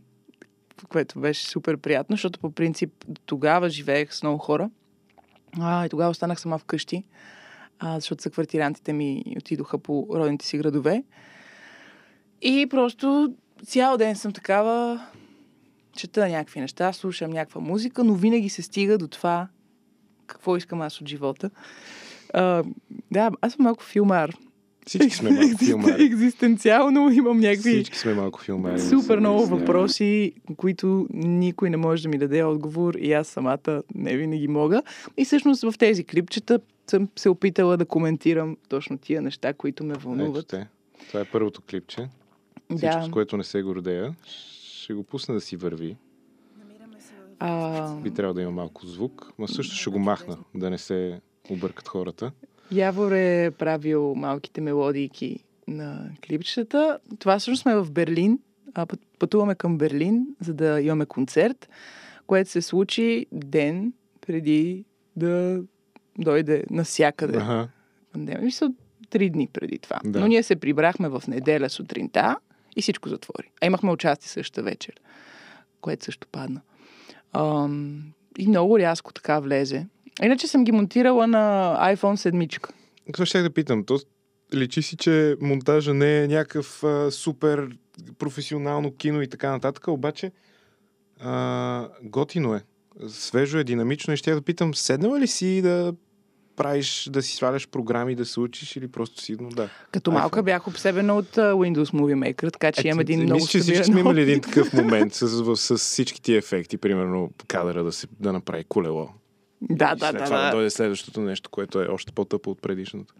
което 0.89 1.19
беше 1.19 1.45
супер 1.45 1.77
приятно, 1.77 2.13
защото 2.13 2.39
по 2.39 2.51
принцип 2.51 3.05
тогава 3.25 3.69
живеех 3.69 4.13
с 4.13 4.23
много 4.23 4.37
хора. 4.37 4.69
А, 5.59 5.85
и 5.85 5.89
тогава 5.89 6.09
останах 6.09 6.39
сама 6.39 6.57
вкъщи, 6.57 7.03
а, 7.79 7.95
защото 7.95 8.23
съквартирантите 8.23 8.93
ми 8.93 9.23
отидоха 9.37 9.77
по 9.77 10.07
родните 10.11 10.45
си 10.45 10.57
градове. 10.57 11.03
И 12.41 12.67
просто 12.69 13.33
цял 13.65 13.97
ден 13.97 14.15
съм 14.15 14.33
такава, 14.33 15.05
чета 15.97 16.29
някакви 16.29 16.59
неща, 16.59 16.93
слушам 16.93 17.31
някаква 17.31 17.61
музика, 17.61 18.03
но 18.03 18.13
винаги 18.13 18.49
се 18.49 18.61
стига 18.61 18.97
до 18.97 19.07
това 19.07 19.47
какво 20.27 20.57
искам 20.57 20.81
аз 20.81 21.01
от 21.01 21.07
живота. 21.07 21.49
А, 22.33 22.63
да, 23.11 23.31
аз 23.41 23.53
съм 23.53 23.63
малко 23.63 23.83
филмар. 23.83 24.31
Всички 24.85 25.09
сме 25.09 25.29
малко 25.31 25.57
филмари. 25.57 26.03
Екзистенциално 26.03 27.11
имам 27.11 27.39
някакви 27.39 27.71
Всички 27.71 27.97
сме 27.97 28.13
малко 28.13 28.41
филмари. 28.41 28.79
супер 28.79 29.19
много 29.19 29.45
въпроси, 29.45 30.33
които 30.57 31.07
никой 31.11 31.69
не 31.69 31.77
може 31.77 32.03
да 32.03 32.09
ми 32.09 32.17
даде 32.17 32.43
отговор 32.43 32.93
и 32.93 33.13
аз 33.13 33.27
самата 33.27 33.83
не 33.95 34.17
винаги 34.17 34.47
мога. 34.47 34.81
И 35.17 35.25
всъщност 35.25 35.61
в 35.63 35.73
тези 35.79 36.03
клипчета 36.03 36.59
съм 36.87 37.09
се 37.15 37.29
опитала 37.29 37.77
да 37.77 37.85
коментирам 37.85 38.57
точно 38.69 38.97
тия 38.97 39.21
неща, 39.21 39.53
които 39.53 39.83
ме 39.83 39.93
Ето 39.93 40.01
вълнуват. 40.01 40.47
те. 40.47 40.67
Това 41.07 41.19
е 41.19 41.25
първото 41.25 41.61
клипче. 41.61 42.07
Всичко, 42.69 42.87
Да. 42.89 43.03
с 43.03 43.09
което 43.09 43.37
не 43.37 43.43
се 43.43 43.61
гордея. 43.61 44.15
Ще 44.25 44.93
го 44.93 45.03
пусна 45.03 45.33
да 45.33 45.41
си 45.41 45.55
върви. 45.55 45.95
А, 47.39 47.95
Би 47.95 48.11
трябвало 48.11 48.33
да 48.33 48.41
има 48.41 48.51
малко 48.51 48.85
звук, 48.85 49.31
но 49.39 49.47
също 49.47 49.75
ще 49.75 49.89
го 49.89 49.99
махна, 49.99 50.37
да 50.55 50.69
не 50.69 50.77
се 50.77 51.19
объркат 51.49 51.87
хората. 51.87 52.31
Явор 52.71 53.11
е 53.11 53.51
правил 53.51 54.15
малките 54.15 54.61
мелодийки 54.61 55.39
на 55.67 56.09
клипчетата. 56.27 56.99
Това 57.19 57.39
всъщност 57.39 57.61
сме 57.61 57.75
в 57.75 57.91
Берлин. 57.91 58.39
А, 58.73 58.85
път- 58.85 59.01
пътуваме 59.19 59.55
към 59.55 59.77
Берлин, 59.77 60.27
за 60.41 60.53
да 60.53 60.81
имаме 60.81 61.05
концерт, 61.05 61.69
което 62.27 62.49
се 62.49 62.61
случи 62.61 63.25
ден 63.31 63.93
преди 64.27 64.85
да 65.15 65.61
дойде 66.17 66.63
насякъде. 66.69 67.37
Ага. 67.37 67.67
пандемия. 68.13 68.41
Мисля, 68.41 68.71
три 69.09 69.29
дни 69.29 69.47
преди 69.53 69.79
това. 69.79 69.99
Да. 70.05 70.19
Но 70.19 70.27
ние 70.27 70.43
се 70.43 70.55
прибрахме 70.55 71.09
в 71.09 71.23
неделя 71.27 71.69
сутринта 71.69 72.37
и 72.75 72.81
всичко 72.81 73.09
затвори. 73.09 73.51
А 73.61 73.65
имахме 73.65 73.91
участие 73.91 74.29
същата 74.29 74.63
вечер, 74.63 74.93
което 75.81 76.05
също 76.05 76.27
падна. 76.31 76.61
Ам, 77.33 78.03
и 78.37 78.47
много 78.47 78.79
рязко 78.79 79.13
така 79.13 79.39
влезе. 79.39 79.87
Иначе 80.23 80.47
съм 80.47 80.63
ги 80.63 80.71
монтирала 80.71 81.27
на 81.27 81.75
iPhone 81.81 82.31
7. 82.31 82.69
Това 83.13 83.25
ще 83.25 83.41
да 83.41 83.49
питам. 83.49 83.83
То 83.83 83.99
личи 84.53 84.81
си, 84.81 84.97
че 84.97 85.35
монтажа 85.41 85.93
не 85.93 86.23
е 86.23 86.27
някакъв 86.27 86.83
а, 86.83 87.11
супер 87.11 87.69
професионално 88.17 88.95
кино 88.95 89.21
и 89.21 89.27
така 89.27 89.51
нататък, 89.51 89.87
обаче 89.87 90.31
а, 91.19 91.87
готино 92.03 92.55
е. 92.55 92.61
Свежо 93.07 93.57
е, 93.57 93.63
динамично 93.63 94.13
и 94.13 94.17
ще 94.17 94.29
я 94.29 94.35
да 94.35 94.41
питам, 94.41 94.75
седнала 94.75 95.19
ли 95.19 95.27
си 95.27 95.61
да 95.61 95.93
правиш, 96.55 97.09
да 97.11 97.21
си 97.21 97.35
сваляш 97.35 97.67
програми, 97.67 98.15
да 98.15 98.25
се 98.25 98.39
учиш 98.39 98.75
или 98.75 98.87
просто 98.87 99.21
си, 99.21 99.35
но 99.39 99.49
да. 99.49 99.69
Като 99.91 100.11
iPhone. 100.11 100.13
малка 100.13 100.43
бях 100.43 100.67
обсебена 100.67 101.15
от 101.15 101.35
Windows 101.35 101.93
Movie 101.93 102.33
Maker, 102.33 102.53
така 102.53 102.71
че 102.71 102.87
имам 102.87 102.99
един 102.99 103.23
много 103.23 103.35
Мисля, 103.35 103.49
че 103.49 103.59
всички 103.59 103.83
сме 103.83 103.99
имали 103.99 104.21
един 104.21 104.41
такъв 104.41 104.73
момент 104.73 105.13
с, 105.13 105.27
с, 105.27 105.55
с 105.55 105.77
всички 105.77 106.21
тия 106.21 106.37
ефекти, 106.37 106.77
примерно 106.77 107.31
кадъра 107.47 107.83
да, 107.83 107.91
се, 107.91 108.07
да 108.19 108.33
направи 108.33 108.63
колело. 108.63 109.09
Да, 109.69 109.95
да, 109.95 110.11
да. 110.11 110.23
това 110.25 110.37
да 110.37 110.45
да. 110.45 110.51
дойде 110.51 110.69
следващото 110.69 111.21
нещо, 111.21 111.49
което 111.49 111.81
е 111.81 111.87
още 111.87 112.11
по-тъпо 112.11 112.49
от 112.49 112.61
предишното. 112.61 113.13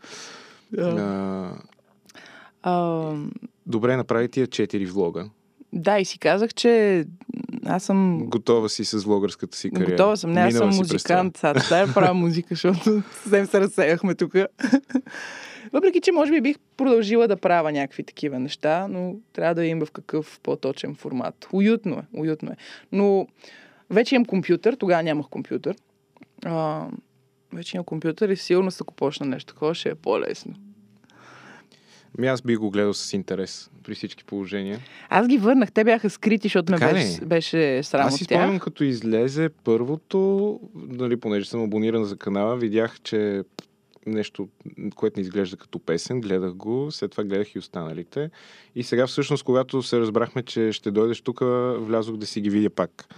Да. 0.72 1.52
А, 2.62 3.10
Ам, 3.10 3.32
добре, 3.66 3.98
направи 3.98 4.30
тия 4.30 4.48
четири 4.48 4.86
влога. 4.86 5.30
да, 5.74 6.00
и 6.00 6.06
си 6.06 6.20
казах, 6.20 6.54
че 6.54 7.06
аз 7.66 7.84
съм 7.84 8.30
Готова 8.30 8.70
си 8.70 8.86
с 8.86 9.04
влогърската 9.04 9.58
си 9.58 9.72
кариера. 9.72 9.92
Готова 9.92 10.16
съм. 10.16 10.32
Не, 10.32 10.42
аз 10.42 10.54
съм 10.54 10.68
музикант. 10.68 11.38
Сега 11.38 11.86
да 11.86 11.94
правя 11.94 12.14
музика, 12.26 12.48
защото 12.52 13.04
съвсем 13.12 13.46
се 13.46 13.60
разсеяхме 13.60 14.16
тук. 14.16 14.34
Въпреки, 15.74 16.02
че 16.02 16.12
може 16.12 16.32
би 16.32 16.42
бих 16.42 16.56
продължила 16.78 17.28
да 17.28 17.38
правя 17.38 17.72
някакви 17.72 18.04
такива 18.04 18.40
неща, 18.40 18.88
но 18.88 19.16
трябва 19.34 19.56
да 19.56 19.66
им 19.66 19.80
в 19.80 19.92
какъв 19.92 20.40
по-точен 20.44 20.96
формат. 20.96 21.48
Уютно 21.54 21.96
е, 21.96 22.20
уютно 22.20 22.52
е. 22.52 22.56
Но 22.92 23.28
вече 23.90 24.16
имам 24.16 24.26
компютър, 24.26 24.74
тогава 24.74 25.04
нямах 25.04 25.26
компютър. 25.30 25.76
А, 26.46 26.88
вече 27.54 27.78
имам 27.78 27.86
компютър 27.86 28.30
и 28.30 28.38
сигурно, 28.38 28.72
ако 28.82 28.94
почна 28.94 29.26
нещо 29.26 29.54
такова, 29.54 29.76
ще 29.76 29.90
е 29.90 29.96
по-лесно. 29.96 30.54
Ми 32.18 32.28
аз 32.28 32.42
би 32.42 32.56
го 32.56 32.70
гледал 32.72 32.94
с 32.94 33.14
интерес 33.14 33.70
при 33.84 33.96
всички 33.96 34.24
положения. 34.24 34.80
Аз 35.10 35.28
ги 35.28 35.38
върнах. 35.38 35.72
Те 35.72 35.84
бяха 35.84 36.10
скрити, 36.10 36.48
защото 36.48 36.72
ме 36.72 36.80
Така 36.80 36.94
беше, 36.94 37.22
ли? 37.22 37.26
беше 37.26 37.84
срам 37.84 38.08
аз 38.08 38.22
от 38.22 38.28
тях. 38.28 38.40
спомням, 38.42 38.60
като 38.60 38.84
излезе 38.84 39.50
първото, 39.64 40.60
нали, 40.76 41.18
понеже 41.18 41.50
съм 41.50 41.64
абониран 41.64 42.06
за 42.06 42.18
канала, 42.18 42.58
видях, 42.58 43.00
че 43.02 43.44
нещо, 44.06 44.50
което 44.96 45.20
не 45.20 45.22
изглежда 45.22 45.58
като 45.58 45.80
песен, 45.80 46.22
гледах 46.22 46.54
го, 46.54 46.92
след 46.92 47.12
това 47.12 47.24
гледах 47.24 47.56
и 47.56 47.60
останалите. 47.60 48.30
И 48.76 48.84
сега 48.84 49.08
всъщност, 49.08 49.44
когато 49.44 49.84
се 49.84 50.00
разбрахме, 50.00 50.44
че 50.44 50.72
ще 50.72 50.92
дойдеш 50.92 51.22
тук, 51.22 51.40
влязох 51.80 52.18
да 52.18 52.26
си 52.26 52.42
ги 52.42 52.50
видя 52.50 52.70
пак. 52.70 53.16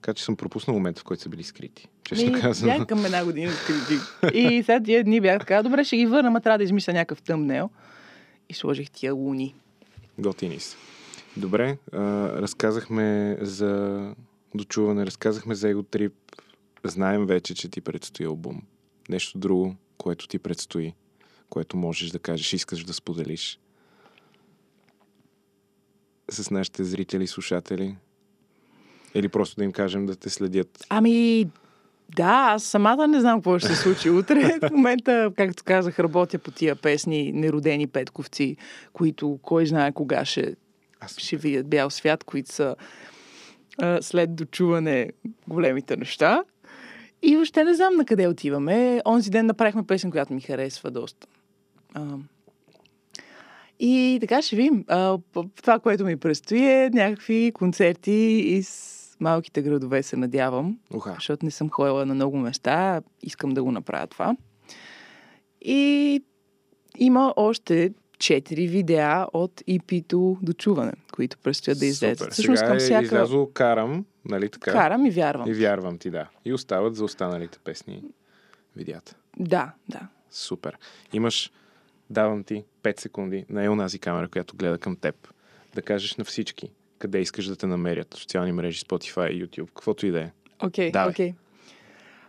А, 0.00 0.02
така 0.02 0.14
че 0.14 0.24
съм 0.24 0.36
пропуснал 0.36 0.74
момента, 0.74 1.00
в 1.00 1.04
който 1.04 1.22
са 1.22 1.28
били 1.28 1.42
скрити. 1.42 1.88
Честно 2.04 2.32
Ми, 2.32 2.40
казано. 2.40 2.72
Бях 2.72 2.86
към 2.86 3.04
една 3.04 3.24
година 3.24 3.52
скрити. 3.52 4.00
И 4.38 4.62
след 4.62 4.84
тия 4.84 5.04
дни 5.04 5.20
бях 5.20 5.40
така, 5.40 5.62
добре, 5.62 5.84
ще 5.84 5.96
ги 5.96 6.06
върна, 6.06 6.30
ма 6.30 6.40
трябва 6.40 6.58
да 6.58 6.64
измисля 6.64 6.92
някакъв 6.92 7.22
тъмнел. 7.22 7.70
И 8.48 8.54
сложих 8.54 8.90
тия 8.90 9.14
луни. 9.14 9.54
Готини 10.18 10.60
са. 10.60 10.76
Добре, 11.36 11.78
а, 11.92 11.98
разказахме 12.42 13.36
за 13.40 14.14
дочуване, 14.54 15.06
разказахме 15.06 15.54
за 15.54 15.68
Его 15.68 15.82
Трип. 15.82 16.14
Знаем 16.84 17.26
вече, 17.26 17.54
че 17.54 17.68
ти 17.68 17.80
предстои 17.80 18.26
албум. 18.26 18.62
Нещо 19.08 19.38
друго, 19.38 19.76
което 19.98 20.28
ти 20.28 20.38
предстои, 20.38 20.94
което 21.50 21.76
можеш 21.76 22.10
да 22.10 22.18
кажеш, 22.18 22.52
искаш 22.52 22.84
да 22.84 22.94
споделиш 22.94 23.60
с 26.30 26.50
нашите 26.50 26.84
зрители, 26.84 27.26
слушатели. 27.26 27.96
Или 29.14 29.28
просто 29.28 29.56
да 29.56 29.64
им 29.64 29.72
кажем 29.72 30.06
да 30.06 30.16
те 30.16 30.30
следят. 30.30 30.86
Ами, 30.88 31.46
да, 32.16 32.46
аз 32.54 32.64
самата 32.64 33.08
не 33.08 33.20
знам 33.20 33.38
какво 33.38 33.58
ще 33.58 33.68
се 33.68 33.76
случи 33.76 34.10
утре. 34.10 34.58
В 34.68 34.70
момента, 34.70 35.32
както 35.36 35.64
казах, 35.64 35.98
работя 35.98 36.38
по 36.38 36.50
тия 36.50 36.76
песни 36.76 37.32
Неродени 37.32 37.86
петковци, 37.86 38.56
които 38.92 39.38
кой 39.42 39.66
знае 39.66 39.92
кога 39.92 40.24
ще, 40.24 40.56
Аз 41.00 41.18
ще 41.18 41.36
видят 41.36 41.68
бял 41.68 41.90
свят, 41.90 42.24
които 42.24 42.52
са 42.52 42.76
а, 43.78 44.02
след 44.02 44.34
дочуване 44.34 45.10
големите 45.48 45.96
неща. 45.96 46.44
И 47.22 47.36
въобще 47.36 47.64
не 47.64 47.74
знам 47.74 47.96
на 47.96 48.04
къде 48.04 48.28
отиваме. 48.28 49.02
Онзи 49.06 49.30
ден 49.30 49.46
направихме 49.46 49.86
песен, 49.86 50.10
която 50.10 50.34
ми 50.34 50.40
харесва 50.40 50.90
доста. 50.90 51.26
А, 51.94 52.06
и 53.80 54.18
така 54.20 54.42
ще 54.42 54.56
видим. 54.56 54.84
А, 54.88 55.18
това, 55.56 55.78
което 55.78 56.04
ми 56.04 56.16
предстои 56.16 56.66
е 56.66 56.90
някакви 56.92 57.52
концерти 57.54 58.12
из 58.46 58.99
малките 59.20 59.62
градове, 59.62 60.02
се 60.02 60.16
надявам 60.16 60.78
Уха. 60.94 61.12
защото 61.14 61.44
не 61.44 61.50
съм 61.50 61.70
ходила 61.70 62.06
на 62.06 62.14
много 62.14 62.36
места. 62.36 63.02
Искам 63.22 63.50
да 63.50 63.62
го 63.62 63.72
направя 63.72 64.06
това. 64.06 64.36
И 65.60 66.22
има 66.98 67.34
още 67.36 67.92
четири 68.18 68.66
видеа 68.66 69.26
от 69.32 69.60
EP-то 69.60 70.38
до 70.42 70.52
чуване, 70.52 70.92
които 71.12 71.38
предстоят 71.38 71.78
да 71.78 71.86
излезат. 71.86 72.32
Всъщност 72.32 72.62
към 72.62 72.78
всяка... 72.78 73.04
излязло 73.04 73.50
Карам, 73.52 74.04
нали 74.24 74.48
така? 74.48 74.72
Карам 74.72 75.06
и 75.06 75.10
вярвам. 75.10 75.48
И 75.48 75.54
вярвам 75.54 75.98
ти, 75.98 76.10
да. 76.10 76.28
И 76.44 76.52
остават 76.52 76.96
за 76.96 77.04
останалите 77.04 77.58
песни 77.64 78.02
видеята. 78.76 79.16
Да, 79.38 79.72
да. 79.88 80.00
Супер. 80.30 80.78
Имаш, 81.12 81.50
давам 82.10 82.44
ти 82.44 82.64
5 82.82 83.00
секунди 83.00 83.46
на 83.48 83.72
онази 83.72 83.98
камера, 83.98 84.28
която 84.28 84.56
гледа 84.56 84.78
към 84.78 84.96
теб, 84.96 85.28
да 85.74 85.82
кажеш 85.82 86.16
на 86.16 86.24
всички 86.24 86.70
къде 87.00 87.18
искаш 87.18 87.46
да 87.46 87.56
те 87.56 87.66
намерят. 87.66 88.14
Социални 88.14 88.52
мрежи, 88.52 88.80
Spotify, 88.80 89.44
YouTube, 89.46 89.66
каквото 89.66 90.06
и 90.06 90.10
да 90.10 90.20
е. 90.20 90.30
Окей, 90.62 90.92
окей. 91.08 91.34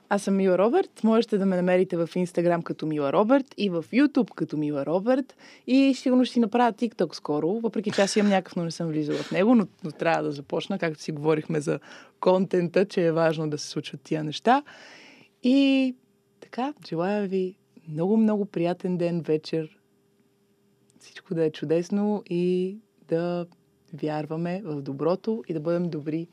Аз 0.09 0.23
съм 0.23 0.35
Мила 0.35 0.57
Робърт. 0.57 1.03
Можете 1.03 1.37
да 1.37 1.45
ме 1.45 1.55
намерите 1.55 1.97
в 1.97 2.09
Инстаграм 2.15 2.61
като 2.61 2.85
Мила 2.85 3.13
Робърт 3.13 3.45
и 3.57 3.69
в 3.69 3.85
Ютуб 3.91 4.31
като 4.31 4.57
Мила 4.57 4.85
Робърт. 4.85 5.35
И 5.67 5.93
сигурно 5.93 6.25
ще 6.25 6.33
си 6.33 6.39
направя 6.39 6.73
TikTok 6.73 7.15
скоро, 7.15 7.59
въпреки 7.59 7.91
че 7.91 8.01
аз 8.01 8.15
имам 8.15 8.29
някакъв, 8.29 8.55
но 8.55 8.63
не 8.63 8.71
съм 8.71 8.87
влизала 8.87 9.17
в 9.17 9.31
него, 9.31 9.55
но, 9.55 9.67
но 9.83 9.91
трябва 9.91 10.23
да 10.23 10.31
започна, 10.31 10.79
както 10.79 11.01
си 11.01 11.11
говорихме 11.11 11.61
за 11.61 11.79
контента, 12.19 12.85
че 12.85 13.05
е 13.05 13.11
важно 13.11 13.49
да 13.49 13.57
се 13.57 13.67
случват 13.67 14.01
тия 14.01 14.23
неща. 14.23 14.63
И 15.43 15.95
така, 16.39 16.73
желая 16.87 17.27
ви 17.27 17.55
много, 17.89 18.17
много 18.17 18.45
приятен 18.45 18.97
ден, 18.97 19.21
вечер. 19.21 19.77
Всичко 20.99 21.35
да 21.35 21.45
е 21.45 21.51
чудесно 21.51 22.23
и 22.29 22.77
да 23.07 23.45
вярваме 23.93 24.61
в 24.65 24.81
доброто 24.81 25.43
и 25.47 25.53
да 25.53 25.59
бъдем 25.59 25.89
добри 25.89 26.27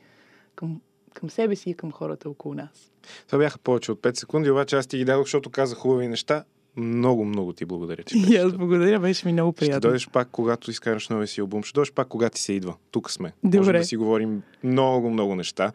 към, 0.55 0.81
към 1.13 1.29
себе 1.29 1.55
си 1.55 1.69
и 1.69 1.73
към 1.73 1.91
хората 1.91 2.29
около 2.29 2.53
нас. 2.53 2.91
Това 3.27 3.39
бяха 3.39 3.59
повече 3.59 3.91
от 3.91 4.01
5 4.01 4.19
секунди, 4.19 4.49
обаче 4.49 4.75
аз 4.75 4.87
ти 4.87 4.97
ги 4.97 5.05
дадох, 5.05 5.25
защото 5.25 5.49
казах 5.49 5.77
хубави 5.77 6.07
неща. 6.07 6.43
Много, 6.75 7.25
много 7.25 7.53
ти 7.53 7.65
благодаря, 7.65 8.03
че 8.03 8.17
И 8.17 8.35
аз 8.35 8.53
благодаря, 8.53 8.99
беше 8.99 9.27
ми 9.27 9.33
много 9.33 9.51
Ще 9.51 9.59
приятно. 9.59 9.81
дойдеш 9.81 10.09
пак, 10.09 10.27
когато 10.31 10.71
изкараш 10.71 11.09
новия 11.09 11.27
си 11.27 11.41
албум. 11.41 11.63
Ще 11.63 11.73
дойдеш 11.75 11.93
пак, 11.93 12.07
когато 12.07 12.35
ти 12.35 12.41
се 12.41 12.53
идва. 12.53 12.75
Тук 12.91 13.11
сме. 13.11 13.33
Добре. 13.43 13.57
Можем 13.57 13.73
да 13.73 13.83
си 13.83 13.97
говорим 13.97 14.41
много, 14.63 15.09
много 15.09 15.35
неща. 15.35 15.71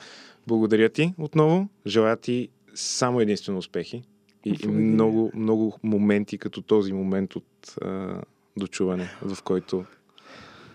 Благодаря 0.47 0.89
ти 0.89 1.15
отново. 1.19 1.69
Желая 1.87 2.17
ти 2.17 2.49
само 2.75 3.21
единствено 3.21 3.59
успехи. 3.59 4.03
И, 4.45 4.57
и 4.65 4.69
много, 4.69 5.31
много 5.35 5.79
моменти, 5.83 6.39
като 6.39 6.63
този 6.63 6.93
момент 6.93 7.37
от 7.37 7.77
а, 7.83 8.21
дочуване, 8.57 9.11
в 9.23 9.43
който 9.43 9.85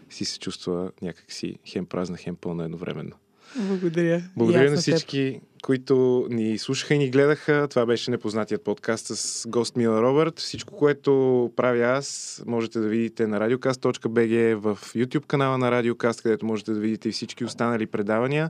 си 0.10 0.26
се 0.26 0.40
чувства 0.40 0.92
някакси 1.02 1.60
хем 1.66 1.86
празна, 1.86 2.18
хем 2.18 2.36
пълна 2.36 2.64
едновременно. 2.64 3.16
Благодаря. 3.56 4.24
Благодаря 4.36 4.70
на 4.70 4.76
теб. 4.76 4.82
всички, 4.82 5.42
които 5.64 6.28
ни 6.30 6.58
слушаха 6.58 6.94
и 6.94 6.98
ни 6.98 7.10
гледаха. 7.10 7.68
Това 7.70 7.86
беше 7.86 8.12
непознатият 8.12 8.64
подкаст 8.64 9.06
с 9.06 9.48
гост 9.48 9.76
Мила 9.76 10.02
Робърт. 10.02 10.40
Всичко, 10.40 10.76
което 10.76 11.52
правя 11.56 11.84
аз, 11.84 12.42
можете 12.48 12.80
да 12.80 12.88
видите 12.88 13.28
на 13.28 13.40
radiocast.bg, 13.40 14.56
в 14.56 14.80
YouTube 14.96 15.26
канала 15.26 15.58
на 15.58 15.72
Radiocast, 15.72 16.24
където 16.24 16.46
можете 16.46 16.72
да 16.72 16.80
видите 16.80 17.10
и 17.10 17.12
всички 17.12 17.46
останали 17.46 17.86
предавания. 17.86 18.50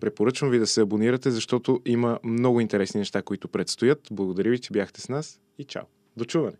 Препоръчвам 0.00 0.50
ви 0.50 0.58
да 0.58 0.66
се 0.66 0.80
абонирате, 0.80 1.30
защото 1.30 1.80
има 1.86 2.18
много 2.24 2.60
интересни 2.60 2.98
неща, 2.98 3.22
които 3.22 3.48
предстоят. 3.48 4.00
Благодаря 4.12 4.50
ви, 4.50 4.58
че 4.58 4.72
бяхте 4.72 5.00
с 5.00 5.08
нас 5.08 5.40
и 5.58 5.64
чао! 5.64 5.84
До 6.16 6.24
чуване! 6.24 6.56